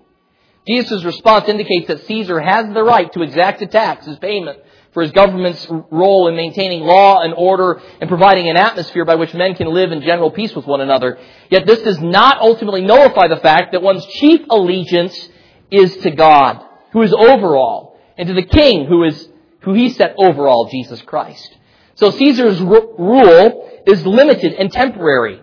Jesus' 0.67 1.03
response 1.03 1.47
indicates 1.47 1.87
that 1.87 2.05
Caesar 2.05 2.39
has 2.39 2.73
the 2.73 2.83
right 2.83 3.11
to 3.13 3.21
exact 3.21 3.61
a 3.61 3.67
tax 3.67 4.07
as 4.07 4.17
payment 4.17 4.59
for 4.93 5.03
his 5.03 5.11
government's 5.11 5.67
role 5.91 6.27
in 6.27 6.35
maintaining 6.35 6.81
law 6.81 7.21
and 7.21 7.33
order 7.35 7.81
and 7.99 8.09
providing 8.09 8.49
an 8.49 8.57
atmosphere 8.57 9.05
by 9.05 9.15
which 9.15 9.33
men 9.33 9.53
can 9.53 9.67
live 9.67 9.91
in 9.91 10.01
general 10.01 10.31
peace 10.31 10.55
with 10.55 10.65
one 10.65 10.81
another. 10.81 11.19
Yet 11.49 11.67
this 11.67 11.81
does 11.81 11.99
not 11.99 12.39
ultimately 12.39 12.81
nullify 12.81 13.27
the 13.27 13.37
fact 13.37 13.73
that 13.73 13.81
one's 13.81 14.05
chief 14.05 14.41
allegiance 14.49 15.29
is 15.69 15.97
to 15.97 16.11
God, 16.11 16.63
who 16.93 17.01
is 17.01 17.13
over 17.13 17.55
all, 17.55 17.99
and 18.17 18.27
to 18.27 18.33
the 18.33 18.43
king 18.43 18.85
who 18.85 19.03
is, 19.03 19.29
who 19.61 19.73
he 19.73 19.89
set 19.89 20.15
over 20.17 20.47
all, 20.47 20.69
Jesus 20.69 21.01
Christ. 21.01 21.57
So 21.95 22.11
Caesar's 22.11 22.59
rule 22.59 23.81
is 23.85 24.05
limited 24.05 24.53
and 24.53 24.71
temporary. 24.71 25.41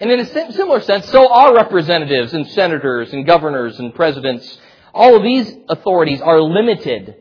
And 0.00 0.10
in 0.10 0.20
a 0.20 0.26
similar 0.26 0.80
sense, 0.80 1.08
so 1.08 1.32
are 1.32 1.54
representatives 1.54 2.32
and 2.32 2.46
senators 2.48 3.12
and 3.12 3.26
governors 3.26 3.78
and 3.80 3.94
presidents. 3.94 4.58
All 4.94 5.16
of 5.16 5.22
these 5.22 5.52
authorities 5.68 6.20
are 6.20 6.40
limited 6.40 7.16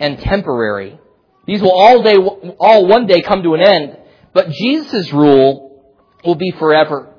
and 0.00 0.18
temporary. 0.18 0.98
These 1.46 1.62
will 1.62 1.72
all 1.72 2.02
day, 2.02 2.16
all 2.16 2.86
one 2.86 3.06
day 3.06 3.22
come 3.22 3.42
to 3.42 3.54
an 3.54 3.60
end. 3.60 3.98
But 4.32 4.50
Jesus' 4.50 5.12
rule 5.12 5.94
will 6.24 6.34
be 6.34 6.50
forever. 6.52 7.14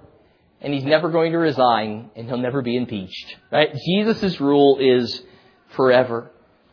And 0.62 0.74
he's 0.74 0.84
never 0.84 1.10
going 1.10 1.32
to 1.32 1.38
resign 1.38 2.12
and 2.16 2.28
he'll 2.28 2.38
never 2.38 2.62
be 2.62 2.76
impeached. 2.76 3.38
Right? 3.52 3.74
Jesus' 3.74 4.40
rule 4.42 4.78
is 4.80 5.22
forever. 5.76 6.32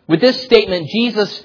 With 0.09 0.21
this 0.21 0.43
statement, 0.43 0.89
Jesus 0.89 1.45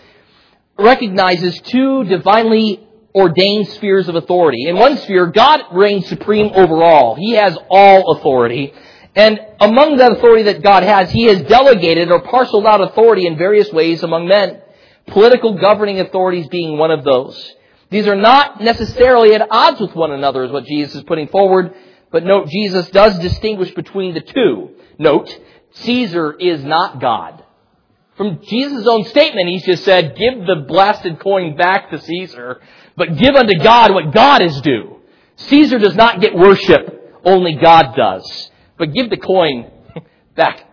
recognizes 0.77 1.59
two 1.61 2.03
divinely 2.05 2.87
ordained 3.13 3.67
spheres 3.69 4.07
of 4.07 4.15
authority. 4.15 4.67
In 4.67 4.77
one 4.77 4.97
sphere, 4.97 5.27
God 5.27 5.61
reigns 5.73 6.07
supreme 6.07 6.51
over 6.53 6.83
all. 6.83 7.15
He 7.15 7.31
has 7.31 7.57
all 7.69 8.13
authority. 8.13 8.73
And 9.15 9.39
among 9.59 9.97
that 9.97 10.13
authority 10.13 10.43
that 10.43 10.63
God 10.63 10.83
has, 10.83 11.11
He 11.11 11.23
has 11.23 11.41
delegated 11.43 12.11
or 12.11 12.21
parceled 12.21 12.65
out 12.65 12.81
authority 12.81 13.25
in 13.25 13.37
various 13.37 13.71
ways 13.71 14.03
among 14.03 14.27
men. 14.27 14.61
Political 15.07 15.59
governing 15.59 15.99
authorities 15.99 16.47
being 16.47 16.77
one 16.77 16.91
of 16.91 17.03
those. 17.03 17.53
These 17.89 18.07
are 18.07 18.15
not 18.15 18.61
necessarily 18.61 19.33
at 19.35 19.45
odds 19.51 19.81
with 19.81 19.93
one 19.95 20.11
another 20.11 20.45
is 20.45 20.51
what 20.51 20.65
Jesus 20.65 20.95
is 20.95 21.03
putting 21.03 21.27
forward, 21.27 21.73
but 22.09 22.23
note 22.23 22.47
Jesus 22.47 22.89
does 22.89 23.19
distinguish 23.19 23.71
between 23.73 24.13
the 24.13 24.21
two. 24.21 24.69
Note, 24.97 25.37
Caesar 25.73 26.31
is 26.31 26.63
not 26.63 27.01
God. 27.01 27.40
From 28.21 28.39
Jesus' 28.43 28.85
own 28.85 29.05
statement, 29.05 29.49
he 29.49 29.57
just 29.61 29.83
said, 29.83 30.15
give 30.15 30.45
the 30.45 30.63
blasted 30.67 31.19
coin 31.19 31.55
back 31.57 31.89
to 31.89 31.99
Caesar 31.99 32.61
but 32.95 33.17
give 33.17 33.33
unto 33.33 33.57
God 33.63 33.95
what 33.95 34.13
God 34.13 34.43
is 34.43 34.61
due. 34.61 34.97
Caesar 35.37 35.79
does 35.79 35.95
not 35.95 36.21
get 36.21 36.35
worship, 36.35 37.19
only 37.25 37.53
God 37.55 37.95
does. 37.95 38.51
But 38.77 38.93
give 38.93 39.09
the 39.09 39.17
coin 39.17 39.71
back 40.35 40.63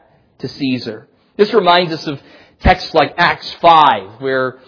to 0.40 0.49
Caesar. 0.49 1.09
This 1.38 1.55
reminds 1.55 1.94
us 1.94 2.07
of 2.07 2.20
texts 2.61 2.92
like 2.92 3.14
Acts 3.16 3.51
5, 3.62 4.20
where 4.20 4.59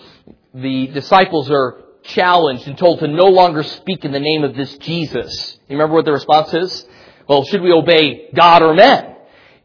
the 0.55 0.87
disciples 0.87 1.51
are 1.51 1.83
challenged 2.03 2.67
and 2.67 2.79
told 2.79 3.01
to 3.01 3.09
no 3.09 3.27
longer 3.27 3.63
speak 3.63 4.07
in 4.07 4.13
the 4.13 4.21
name 4.21 4.43
of 4.43 4.57
this 4.57 4.79
Jesus. 4.79 5.59
You 5.69 5.77
remember 5.77 5.97
what 5.97 6.07
the 6.07 6.13
response 6.13 6.55
is? 6.55 6.87
Well, 7.29 7.45
should 7.45 7.61
we 7.61 7.73
obey 7.73 8.31
God 8.35 8.63
or 8.63 8.73
men? 8.73 9.10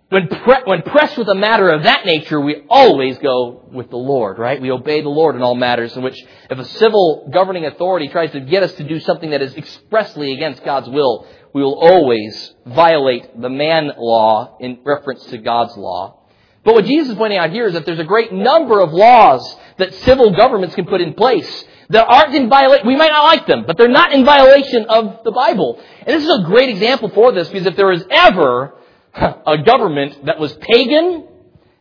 When, 0.10 0.28
pre- 0.28 0.64
when 0.66 0.84
pressed 0.84 1.18
with 1.18 1.28
a 1.30 1.36
matter 1.36 1.70
of 1.70 1.84
that 1.84 2.06
nature, 2.06 2.40
we 2.40 2.64
always 2.70 3.18
go 3.18 3.68
with 3.72 3.90
the 3.90 3.98
Lord, 3.98 4.38
right? 4.38 4.62
We 4.62 4.72
obey 4.72 5.02
the 5.02 5.10
Lord 5.10 5.36
in 5.36 5.42
all 5.42 5.56
matters 5.56 5.98
in 5.98 6.04
which 6.04 6.24
if 6.50 6.60
a 6.60 6.66
civil 6.66 7.30
governing 7.34 7.66
authority 7.66 8.08
tries 8.10 8.32
to 8.32 8.40
get 8.40 8.62
us 8.62 8.74
to 8.74 8.84
do 8.84 9.00
something 9.00 9.32
that 9.32 9.42
is 9.42 9.56
expressly 9.56 10.34
against 10.34 10.64
God's 10.64 10.90
will, 10.90 11.28
we 11.54 11.64
will 11.64 11.80
always 11.80 12.54
violate 12.68 13.42
the 13.42 13.50
man 13.50 13.92
law 13.98 14.58
in 14.60 14.80
reference 14.84 15.26
to 15.28 15.40
God's 15.40 15.76
law. 15.76 16.20
But 16.64 16.76
what 16.76 16.86
Jesus 16.86 17.10
is 17.10 17.16
pointing 17.16 17.40
out 17.40 17.52
here 17.52 17.66
is 17.66 17.74
that 17.74 17.86
there's 17.86 18.00
a 18.00 18.04
great 18.04 18.32
number 18.32 18.82
of 18.82 18.94
laws 18.94 19.56
that 19.78 19.94
civil 19.96 20.36
governments 20.36 20.76
can 20.76 20.86
put 20.86 21.02
in 21.02 21.14
place 21.14 21.66
that 21.90 22.06
aren't 22.06 22.36
in 22.36 22.50
violation. 22.50 22.88
We 22.88 22.96
might 22.96 23.12
not 23.12 23.24
like 23.24 23.48
them, 23.48 23.66
but 23.66 23.78
they're 23.78 23.88
not 23.88 24.14
in 24.14 24.24
violation 24.24 24.86
of 24.86 25.24
the 25.24 25.32
Bible. 25.32 25.82
And 26.00 26.16
this 26.16 26.24
is 26.24 26.40
a 26.40 26.44
great 26.44 26.70
example 26.70 27.10
for 27.10 27.32
this 27.32 27.48
because 27.50 27.68
if 27.68 27.76
there 27.76 27.92
is 27.92 28.04
ever 28.10 28.76
a 29.48 29.58
government 29.64 30.26
that 30.26 30.40
was 30.40 30.54
pagan, 30.54 31.28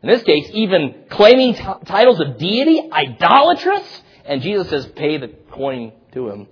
in 0.02 0.08
this 0.08 0.22
case, 0.22 0.48
even 0.52 1.04
claiming 1.10 1.54
t- 1.54 1.64
titles 1.86 2.20
of 2.20 2.38
deity, 2.38 2.88
idolatrous, 2.92 4.02
and 4.24 4.40
Jesus 4.40 4.68
says, 4.68 4.86
pay 4.94 5.18
the 5.18 5.28
coin 5.50 5.92
to 6.12 6.28
him, 6.28 6.46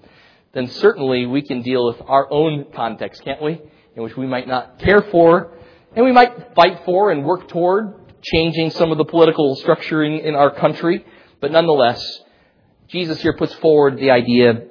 then 0.53 0.69
certainly 0.69 1.27
we 1.27 1.43
can 1.43 1.63
deal 1.63 1.87
with 1.87 2.03
our 2.07 2.31
own 2.31 2.67
context, 2.75 3.23
can't 3.23 3.41
we? 3.43 3.61
In 3.95 4.03
which 4.03 4.17
we 4.17 4.27
might 4.27 4.49
not 4.49 4.79
care 4.81 5.03
for, 5.03 5.57
and 5.95 6.05
we 6.05 6.13
might 6.13 6.55
fight 6.55 6.83
for 6.85 7.11
and 7.11 7.25
work 7.25 7.49
toward 7.49 7.95
changing 8.23 8.71
some 8.71 8.91
of 8.91 8.99
the 8.99 9.05
political 9.05 9.57
structuring 9.57 10.23
in 10.23 10.35
our 10.35 10.51
country. 10.51 11.05
But 11.41 11.53
nonetheless, 11.53 12.03
Jesus 12.89 13.21
here 13.21 13.35
puts 13.37 13.55
forward 13.55 13.99
the 13.99 14.11
idea 14.11 14.67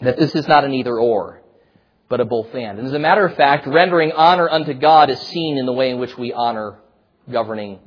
that 0.00 0.18
this 0.18 0.34
is 0.34 0.46
not 0.48 0.64
an 0.64 0.74
either 0.74 0.98
or 0.98 1.39
but 2.10 2.20
a 2.20 2.24
both 2.26 2.54
and. 2.54 2.78
And 2.78 2.86
as 2.86 2.92
a 2.92 2.98
matter 2.98 3.24
of 3.24 3.36
fact, 3.36 3.66
rendering 3.66 4.12
honor 4.12 4.50
unto 4.50 4.74
God 4.74 5.08
is 5.08 5.20
seen 5.28 5.56
in 5.56 5.64
the 5.64 5.72
way 5.72 5.90
in 5.90 5.98
which 5.98 6.18
we 6.18 6.32
honor 6.32 6.80
governing 7.30 7.78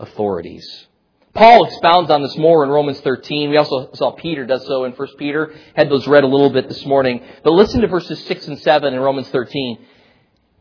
authorities. 0.00 0.86
Paul 1.32 1.66
expounds 1.66 2.10
on 2.10 2.22
this 2.22 2.36
more 2.36 2.64
in 2.64 2.70
Romans 2.70 3.00
13. 3.00 3.50
We 3.50 3.56
also 3.56 3.90
saw 3.94 4.10
Peter 4.10 4.44
does 4.44 4.66
so 4.66 4.84
in 4.84 4.92
1 4.92 5.08
Peter. 5.16 5.54
Had 5.76 5.88
those 5.88 6.08
read 6.08 6.24
a 6.24 6.26
little 6.26 6.50
bit 6.50 6.68
this 6.68 6.84
morning. 6.84 7.22
But 7.44 7.52
listen 7.52 7.80
to 7.82 7.86
verses 7.86 8.22
6 8.24 8.48
and 8.48 8.58
7 8.58 8.92
in 8.92 8.98
Romans 8.98 9.28
13. 9.28 9.78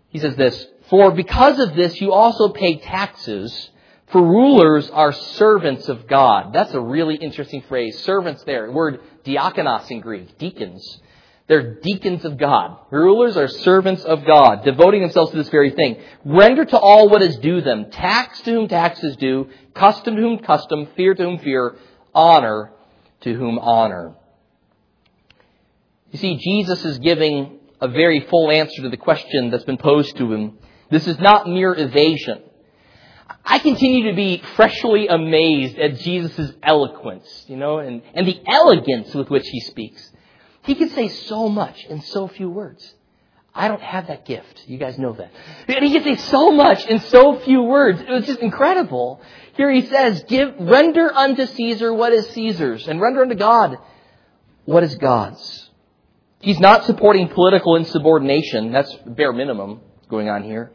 He 0.10 0.20
says 0.20 0.36
this, 0.36 0.68
For 0.90 1.12
because 1.12 1.58
of 1.60 1.76
this 1.76 2.00
you 2.00 2.14
also 2.14 2.50
pay 2.50 2.76
taxes, 2.76 3.72
for 4.10 4.22
rulers 4.22 4.90
are 4.92 5.12
servants 5.12 5.90
of 5.90 6.06
God. 6.06 6.54
That's 6.54 6.74
a 6.76 6.80
really 6.80 7.16
interesting 7.16 7.64
phrase. 7.64 7.98
Servants 8.04 8.44
there. 8.44 8.72
Word 8.72 9.00
diakonos 9.26 9.90
in 9.90 10.02
Greek. 10.02 10.38
Deacons. 10.38 11.02
They're 11.48 11.76
deacons 11.76 12.26
of 12.26 12.38
God. 12.38 12.78
Rulers 12.92 13.38
are 13.38 13.48
servants 13.48 14.04
of 14.04 14.26
God, 14.26 14.66
devoting 14.66 15.02
themselves 15.02 15.32
to 15.32 15.38
this 15.38 15.50
very 15.50 15.72
thing. 15.72 15.98
Render 16.26 16.66
to 16.66 16.78
all 16.78 17.08
what 17.08 17.22
is 17.22 17.38
due 17.38 17.62
them. 17.62 17.90
Tax 17.90 18.42
to 18.42 18.52
whom 18.52 18.68
tax 18.68 19.02
is 19.02 19.16
due. 19.16 19.50
Custom 19.74 20.18
to 20.18 20.22
whom 20.22 20.40
custom. 20.40 20.88
Fear 20.98 21.16
to 21.16 21.24
whom 21.24 21.40
fear. 21.40 21.78
Honor 22.14 22.72
to 23.22 23.34
whom 23.34 23.60
honor. 23.60 24.16
You 26.12 26.20
see, 26.20 26.36
Jesus 26.38 26.84
is 26.84 27.00
giving 27.00 27.60
a 27.80 27.88
very 27.88 28.22
full 28.30 28.52
answer 28.52 28.82
to 28.82 28.90
the 28.90 28.98
question 28.98 29.50
that's 29.50 29.64
been 29.64 29.78
posed 29.78 30.18
to 30.18 30.34
him. 30.34 30.58
This 30.90 31.08
is 31.08 31.18
not 31.20 31.48
mere 31.48 31.74
evasion. 31.74 32.42
I 33.46 33.60
continue 33.60 34.10
to 34.10 34.16
be 34.16 34.42
freshly 34.56 35.08
amazed 35.08 35.78
at 35.78 36.00
Jesus' 36.00 36.52
eloquence, 36.62 37.46
you 37.48 37.56
know, 37.56 37.78
and, 37.80 38.02
and 38.14 38.28
the 38.28 38.42
elegance 38.46 39.14
with 39.14 39.30
which 39.30 39.48
he 39.48 39.62
speaks. 39.62 40.12
He 40.68 40.76
can 40.76 40.90
say 40.90 41.08
so 41.08 41.48
much 41.48 41.86
in 41.86 42.02
so 42.02 42.28
few 42.28 42.50
words. 42.50 42.94
I 43.56 43.70
don't 43.70 43.82
have 43.82 44.08
that 44.08 44.26
gift. 44.26 44.66
You 44.68 44.78
guys 44.78 45.00
know 45.00 45.14
that. 45.14 45.32
And 45.68 45.84
he 45.84 45.92
can 45.92 46.04
say 46.04 46.18
so 46.30 46.52
much 46.52 46.86
in 46.86 47.00
so 47.00 47.40
few 47.40 47.64
words. 47.64 48.02
It 48.02 48.10
was 48.10 48.26
just 48.26 48.40
incredible. 48.40 49.20
Here 49.56 49.72
he 49.72 49.88
says, 49.88 50.24
give, 50.28 50.54
render 50.60 51.12
unto 51.12 51.48
Caesar 51.48 51.92
what 51.92 52.14
is 52.14 52.28
Caesar's, 52.32 52.88
and 52.88 53.02
render 53.02 53.24
unto 53.24 53.34
God 53.34 53.78
what 54.66 54.84
is 54.84 54.94
God's. 54.96 55.72
He's 56.40 56.60
not 56.60 56.86
supporting 56.86 57.30
political 57.30 57.78
insubordination. 57.78 58.72
That's 58.72 58.94
bare 59.08 59.34
minimum 59.34 59.80
going 60.10 60.30
on 60.30 60.44
here. 60.44 60.72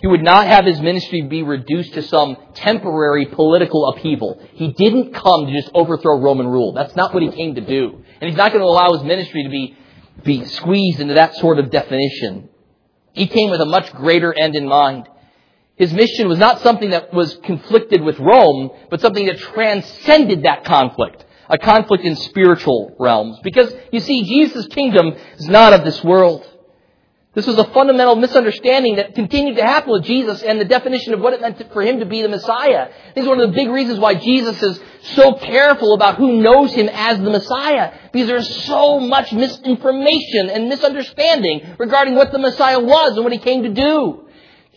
He 0.00 0.06
would 0.06 0.22
not 0.22 0.46
have 0.46 0.64
his 0.64 0.80
ministry 0.80 1.22
be 1.22 1.42
reduced 1.42 1.94
to 1.94 2.02
some 2.02 2.36
temporary 2.54 3.26
political 3.26 3.88
upheaval. 3.88 4.40
He 4.52 4.72
didn't 4.72 5.12
come 5.12 5.46
to 5.46 5.52
just 5.52 5.70
overthrow 5.74 6.20
Roman 6.20 6.46
rule. 6.46 6.72
That's 6.72 6.94
not 6.94 7.12
what 7.12 7.22
he 7.22 7.30
came 7.30 7.56
to 7.56 7.60
do. 7.60 8.04
And 8.20 8.28
he's 8.28 8.36
not 8.36 8.52
going 8.52 8.62
to 8.62 8.68
allow 8.68 8.92
his 8.92 9.02
ministry 9.02 9.42
to 9.42 9.48
be, 9.48 9.76
be 10.22 10.44
squeezed 10.44 11.00
into 11.00 11.14
that 11.14 11.34
sort 11.36 11.58
of 11.58 11.70
definition. 11.70 12.48
He 13.12 13.26
came 13.26 13.50
with 13.50 13.60
a 13.60 13.66
much 13.66 13.92
greater 13.92 14.32
end 14.32 14.54
in 14.54 14.68
mind. 14.68 15.08
His 15.74 15.92
mission 15.92 16.28
was 16.28 16.38
not 16.38 16.60
something 16.60 16.90
that 16.90 17.12
was 17.12 17.36
conflicted 17.42 18.02
with 18.02 18.18
Rome, 18.20 18.70
but 18.90 19.00
something 19.00 19.26
that 19.26 19.38
transcended 19.38 20.44
that 20.44 20.64
conflict. 20.64 21.24
A 21.48 21.58
conflict 21.58 22.04
in 22.04 22.14
spiritual 22.14 22.94
realms. 23.00 23.38
Because, 23.42 23.74
you 23.90 24.00
see, 24.00 24.22
Jesus' 24.24 24.66
kingdom 24.68 25.14
is 25.38 25.48
not 25.48 25.72
of 25.72 25.84
this 25.84 26.04
world. 26.04 26.46
This 27.38 27.46
was 27.46 27.56
a 27.56 27.70
fundamental 27.70 28.16
misunderstanding 28.16 28.96
that 28.96 29.14
continued 29.14 29.58
to 29.58 29.62
happen 29.62 29.92
with 29.92 30.02
Jesus 30.02 30.42
and 30.42 30.60
the 30.60 30.64
definition 30.64 31.14
of 31.14 31.20
what 31.20 31.34
it 31.34 31.40
meant 31.40 31.72
for 31.72 31.82
him 31.82 32.00
to 32.00 32.04
be 32.04 32.20
the 32.20 32.28
Messiah. 32.28 32.90
This 33.14 33.22
is 33.22 33.28
one 33.28 33.40
of 33.40 33.50
the 33.50 33.54
big 33.54 33.68
reasons 33.68 34.00
why 34.00 34.14
Jesus 34.14 34.60
is 34.60 34.80
so 35.14 35.34
careful 35.34 35.94
about 35.94 36.16
who 36.16 36.42
knows 36.42 36.72
him 36.72 36.88
as 36.92 37.16
the 37.18 37.30
Messiah. 37.30 37.96
Because 38.12 38.26
there's 38.26 38.64
so 38.64 38.98
much 38.98 39.32
misinformation 39.32 40.50
and 40.50 40.68
misunderstanding 40.68 41.76
regarding 41.78 42.16
what 42.16 42.32
the 42.32 42.40
Messiah 42.40 42.80
was 42.80 43.12
and 43.14 43.22
what 43.22 43.32
he 43.32 43.38
came 43.38 43.62
to 43.62 43.72
do. 43.72 44.24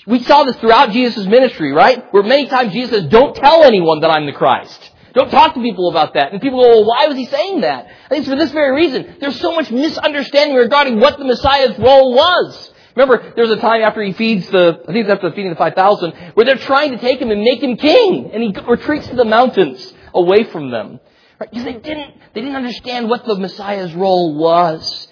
We 0.05 0.19
saw 0.19 0.43
this 0.43 0.57
throughout 0.57 0.91
Jesus' 0.91 1.25
ministry, 1.25 1.71
right? 1.71 2.13
Where 2.13 2.21
many 2.21 2.45
times 2.45 2.73
Jesus 2.73 2.91
says, 2.91 3.09
don't 3.09 3.35
tell 3.35 3.63
anyone 3.63 4.01
that 4.01 4.11
I'm 4.11 4.27
the 4.27 4.33
Christ. 4.33 4.90
Don't 5.13 5.29
talk 5.29 5.53
to 5.55 5.61
people 5.61 5.89
about 5.89 6.13
that. 6.13 6.31
And 6.31 6.41
people 6.41 6.61
go, 6.61 6.69
well, 6.69 6.85
why 6.85 7.07
was 7.07 7.17
he 7.17 7.25
saying 7.25 7.61
that? 7.61 7.87
I 8.05 8.09
think 8.09 8.21
it's 8.21 8.29
for 8.29 8.37
this 8.37 8.51
very 8.51 8.75
reason. 8.75 9.17
There's 9.19 9.39
so 9.39 9.53
much 9.53 9.69
misunderstanding 9.69 10.55
regarding 10.55 10.99
what 10.99 11.17
the 11.17 11.25
Messiah's 11.25 11.77
role 11.77 12.13
was. 12.13 12.71
Remember, 12.95 13.33
there's 13.35 13.49
a 13.49 13.57
time 13.57 13.81
after 13.81 14.01
he 14.01 14.13
feeds 14.13 14.49
the, 14.49 14.79
I 14.83 14.91
think 14.91 15.05
it's 15.05 15.09
after 15.09 15.31
feeding 15.31 15.49
the 15.49 15.55
5,000, 15.55 16.13
where 16.33 16.45
they're 16.45 16.55
trying 16.55 16.91
to 16.91 16.97
take 16.97 17.21
him 17.21 17.31
and 17.31 17.41
make 17.41 17.61
him 17.61 17.77
king. 17.77 18.31
And 18.33 18.43
he 18.43 18.53
retreats 18.67 19.07
to 19.07 19.15
the 19.15 19.25
mountains 19.25 19.93
away 20.13 20.45
from 20.45 20.71
them. 20.71 20.99
Right? 21.39 21.49
Because 21.49 21.65
they 21.65 21.73
didn't, 21.73 22.13
they 22.33 22.41
didn't 22.41 22.55
understand 22.55 23.09
what 23.09 23.25
the 23.25 23.35
Messiah's 23.35 23.93
role 23.93 24.37
was. 24.37 25.07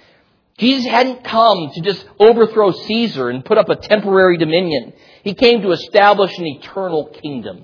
Jesus 0.57 0.85
hadn't 0.85 1.23
come 1.23 1.71
to 1.73 1.81
just 1.81 2.05
overthrow 2.19 2.71
Caesar 2.71 3.29
and 3.29 3.43
put 3.45 3.57
up 3.57 3.69
a 3.69 3.77
temporary 3.77 4.37
dominion. 4.37 4.93
He 5.23 5.33
came 5.33 5.61
to 5.61 5.71
establish 5.71 6.37
an 6.37 6.45
eternal 6.47 7.07
kingdom 7.07 7.63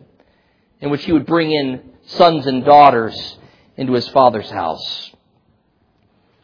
in 0.79 0.89
which 0.89 1.03
he 1.03 1.11
would 1.11 1.25
bring 1.25 1.51
in 1.51 1.91
sons 2.05 2.45
and 2.45 2.63
daughters 2.63 3.37
into 3.77 3.93
his 3.93 4.07
father's 4.09 4.49
house. 4.49 5.11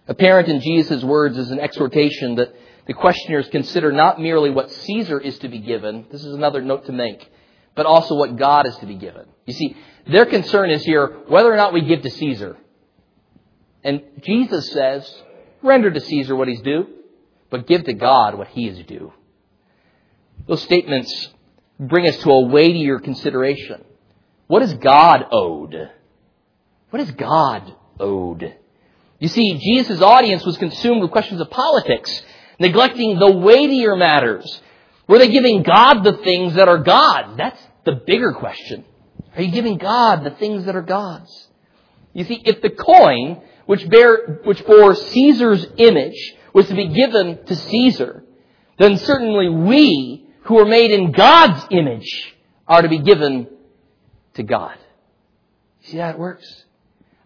Apparent 0.07 0.47
in 0.47 0.62
Jesus' 0.62 1.03
words 1.03 1.38
is 1.38 1.51
an 1.51 1.59
exhortation 1.59 2.36
that 2.36 2.53
the 2.88 2.93
questioners 2.93 3.47
consider 3.49 3.91
not 3.91 4.20
merely 4.20 4.49
what 4.49 4.72
Caesar 4.72 5.20
is 5.20 5.38
to 5.39 5.47
be 5.47 5.59
given, 5.59 6.05
this 6.12 6.24
is 6.24 6.34
another 6.34 6.62
note 6.62 6.86
to 6.88 6.91
make, 6.91 7.32
but 7.76 7.86
also 7.86 8.16
what 8.16 8.36
God 8.36 8.68
is 8.68 8.76
to 8.78 8.86
be 8.86 8.95
given. 8.95 9.26
You 9.45 9.53
see, 9.53 9.78
their 10.07 10.26
concern 10.26 10.72
is 10.72 10.84
here 10.84 11.20
whether 11.28 11.53
or 11.53 11.55
not 11.55 11.74
we 11.74 11.82
give 11.82 12.01
to 12.01 12.09
Caesar. 12.09 12.57
And 13.84 14.01
Jesus 14.22 14.72
says, 14.72 15.09
render 15.62 15.91
to 15.91 15.99
Caesar 15.99 16.36
what 16.36 16.47
he's 16.47 16.62
due, 16.62 16.88
but 17.49 17.68
give 17.68 17.84
to 17.86 17.93
God 17.93 18.36
what 18.36 18.47
he 18.47 18.68
is 18.68 18.84
due. 18.86 19.14
Those 20.47 20.64
statements 20.64 21.30
bring 21.80 22.07
us 22.07 22.18
to 22.18 22.32
a 22.32 22.47
weightier 22.47 22.99
consideration. 22.99 23.86
What 24.51 24.63
is 24.63 24.73
God 24.73 25.27
owed? 25.31 25.91
What 26.89 27.01
is 27.01 27.09
God 27.11 27.73
owed? 27.97 28.53
You 29.17 29.29
see, 29.29 29.57
Jesus' 29.57 30.01
audience 30.01 30.45
was 30.45 30.57
consumed 30.57 31.01
with 31.01 31.11
questions 31.11 31.39
of 31.39 31.49
politics, 31.49 32.21
neglecting 32.59 33.17
the 33.17 33.31
weightier 33.31 33.95
matters. 33.95 34.61
Were 35.07 35.19
they 35.19 35.29
giving 35.29 35.63
God 35.63 36.03
the 36.03 36.17
things 36.17 36.55
that 36.55 36.67
are 36.67 36.79
God? 36.79 37.37
That's 37.37 37.61
the 37.85 37.93
bigger 38.05 38.33
question. 38.33 38.83
Are 39.37 39.41
you 39.41 39.53
giving 39.53 39.77
God 39.77 40.25
the 40.25 40.31
things 40.31 40.65
that 40.65 40.75
are 40.75 40.81
God's? 40.81 41.31
You 42.11 42.25
see, 42.25 42.41
if 42.43 42.61
the 42.61 42.71
coin, 42.71 43.41
which, 43.67 43.89
bear, 43.89 44.41
which 44.43 44.65
bore 44.65 44.95
Caesar's 44.95 45.65
image, 45.77 46.35
was 46.53 46.67
to 46.67 46.75
be 46.75 46.89
given 46.89 47.45
to 47.45 47.55
Caesar, 47.55 48.25
then 48.77 48.97
certainly 48.97 49.47
we, 49.47 50.27
who 50.41 50.59
are 50.59 50.65
made 50.65 50.91
in 50.91 51.13
God's 51.13 51.65
image, 51.71 52.35
are 52.67 52.81
to 52.81 52.89
be 52.89 52.99
given 52.99 53.47
to 54.36 54.43
God. 54.43 54.77
See 55.84 55.97
how 55.97 56.09
it 56.09 56.19
works? 56.19 56.65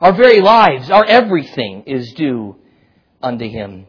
Our 0.02 0.14
very 0.14 0.42
lives, 0.42 0.90
our 0.90 1.06
everything 1.06 1.84
is 1.88 2.14
due 2.14 2.58
unto 3.22 3.48
Him. 3.48 3.88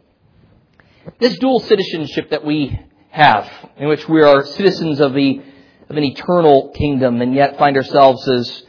This 1.19 1.39
dual 1.39 1.61
citizenship 1.61 2.31
that 2.31 2.45
we 2.45 2.79
have, 3.11 3.51
in 3.77 3.89
which 3.89 4.09
we 4.09 4.23
are 4.23 4.45
citizens 4.45 5.01
of 5.01 5.14
the 5.14 5.43
of 5.89 5.97
an 5.97 6.05
eternal 6.05 6.71
kingdom 6.71 7.21
and 7.21 7.35
yet 7.35 7.59
find 7.59 7.77
ourselves 7.77 8.27
as, 8.29 8.62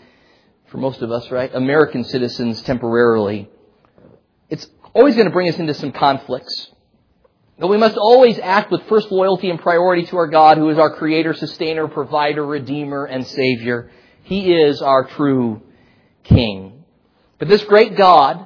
for 0.68 0.78
most 0.78 1.02
of 1.02 1.12
us, 1.12 1.32
right, 1.32 1.54
American 1.54 2.04
citizens 2.04 2.62
temporarily, 2.62 3.50
it's 4.50 4.68
always 4.94 5.16
going 5.16 5.26
to 5.26 5.34
bring 5.34 5.50
us 5.50 5.58
into 5.58 5.74
some 5.74 5.92
conflicts. 5.92 6.72
But 7.60 7.68
we 7.70 7.78
must 7.78 7.98
always 7.98 8.38
act 8.38 8.72
with 8.72 8.84
first 8.84 9.12
loyalty 9.12 9.50
and 9.50 9.60
priority 9.60 10.06
to 10.08 10.18
our 10.18 10.28
God, 10.28 10.58
who 10.58 10.70
is 10.70 10.78
our 10.78 10.96
creator, 10.96 11.34
sustainer, 11.34 11.88
provider, 11.88 12.46
redeemer, 12.46 13.06
and 13.06 13.26
savior. 13.26 13.90
He 14.28 14.54
is 14.54 14.82
our 14.82 15.06
true 15.06 15.62
King. 16.26 16.84
But 17.40 17.48
this 17.48 17.64
great 17.64 17.96
God, 17.96 18.46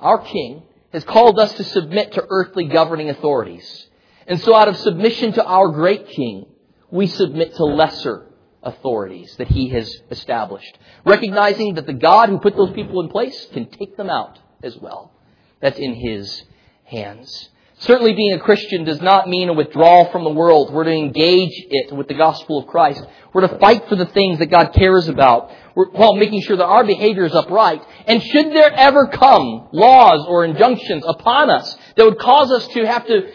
our 0.00 0.18
King, 0.18 0.64
has 0.92 1.04
called 1.04 1.38
us 1.38 1.52
to 1.54 1.62
submit 1.62 2.12
to 2.12 2.26
earthly 2.28 2.64
governing 2.64 3.10
authorities. 3.10 3.86
And 4.26 4.40
so 4.40 4.56
out 4.56 4.66
of 4.66 4.76
submission 4.76 5.32
to 5.34 5.44
our 5.44 5.68
great 5.68 6.08
King, 6.08 6.46
we 6.90 7.06
submit 7.06 7.54
to 7.54 7.64
lesser 7.64 8.26
authorities 8.60 9.36
that 9.36 9.46
He 9.46 9.68
has 9.68 10.02
established. 10.10 10.76
Recognizing 11.04 11.74
that 11.74 11.86
the 11.86 11.92
God 11.92 12.28
who 12.28 12.40
put 12.40 12.56
those 12.56 12.72
people 12.72 13.00
in 13.00 13.08
place 13.08 13.46
can 13.52 13.66
take 13.66 13.96
them 13.96 14.10
out 14.10 14.36
as 14.64 14.76
well. 14.76 15.12
That's 15.60 15.78
in 15.78 15.94
His 15.94 16.42
hands. 16.82 17.50
Certainly 17.80 18.12
being 18.12 18.34
a 18.34 18.38
Christian 18.38 18.84
does 18.84 19.00
not 19.00 19.26
mean 19.26 19.48
a 19.48 19.54
withdrawal 19.54 20.10
from 20.12 20.24
the 20.24 20.30
world. 20.30 20.70
We're 20.70 20.84
to 20.84 20.90
engage 20.90 21.52
it 21.70 21.94
with 21.94 22.08
the 22.08 22.14
gospel 22.14 22.58
of 22.58 22.66
Christ. 22.66 23.02
We're 23.32 23.46
to 23.46 23.58
fight 23.58 23.88
for 23.88 23.96
the 23.96 24.04
things 24.04 24.38
that 24.38 24.46
God 24.46 24.74
cares 24.74 25.08
about 25.08 25.50
while 25.74 26.14
making 26.14 26.42
sure 26.42 26.58
that 26.58 26.66
our 26.66 26.84
behavior 26.84 27.24
is 27.24 27.34
upright. 27.34 27.82
And 28.06 28.22
should 28.22 28.52
there 28.52 28.70
ever 28.70 29.06
come 29.06 29.68
laws 29.72 30.26
or 30.28 30.44
injunctions 30.44 31.04
upon 31.06 31.48
us 31.48 31.74
that 31.96 32.04
would 32.04 32.18
cause 32.18 32.52
us 32.52 32.68
to 32.68 32.86
have 32.86 33.06
to 33.06 33.32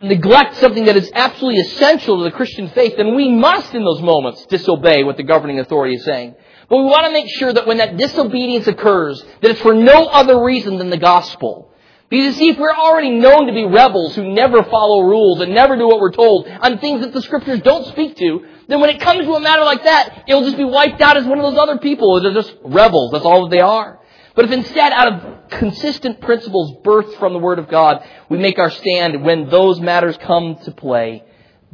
neglect 0.00 0.56
something 0.56 0.84
that 0.84 0.96
is 0.96 1.10
absolutely 1.12 1.60
essential 1.62 2.18
to 2.18 2.24
the 2.24 2.36
Christian 2.36 2.68
faith, 2.68 2.94
then 2.96 3.16
we 3.16 3.28
must 3.28 3.74
in 3.74 3.82
those 3.84 4.02
moments 4.02 4.46
disobey 4.46 5.02
what 5.02 5.16
the 5.16 5.24
governing 5.24 5.58
authority 5.58 5.96
is 5.96 6.04
saying. 6.04 6.36
But 6.68 6.76
we 6.76 6.84
want 6.84 7.06
to 7.06 7.12
make 7.12 7.26
sure 7.28 7.52
that 7.52 7.66
when 7.66 7.78
that 7.78 7.96
disobedience 7.96 8.68
occurs, 8.68 9.20
that 9.42 9.50
it's 9.50 9.60
for 9.60 9.74
no 9.74 10.06
other 10.06 10.44
reason 10.44 10.78
than 10.78 10.90
the 10.90 10.96
gospel. 10.96 11.72
Because 12.14 12.26
you 12.26 12.32
see, 12.38 12.48
if 12.50 12.58
we're 12.58 12.72
already 12.72 13.10
known 13.10 13.48
to 13.48 13.52
be 13.52 13.64
rebels 13.64 14.14
who 14.14 14.32
never 14.32 14.62
follow 14.62 15.00
rules 15.00 15.40
and 15.40 15.52
never 15.52 15.76
do 15.76 15.88
what 15.88 15.98
we're 15.98 16.12
told 16.12 16.46
on 16.46 16.78
things 16.78 17.00
that 17.00 17.12
the 17.12 17.20
scriptures 17.20 17.60
don't 17.62 17.88
speak 17.88 18.16
to, 18.18 18.46
then 18.68 18.80
when 18.80 18.90
it 18.90 19.00
comes 19.00 19.24
to 19.24 19.34
a 19.34 19.40
matter 19.40 19.64
like 19.64 19.82
that, 19.82 20.22
it'll 20.28 20.44
just 20.44 20.56
be 20.56 20.62
wiped 20.62 21.00
out 21.00 21.16
as 21.16 21.24
one 21.24 21.40
of 21.40 21.44
those 21.44 21.58
other 21.58 21.78
people. 21.78 22.20
They're 22.22 22.32
just 22.32 22.54
rebels. 22.62 23.10
That's 23.10 23.24
all 23.24 23.48
that 23.48 23.50
they 23.50 23.60
are. 23.60 23.98
But 24.36 24.44
if 24.44 24.52
instead, 24.52 24.92
out 24.92 25.12
of 25.12 25.50
consistent 25.50 26.20
principles 26.20 26.76
birthed 26.84 27.18
from 27.18 27.32
the 27.32 27.40
Word 27.40 27.58
of 27.58 27.68
God, 27.68 28.04
we 28.28 28.38
make 28.38 28.60
our 28.60 28.70
stand 28.70 29.24
when 29.24 29.48
those 29.48 29.80
matters 29.80 30.16
come 30.18 30.56
to 30.66 30.70
play, 30.70 31.24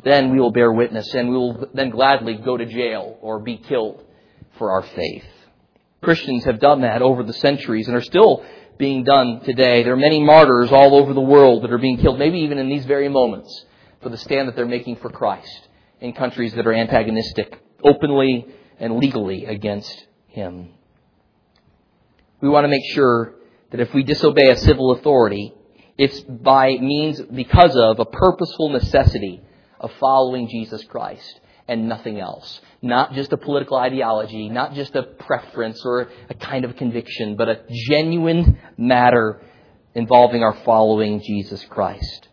then 0.05 0.33
we 0.33 0.41
will 0.41 0.53
bear 0.53 0.73
witness 0.73 1.13
and 1.13 1.29
we 1.29 1.37
will 1.37 1.69
then 1.75 1.91
gladly 1.91 2.37
go 2.37 2.57
to 2.57 2.65
jail 2.65 3.19
or 3.21 3.41
be 3.41 3.59
killed 3.59 4.03
for 4.57 4.71
our 4.71 4.85
faith. 4.85 5.27
Christians 6.03 6.45
have 6.45 6.61
done 6.61 6.81
that 6.81 7.03
over 7.03 7.25
the 7.25 7.35
centuries 7.35 7.89
and 7.89 7.95
are 7.95 8.01
still 8.01 8.43
being 8.81 9.05
done 9.05 9.43
today. 9.45 9.85
There 9.85 9.93
are 9.93 9.97
many 10.09 10.21
martyrs 10.21 10.73
all 10.73 10.97
over 10.97 11.13
the 11.13 11.21
world 11.21 11.63
that 11.63 11.71
are 11.71 11.79
being 11.79 11.99
killed, 11.99 12.19
maybe 12.19 12.41
even 12.41 12.59
in 12.59 12.69
these 12.69 12.87
very 12.87 13.09
moments, 13.09 13.67
for 14.03 14.09
the 14.09 14.17
stand 14.17 14.49
that 14.49 14.57
they're 14.57 14.67
making 14.67 14.97
for 14.97 15.11
Christ 15.11 15.69
in 16.01 16.15
countries 16.15 16.55
that 16.55 16.67
are 16.67 16.73
antagonistic, 16.73 17.63
openly 17.85 18.47
and 18.81 18.97
legally 18.97 19.45
against 19.45 20.07
Him. 20.29 20.71
We 22.41 22.49
want 22.49 22.65
to 22.65 22.69
make 22.69 22.83
sure 22.95 23.35
that 23.71 23.81
if 23.81 23.93
we 23.93 24.03
disobey 24.03 24.49
a 24.51 24.57
civil 24.57 24.93
authority, 24.93 25.53
it's 25.99 26.19
by 26.21 26.71
means, 26.81 27.21
because 27.21 27.77
of 27.77 28.01
a 28.01 28.07
purposeful 28.07 28.71
necessity 28.71 29.43
of 29.79 29.93
following 30.01 30.49
Jesus 30.49 30.83
Christ 30.85 31.39
and 31.69 31.87
nothing 31.87 32.19
else. 32.19 32.61
Not 32.83 33.13
just 33.13 33.33
a 33.33 33.37
political 33.37 33.77
ideology, 33.77 34.49
not 34.49 34.75
just 34.75 34.97
a 34.97 35.03
preference 35.03 35.83
or 35.85 36.09
a 36.31 36.35
kind 36.35 36.65
of 36.65 36.77
conviction, 36.77 37.37
but 37.37 37.49
a 37.49 37.61
genuine 37.69 38.59
matter 38.79 39.43
involving 39.95 40.43
our 40.43 40.55
following 40.65 41.21
Jesus 41.21 41.63
Christ. 41.65 42.29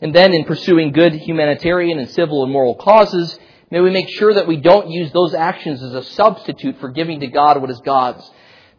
And 0.00 0.14
then 0.14 0.32
in 0.32 0.44
pursuing 0.44 0.92
good 0.92 1.14
humanitarian 1.14 1.98
and 1.98 2.10
civil 2.10 2.42
and 2.42 2.52
moral 2.52 2.76
causes, 2.76 3.38
may 3.70 3.80
we 3.80 3.90
make 3.90 4.08
sure 4.08 4.34
that 4.34 4.48
we 4.48 4.56
don't 4.56 4.90
use 4.90 5.12
those 5.12 5.34
actions 5.34 5.82
as 5.82 5.92
a 5.92 6.02
substitute 6.02 6.80
for 6.80 6.88
giving 6.88 7.20
to 7.20 7.26
God 7.26 7.60
what 7.60 7.70
is 7.70 7.80
God's. 7.80 8.28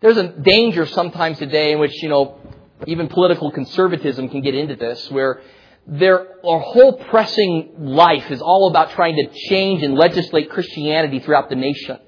There's 0.01 0.17
a 0.17 0.28
danger 0.28 0.86
sometimes 0.86 1.38
today 1.38 1.74
in 1.74 1.80
which, 1.80 2.01
you 2.01 2.09
know, 2.09 2.39
even 2.88 3.07
political 3.07 3.51
conservatism 3.51 4.28
can 4.28 4.41
get 4.41 4.55
into 4.55 4.76
this, 4.76 5.09
where 5.11 5.41
their 5.86 6.27
whole 6.43 6.93
pressing 6.93 7.73
life 7.77 8.31
is 8.31 8.41
all 8.41 8.69
about 8.69 8.91
trying 8.91 9.15
to 9.15 9.27
change 9.49 9.84
and 9.84 9.95
legislate 9.95 10.49
Christianity 10.49 11.19
throughout 11.19 11.49
the 11.49 11.55
nation. 11.55 11.99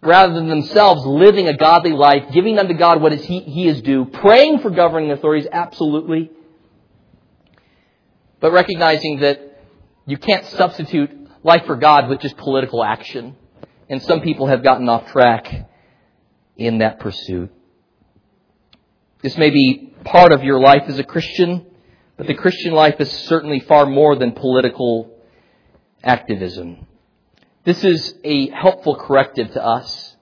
Rather 0.00 0.32
than 0.32 0.48
themselves 0.48 1.04
living 1.04 1.48
a 1.48 1.56
godly 1.56 1.92
life, 1.92 2.32
giving 2.32 2.58
unto 2.58 2.74
God 2.74 3.02
what 3.02 3.12
is 3.12 3.24
he, 3.24 3.40
he 3.40 3.66
is 3.66 3.82
due, 3.82 4.04
praying 4.04 4.60
for 4.60 4.70
governing 4.70 5.10
authorities, 5.10 5.48
absolutely. 5.50 6.30
But 8.38 8.52
recognizing 8.52 9.18
that 9.20 9.64
you 10.06 10.16
can't 10.16 10.46
substitute 10.46 11.10
life 11.42 11.66
for 11.66 11.74
God 11.74 12.08
with 12.08 12.20
just 12.20 12.36
political 12.36 12.84
action. 12.84 13.34
And 13.88 14.00
some 14.02 14.20
people 14.20 14.46
have 14.46 14.62
gotten 14.62 14.88
off 14.88 15.10
track 15.10 15.68
in 16.56 16.78
that 16.78 17.00
pursuit. 17.00 17.50
This 19.22 19.36
may 19.36 19.50
be 19.50 19.92
part 20.04 20.30
of 20.30 20.44
your 20.44 20.60
life 20.60 20.84
as 20.86 21.00
a 21.00 21.04
Christian. 21.04 21.66
But 22.18 22.26
the 22.26 22.34
Christian 22.34 22.72
life 22.72 23.00
is 23.00 23.10
certainly 23.10 23.60
far 23.60 23.86
more 23.86 24.16
than 24.16 24.32
political 24.32 25.16
activism. 26.02 26.86
This 27.64 27.84
is 27.84 28.12
a 28.24 28.50
helpful 28.50 28.96
corrective 28.96 29.52
to 29.52 29.64
us. 29.64 30.16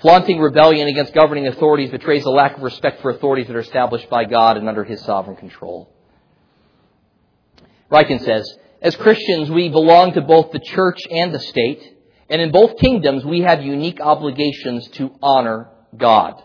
Flaunting 0.00 0.38
rebellion 0.38 0.86
against 0.86 1.12
governing 1.12 1.48
authorities 1.48 1.90
betrays 1.90 2.24
a 2.24 2.30
lack 2.30 2.56
of 2.56 2.62
respect 2.62 3.02
for 3.02 3.10
authorities 3.10 3.48
that 3.48 3.56
are 3.56 3.60
established 3.60 4.08
by 4.08 4.24
God 4.26 4.56
and 4.56 4.68
under 4.68 4.84
His 4.84 5.02
sovereign 5.02 5.36
control. 5.36 5.92
Ryken 7.90 8.24
says, 8.24 8.56
as 8.80 8.94
Christians, 8.94 9.50
we 9.50 9.70
belong 9.70 10.12
to 10.12 10.20
both 10.20 10.52
the 10.52 10.60
church 10.60 11.00
and 11.10 11.34
the 11.34 11.40
state, 11.40 11.96
and 12.30 12.40
in 12.40 12.52
both 12.52 12.78
kingdoms, 12.78 13.24
we 13.24 13.40
have 13.40 13.60
unique 13.60 14.00
obligations 14.00 14.86
to 14.90 15.10
honor 15.20 15.68
God. 15.96 16.40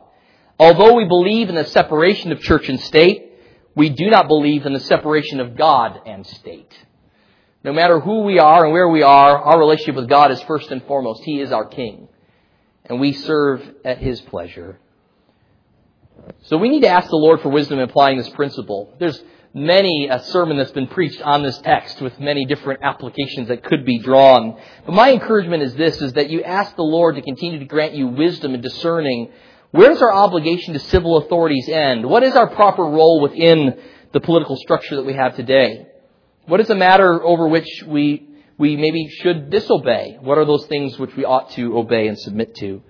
Although 0.57 0.95
we 0.95 1.05
believe 1.05 1.49
in 1.49 1.55
the 1.55 1.65
separation 1.65 2.31
of 2.31 2.41
church 2.41 2.69
and 2.69 2.79
state, 2.79 3.32
we 3.75 3.89
do 3.89 4.09
not 4.09 4.27
believe 4.27 4.65
in 4.65 4.73
the 4.73 4.79
separation 4.79 5.39
of 5.39 5.55
God 5.55 5.99
and 6.05 6.25
state. 6.25 6.71
No 7.63 7.73
matter 7.73 7.99
who 7.99 8.21
we 8.23 8.39
are 8.39 8.65
and 8.65 8.73
where 8.73 8.89
we 8.89 9.03
are, 9.03 9.37
our 9.37 9.57
relationship 9.57 9.95
with 9.95 10.09
God 10.09 10.31
is 10.31 10.41
first 10.43 10.69
and 10.69 10.83
foremost. 10.83 11.23
He 11.23 11.39
is 11.39 11.51
our 11.51 11.65
King. 11.65 12.09
And 12.85 12.99
we 12.99 13.13
serve 13.13 13.63
at 13.85 13.99
His 13.99 14.19
pleasure. 14.21 14.79
So 16.43 16.57
we 16.57 16.69
need 16.69 16.81
to 16.81 16.89
ask 16.89 17.09
the 17.09 17.15
Lord 17.15 17.41
for 17.41 17.49
wisdom 17.49 17.79
in 17.79 17.89
applying 17.89 18.17
this 18.17 18.29
principle. 18.29 18.93
There's 18.99 19.21
many 19.53 20.07
a 20.07 20.19
sermon 20.25 20.57
that's 20.57 20.71
been 20.71 20.87
preached 20.87 21.21
on 21.21 21.43
this 21.43 21.57
text 21.59 22.01
with 22.01 22.19
many 22.19 22.45
different 22.45 22.81
applications 22.83 23.47
that 23.47 23.63
could 23.63 23.85
be 23.85 23.99
drawn. 23.99 24.59
But 24.85 24.93
my 24.93 25.11
encouragement 25.11 25.63
is 25.63 25.75
this, 25.75 26.01
is 26.01 26.13
that 26.13 26.29
you 26.29 26.43
ask 26.43 26.75
the 26.75 26.83
Lord 26.83 27.15
to 27.15 27.21
continue 27.21 27.59
to 27.59 27.65
grant 27.65 27.93
you 27.93 28.07
wisdom 28.07 28.55
in 28.55 28.61
discerning 28.61 29.31
where 29.73 29.89
does 29.89 30.03
our 30.03 30.13
obligation 30.13 30.75
to 30.75 30.79
civil 30.79 31.17
authorities 31.17 31.67
end? 31.67 32.05
What 32.05 32.21
is 32.21 32.35
our 32.35 32.47
proper 32.47 32.83
role 32.83 33.21
within 33.21 33.79
the 34.11 34.19
political 34.19 34.55
structure 34.55 34.97
that 34.97 35.05
we 35.05 35.13
have 35.13 35.35
today? 35.35 35.87
What 36.45 36.59
is 36.59 36.69
a 36.69 36.75
matter 36.75 37.23
over 37.23 37.47
which 37.47 37.83
we, 37.87 38.27
we 38.59 38.77
maybe 38.77 39.07
should 39.07 39.49
disobey? 39.49 40.19
What 40.21 40.37
are 40.37 40.45
those 40.45 40.67
things 40.67 40.99
which 40.99 41.15
we 41.15 41.25
ought 41.25 41.49
to 41.53 41.75
obey 41.75 42.07
and 42.07 42.19
submit 42.19 42.53
to? 42.57 42.83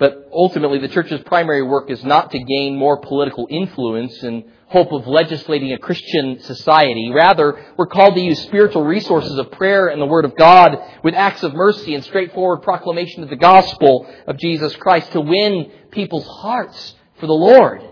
But 0.00 0.30
ultimately, 0.32 0.78
the 0.78 0.88
church's 0.88 1.20
primary 1.24 1.62
work 1.62 1.90
is 1.90 2.02
not 2.02 2.30
to 2.30 2.38
gain 2.38 2.74
more 2.74 2.96
political 2.96 3.46
influence 3.50 4.22
in 4.22 4.50
hope 4.68 4.92
of 4.92 5.06
legislating 5.06 5.74
a 5.74 5.78
Christian 5.78 6.40
society. 6.40 7.12
Rather, 7.14 7.62
we're 7.76 7.86
called 7.86 8.14
to 8.14 8.20
use 8.20 8.40
spiritual 8.42 8.82
resources 8.82 9.36
of 9.36 9.50
prayer 9.50 9.88
and 9.88 10.00
the 10.00 10.06
Word 10.06 10.24
of 10.24 10.34
God 10.36 10.78
with 11.04 11.14
acts 11.14 11.42
of 11.42 11.52
mercy 11.52 11.94
and 11.94 12.02
straightforward 12.02 12.62
proclamation 12.62 13.22
of 13.22 13.28
the 13.28 13.36
gospel 13.36 14.10
of 14.26 14.38
Jesus 14.38 14.74
Christ 14.76 15.12
to 15.12 15.20
win 15.20 15.70
people's 15.90 16.26
hearts 16.26 16.94
for 17.18 17.26
the 17.26 17.34
Lord. 17.34 17.82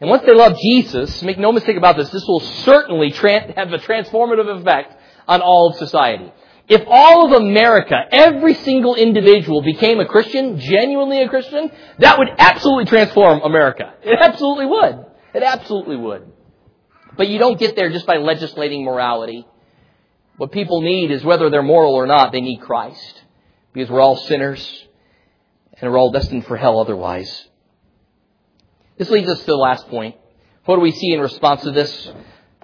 And 0.00 0.08
once 0.08 0.22
they 0.24 0.34
love 0.34 0.58
Jesus, 0.58 1.22
make 1.22 1.38
no 1.38 1.52
mistake 1.52 1.76
about 1.76 1.98
this, 1.98 2.08
this 2.08 2.24
will 2.26 2.40
certainly 2.40 3.10
have 3.10 3.72
a 3.72 3.78
transformative 3.78 4.60
effect 4.60 4.94
on 5.28 5.42
all 5.42 5.68
of 5.68 5.76
society. 5.76 6.32
If 6.68 6.82
all 6.88 7.26
of 7.26 7.42
America, 7.42 7.94
every 8.10 8.54
single 8.54 8.96
individual 8.96 9.62
became 9.62 10.00
a 10.00 10.06
Christian, 10.06 10.58
genuinely 10.58 11.22
a 11.22 11.28
Christian, 11.28 11.70
that 12.00 12.18
would 12.18 12.28
absolutely 12.38 12.86
transform 12.86 13.40
America. 13.42 13.94
It 14.02 14.18
absolutely 14.20 14.66
would. 14.66 15.06
It 15.34 15.42
absolutely 15.44 15.96
would. 15.96 16.32
But 17.16 17.28
you 17.28 17.38
don't 17.38 17.58
get 17.58 17.76
there 17.76 17.90
just 17.90 18.06
by 18.06 18.16
legislating 18.16 18.84
morality. 18.84 19.46
What 20.38 20.50
people 20.50 20.82
need 20.82 21.12
is 21.12 21.24
whether 21.24 21.50
they're 21.50 21.62
moral 21.62 21.94
or 21.94 22.06
not, 22.06 22.32
they 22.32 22.40
need 22.40 22.60
Christ. 22.60 23.22
Because 23.72 23.88
we're 23.88 24.00
all 24.00 24.16
sinners 24.16 24.86
and 25.80 25.90
we're 25.90 25.98
all 25.98 26.10
destined 26.10 26.46
for 26.46 26.56
hell 26.56 26.80
otherwise. 26.80 27.46
This 28.98 29.10
leads 29.10 29.28
us 29.28 29.38
to 29.40 29.46
the 29.46 29.54
last 29.54 29.88
point. 29.88 30.16
What 30.64 30.76
do 30.76 30.80
we 30.80 30.90
see 30.90 31.12
in 31.12 31.20
response 31.20 31.62
to 31.62 31.70
this? 31.70 32.10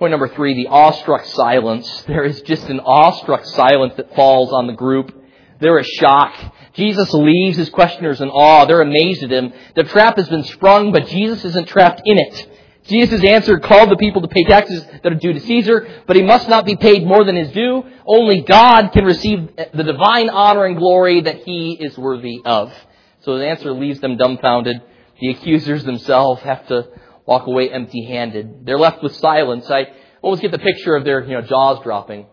Point 0.03 0.11
number 0.11 0.35
three, 0.35 0.55
the 0.55 0.67
awestruck 0.67 1.25
silence. 1.27 2.03
There 2.09 2.25
is 2.25 2.43
just 2.43 2.69
an 2.69 2.81
awestruck 2.81 3.45
silence 3.45 3.95
that 3.99 4.17
falls 4.17 4.53
on 4.53 4.67
the 4.67 4.73
group. 4.73 5.15
They're 5.61 5.79
a 5.79 5.85
shock. 5.85 6.35
Jesus 6.73 7.15
leaves 7.15 7.57
his 7.57 7.71
questioners 7.71 8.21
in 8.21 8.29
awe. 8.29 8.65
They're 8.65 8.81
amazed 8.81 9.23
at 9.23 9.31
him. 9.31 9.53
The 9.77 9.85
trap 9.85 10.17
has 10.17 10.29
been 10.29 10.43
sprung, 10.43 10.91
but 10.91 11.07
Jesus 11.07 11.45
isn't 11.45 11.69
trapped 11.69 12.03
in 12.05 12.19
it. 12.19 12.49
Jesus' 12.89 13.23
answer 13.23 13.61
called 13.61 13.93
the 13.93 13.97
people 13.97 14.23
to 14.23 14.27
pay 14.27 14.43
taxes 14.43 14.85
that 15.05 15.13
are 15.13 15.21
due 15.21 15.35
to 15.35 15.39
Caesar, 15.39 15.87
but 16.09 16.17
he 16.17 16.23
must 16.23 16.49
not 16.49 16.67
be 16.67 16.75
paid 16.75 17.07
more 17.07 17.23
than 17.23 17.37
his 17.37 17.53
due. 17.53 17.85
Only 18.05 18.41
God 18.41 18.89
can 18.89 19.05
receive 19.05 19.51
the 19.73 19.85
divine 19.85 20.31
honor 20.31 20.65
and 20.65 20.79
glory 20.79 21.21
that 21.21 21.45
he 21.45 21.79
is 21.81 21.97
worthy 21.97 22.43
of. 22.45 22.75
So 23.21 23.39
the 23.39 23.47
answer 23.47 23.71
leaves 23.71 24.01
them 24.01 24.17
dumbfounded. 24.17 24.83
The 25.21 25.29
accusers 25.29 25.85
themselves 25.85 26.43
have 26.43 26.67
to 26.67 26.89
walk 27.33 27.47
away 27.47 27.71
empty 27.71 28.05
handed. 28.05 28.67
They're 28.67 28.79
left 28.79 29.03
with 29.03 29.17
silence. 29.17 29.71
I 29.71 29.87
always 30.21 30.41
get 30.41 30.51
the 30.51 30.59
picture 30.59 30.95
of 30.95 31.05
their, 31.05 31.23
you 31.25 31.33
know, 31.33 31.43
jaws 31.43 31.83
dropping. 31.83 32.27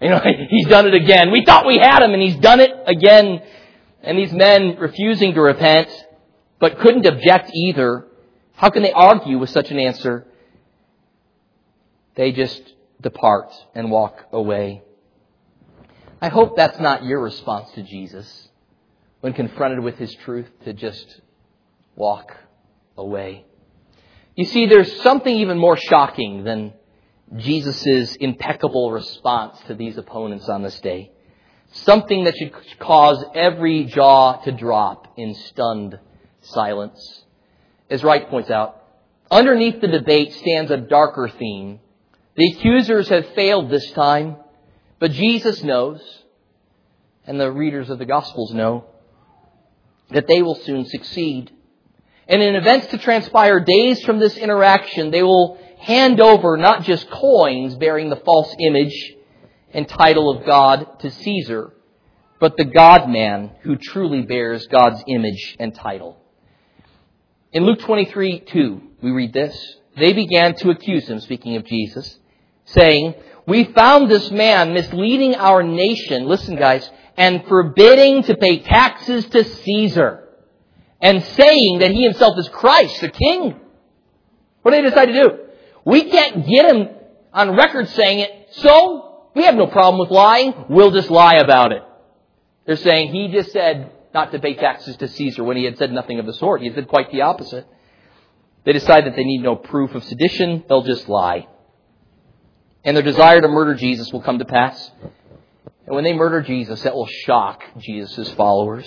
You 0.00 0.10
know, 0.10 0.20
he's 0.48 0.66
done 0.66 0.86
it 0.86 0.94
again. 0.94 1.30
We 1.30 1.44
thought 1.44 1.66
we 1.66 1.78
had 1.78 2.02
him 2.02 2.12
and 2.12 2.22
he's 2.22 2.36
done 2.36 2.60
it 2.60 2.70
again. 2.86 3.42
And 4.02 4.18
these 4.18 4.32
men 4.32 4.76
refusing 4.78 5.34
to 5.34 5.40
repent, 5.40 5.88
but 6.58 6.78
couldn't 6.78 7.06
object 7.06 7.50
either 7.54 8.06
how 8.54 8.70
can 8.70 8.82
they 8.82 8.92
argue 8.92 9.38
with 9.38 9.50
such 9.50 9.70
an 9.70 9.78
answer? 9.78 10.26
They 12.14 12.32
just 12.32 12.62
depart 13.00 13.52
and 13.74 13.90
walk 13.90 14.26
away. 14.32 14.82
I 16.20 16.28
hope 16.28 16.56
that's 16.56 16.78
not 16.78 17.04
your 17.04 17.20
response 17.20 17.72
to 17.72 17.82
Jesus 17.82 18.48
when 19.20 19.32
confronted 19.32 19.80
with 19.80 19.96
his 19.96 20.14
truth 20.14 20.48
to 20.64 20.72
just 20.72 21.20
walk 21.96 22.36
away. 22.96 23.46
You 24.34 24.44
see, 24.44 24.66
there's 24.66 25.02
something 25.02 25.34
even 25.34 25.58
more 25.58 25.76
shocking 25.76 26.44
than 26.44 26.72
Jesus' 27.36 28.16
impeccable 28.16 28.90
response 28.90 29.58
to 29.66 29.74
these 29.74 29.98
opponents 29.98 30.48
on 30.48 30.62
this 30.62 30.78
day. 30.80 31.12
Something 31.72 32.24
that 32.24 32.36
should 32.36 32.52
cause 32.78 33.24
every 33.34 33.84
jaw 33.84 34.38
to 34.42 34.52
drop 34.52 35.14
in 35.16 35.34
stunned 35.34 35.98
silence 36.42 37.22
as 37.92 38.02
Wright 38.02 38.28
points 38.30 38.50
out, 38.50 38.82
underneath 39.30 39.80
the 39.82 39.86
debate 39.86 40.32
stands 40.32 40.70
a 40.70 40.78
darker 40.78 41.28
theme. 41.28 41.78
The 42.36 42.52
accusers 42.52 43.08
have 43.10 43.34
failed 43.34 43.68
this 43.68 43.90
time, 43.92 44.36
but 44.98 45.10
Jesus 45.10 45.62
knows, 45.62 46.00
and 47.26 47.38
the 47.38 47.52
readers 47.52 47.90
of 47.90 47.98
the 47.98 48.06
Gospels 48.06 48.54
know, 48.54 48.86
that 50.08 50.26
they 50.26 50.40
will 50.40 50.54
soon 50.54 50.86
succeed. 50.86 51.50
And 52.32 52.42
in 52.42 52.56
events 52.56 52.86
to 52.86 52.98
transpire 52.98 53.60
days 53.60 54.02
from 54.04 54.18
this 54.18 54.38
interaction, 54.38 55.10
they 55.10 55.22
will 55.22 55.58
hand 55.78 56.18
over 56.18 56.56
not 56.56 56.82
just 56.82 57.10
coins 57.10 57.74
bearing 57.74 58.08
the 58.08 58.16
false 58.16 58.56
image 58.58 59.12
and 59.74 59.86
title 59.86 60.30
of 60.30 60.46
God 60.46 60.98
to 61.00 61.10
Caesar, 61.10 61.74
but 62.40 62.56
the 62.56 62.64
God 62.64 63.06
man 63.06 63.50
who 63.60 63.76
truly 63.76 64.22
bears 64.22 64.66
God's 64.68 65.04
image 65.06 65.56
and 65.60 65.74
title. 65.74 66.16
In 67.52 67.66
Luke 67.66 67.80
23, 67.80 68.40
2, 68.40 68.82
we 69.02 69.10
read 69.10 69.34
this. 69.34 69.76
They 69.98 70.14
began 70.14 70.54
to 70.54 70.70
accuse 70.70 71.06
him, 71.06 71.20
speaking 71.20 71.56
of 71.56 71.66
Jesus, 71.66 72.18
saying, 72.64 73.14
We 73.46 73.64
found 73.64 74.10
this 74.10 74.30
man 74.30 74.72
misleading 74.72 75.34
our 75.34 75.62
nation, 75.62 76.24
listen 76.24 76.56
guys, 76.56 76.90
and 77.18 77.44
forbidding 77.46 78.22
to 78.22 78.38
pay 78.38 78.60
taxes 78.60 79.26
to 79.26 79.44
Caesar, 79.44 80.21
and 81.02 81.22
saying 81.22 81.80
that 81.80 81.90
he 81.90 82.04
himself 82.04 82.38
is 82.38 82.48
Christ, 82.48 83.00
the 83.00 83.08
king. 83.10 83.60
What 84.62 84.70
do 84.70 84.80
they 84.80 84.88
decide 84.88 85.06
to 85.06 85.12
do? 85.12 85.38
We 85.84 86.04
can't 86.08 86.46
get 86.46 86.72
him 86.72 86.88
on 87.32 87.56
record 87.56 87.88
saying 87.88 88.20
it, 88.20 88.48
so 88.52 89.28
we 89.34 89.44
have 89.44 89.56
no 89.56 89.66
problem 89.66 89.98
with 89.98 90.10
lying. 90.10 90.54
We'll 90.68 90.92
just 90.92 91.10
lie 91.10 91.36
about 91.42 91.72
it. 91.72 91.82
They're 92.66 92.76
saying 92.76 93.12
he 93.12 93.28
just 93.28 93.50
said 93.50 93.90
not 94.14 94.30
to 94.30 94.38
pay 94.38 94.54
taxes 94.54 94.96
to 94.98 95.08
Caesar 95.08 95.42
when 95.42 95.56
he 95.56 95.64
had 95.64 95.76
said 95.76 95.90
nothing 95.90 96.20
of 96.20 96.26
the 96.26 96.34
sort. 96.34 96.60
He 96.60 96.68
had 96.68 96.76
said 96.76 96.88
quite 96.88 97.10
the 97.10 97.22
opposite. 97.22 97.66
They 98.64 98.72
decide 98.72 99.06
that 99.06 99.16
they 99.16 99.24
need 99.24 99.42
no 99.42 99.56
proof 99.56 99.94
of 99.96 100.04
sedition. 100.04 100.62
They'll 100.68 100.84
just 100.84 101.08
lie. 101.08 101.48
And 102.84 102.96
their 102.96 103.02
desire 103.02 103.40
to 103.40 103.48
murder 103.48 103.74
Jesus 103.74 104.12
will 104.12 104.22
come 104.22 104.38
to 104.38 104.44
pass. 104.44 104.90
And 105.86 105.96
when 105.96 106.04
they 106.04 106.12
murder 106.12 106.42
Jesus, 106.42 106.82
that 106.82 106.94
will 106.94 107.08
shock 107.26 107.62
Jesus' 107.78 108.30
followers. 108.34 108.86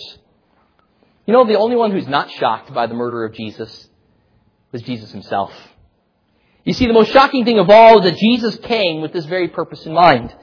You 1.26 1.34
know, 1.34 1.46
the 1.46 1.58
only 1.58 1.76
one 1.76 1.92
who's 1.92 2.08
not 2.08 2.32
shocked 2.32 2.74
by 2.74 2.88
the 2.88 2.94
murder 2.94 3.26
of 3.26 3.34
Jesus 3.34 3.88
was 4.72 4.82
Jesus 4.82 5.12
himself. 5.12 5.52
You 6.64 6.74
see, 6.74 6.88
the 6.88 6.94
most 6.94 7.12
shocking 7.12 7.46
thing 7.46 7.60
of 7.60 7.70
all 7.70 8.00
is 8.00 8.12
that 8.12 8.20
Jesus 8.20 8.56
came 8.58 9.02
with 9.02 9.14
this 9.14 9.26
very 9.26 9.48
purpose 9.48 9.86
in 9.86 9.94
mind. 9.94 10.34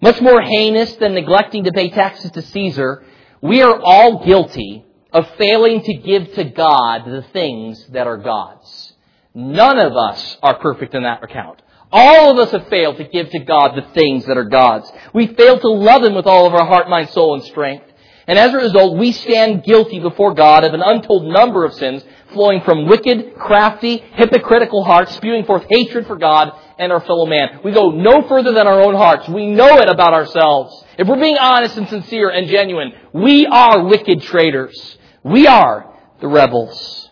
Much 0.00 0.20
more 0.20 0.40
heinous 0.40 0.94
than 0.96 1.14
neglecting 1.14 1.64
to 1.64 1.72
pay 1.72 1.88
taxes 1.90 2.30
to 2.32 2.42
Caesar, 2.42 3.04
we 3.40 3.62
are 3.62 3.80
all 3.80 4.24
guilty 4.24 4.84
of 5.12 5.28
failing 5.36 5.80
to 5.82 5.94
give 5.94 6.34
to 6.34 6.44
God 6.44 7.04
the 7.06 7.24
things 7.32 7.86
that 7.88 8.06
are 8.06 8.18
God's. 8.18 8.92
None 9.34 9.78
of 9.78 9.96
us 9.96 10.36
are 10.42 10.58
perfect 10.58 10.94
in 10.94 11.04
that 11.04 11.22
account. 11.22 11.62
All 11.90 12.32
of 12.32 12.38
us 12.38 12.50
have 12.50 12.68
failed 12.68 12.96
to 12.96 13.04
give 13.04 13.30
to 13.30 13.38
God 13.38 13.76
the 13.76 13.88
things 13.92 14.26
that 14.26 14.36
are 14.36 14.44
God's. 14.44 14.90
We 15.12 15.28
fail 15.28 15.58
to 15.60 15.68
love 15.68 16.02
Him 16.02 16.14
with 16.14 16.26
all 16.26 16.46
of 16.46 16.54
our 16.54 16.66
heart, 16.66 16.88
mind, 16.88 17.10
soul, 17.10 17.34
and 17.34 17.44
strength. 17.44 17.86
And 18.26 18.38
as 18.38 18.54
a 18.54 18.58
result, 18.58 18.96
we 18.96 19.12
stand 19.12 19.64
guilty 19.64 20.00
before 20.00 20.34
God 20.34 20.64
of 20.64 20.72
an 20.72 20.82
untold 20.82 21.26
number 21.26 21.64
of 21.64 21.74
sins 21.74 22.04
flowing 22.32 22.62
from 22.62 22.86
wicked, 22.86 23.34
crafty, 23.36 23.98
hypocritical 24.14 24.82
hearts, 24.84 25.14
spewing 25.14 25.44
forth 25.44 25.64
hatred 25.68 26.06
for 26.06 26.16
God 26.16 26.52
and 26.78 26.90
our 26.90 27.00
fellow 27.00 27.26
man. 27.26 27.60
We 27.62 27.72
go 27.72 27.90
no 27.90 28.26
further 28.26 28.52
than 28.52 28.66
our 28.66 28.80
own 28.80 28.94
hearts. 28.94 29.28
We 29.28 29.46
know 29.46 29.78
it 29.78 29.88
about 29.88 30.14
ourselves. 30.14 30.84
If 30.98 31.06
we're 31.06 31.20
being 31.20 31.38
honest 31.38 31.76
and 31.76 31.88
sincere 31.88 32.30
and 32.30 32.48
genuine, 32.48 32.92
we 33.12 33.46
are 33.46 33.84
wicked 33.84 34.22
traitors. 34.22 34.98
We 35.22 35.46
are 35.46 35.94
the 36.20 36.28
rebels. 36.28 37.10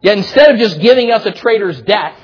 Yet 0.00 0.18
instead 0.18 0.52
of 0.52 0.58
just 0.58 0.80
giving 0.80 1.10
us 1.10 1.24
a 1.24 1.32
traitor's 1.32 1.80
death, 1.82 2.18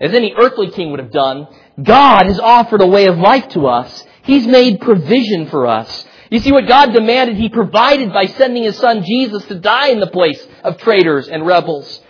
as 0.00 0.12
any 0.12 0.34
earthly 0.36 0.70
king 0.70 0.90
would 0.90 1.00
have 1.00 1.12
done, 1.12 1.46
God 1.82 2.26
has 2.26 2.40
offered 2.40 2.80
a 2.80 2.86
way 2.86 3.06
of 3.06 3.18
life 3.18 3.48
to 3.48 3.66
us. 3.66 4.04
He's 4.22 4.46
made 4.46 4.80
provision 4.80 5.48
for 5.48 5.66
us. 5.66 6.06
You 6.30 6.40
see, 6.40 6.52
what 6.52 6.66
God 6.66 6.92
demanded, 6.92 7.36
He 7.36 7.48
provided 7.48 8.12
by 8.12 8.26
sending 8.26 8.64
His 8.64 8.76
Son 8.76 9.04
Jesus 9.04 9.44
to 9.46 9.56
die 9.56 9.88
in 9.88 10.00
the 10.00 10.06
place 10.06 10.44
of 10.62 10.78
traitors 10.78 11.28
and 11.28 11.46
rebels. 11.46 12.00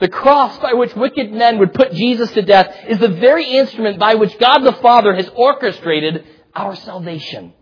The 0.00 0.08
cross 0.08 0.56
by 0.58 0.74
which 0.74 0.94
wicked 0.94 1.32
men 1.32 1.58
would 1.58 1.74
put 1.74 1.92
Jesus 1.92 2.30
to 2.32 2.42
death 2.42 2.72
is 2.88 2.98
the 2.98 3.08
very 3.08 3.44
instrument 3.44 3.98
by 3.98 4.14
which 4.14 4.38
God 4.38 4.58
the 4.58 4.74
Father 4.74 5.14
has 5.14 5.28
orchestrated 5.34 6.24
our 6.54 6.76
salvation. 6.76 7.52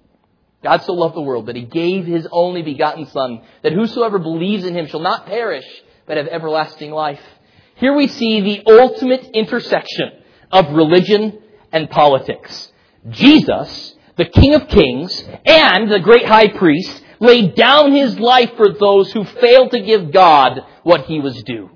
God 0.62 0.82
so 0.82 0.92
loved 0.92 1.14
the 1.14 1.22
world 1.22 1.46
that 1.46 1.56
he 1.56 1.62
gave 1.62 2.06
his 2.06 2.26
only 2.30 2.62
begotten 2.62 3.06
Son, 3.06 3.42
that 3.62 3.72
whosoever 3.72 4.18
believes 4.18 4.64
in 4.64 4.76
him 4.76 4.86
shall 4.86 5.00
not 5.00 5.26
perish, 5.26 5.64
but 6.06 6.16
have 6.18 6.26
everlasting 6.26 6.90
life. 6.90 7.20
Here 7.76 7.94
we 7.94 8.08
see 8.08 8.40
the 8.40 8.62
ultimate 8.66 9.30
intersection 9.32 10.10
of 10.50 10.70
religion 10.70 11.40
and 11.72 11.88
politics. 11.88 12.72
Jesus, 13.10 13.94
the 14.16 14.24
King 14.24 14.54
of 14.54 14.68
Kings, 14.68 15.24
and 15.44 15.90
the 15.90 16.00
great 16.00 16.26
high 16.26 16.48
priest, 16.48 17.02
laid 17.20 17.54
down 17.54 17.92
his 17.92 18.18
life 18.18 18.52
for 18.56 18.72
those 18.72 19.12
who 19.12 19.24
failed 19.24 19.70
to 19.72 19.80
give 19.80 20.12
God 20.12 20.60
what 20.82 21.06
he 21.06 21.20
was 21.20 21.42
due. 21.42 21.70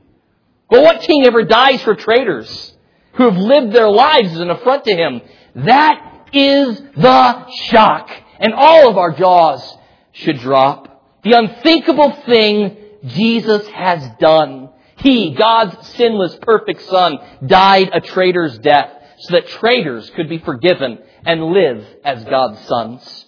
But 0.68 0.82
what 0.82 1.02
king 1.02 1.26
ever 1.26 1.42
dies 1.44 1.82
for 1.82 1.94
traitors 1.94 2.74
who 3.14 3.24
have 3.24 3.36
lived 3.36 3.72
their 3.72 3.90
lives 3.90 4.32
as 4.32 4.40
an 4.40 4.50
affront 4.50 4.84
to 4.84 4.94
him? 4.94 5.20
That 5.56 6.28
is 6.32 6.80
the 6.96 7.48
shock 7.68 8.10
and 8.40 8.54
all 8.54 8.88
of 8.88 8.96
our 8.96 9.12
jaws 9.12 9.76
should 10.12 10.38
drop. 10.38 11.20
The 11.22 11.36
unthinkable 11.36 12.12
thing 12.26 12.76
Jesus 13.06 13.66
has 13.68 14.08
done. 14.18 14.70
He, 14.96 15.34
God's 15.34 15.88
sinless, 15.88 16.36
perfect 16.40 16.82
Son, 16.82 17.18
died 17.44 17.90
a 17.92 18.00
traitor's 18.00 18.58
death 18.58 18.90
so 19.18 19.34
that 19.34 19.48
traitors 19.48 20.08
could 20.10 20.28
be 20.28 20.38
forgiven 20.38 20.98
and 21.24 21.42
live 21.44 21.86
as 22.04 22.24
God's 22.24 22.60
sons. 22.66 23.26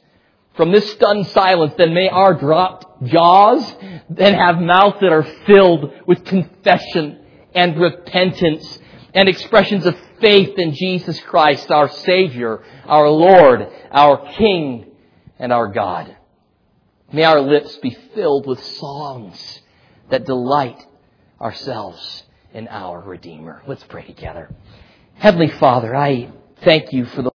From 0.54 0.70
this 0.70 0.92
stunned 0.92 1.26
silence, 1.28 1.74
then 1.78 1.94
may 1.94 2.08
our 2.08 2.34
dropped 2.34 3.04
jaws 3.04 3.74
then 4.10 4.34
have 4.34 4.60
mouths 4.60 4.98
that 5.00 5.12
are 5.12 5.26
filled 5.46 5.92
with 6.06 6.24
confession 6.24 7.24
and 7.54 7.78
repentance 7.78 8.78
and 9.14 9.28
expressions 9.28 9.86
of 9.86 9.96
faith 10.20 10.58
in 10.58 10.74
Jesus 10.74 11.18
Christ, 11.20 11.70
our 11.70 11.88
Savior, 11.88 12.62
our 12.84 13.08
Lord, 13.08 13.66
our 13.90 14.32
King, 14.34 14.92
and 15.38 15.52
our 15.52 15.68
God. 15.68 16.16
May 17.12 17.24
our 17.24 17.40
lips 17.40 17.76
be 17.78 17.96
filled 18.14 18.46
with 18.46 18.62
songs 18.62 19.60
that 20.10 20.24
delight 20.24 20.86
ourselves 21.40 22.24
in 22.54 22.68
our 22.68 23.00
Redeemer. 23.00 23.62
Let's 23.66 23.84
pray 23.84 24.04
together. 24.04 24.54
Heavenly 25.14 25.48
Father, 25.48 25.94
I 25.94 26.30
thank 26.62 26.92
you 26.92 27.04
for 27.06 27.22
the 27.22 27.30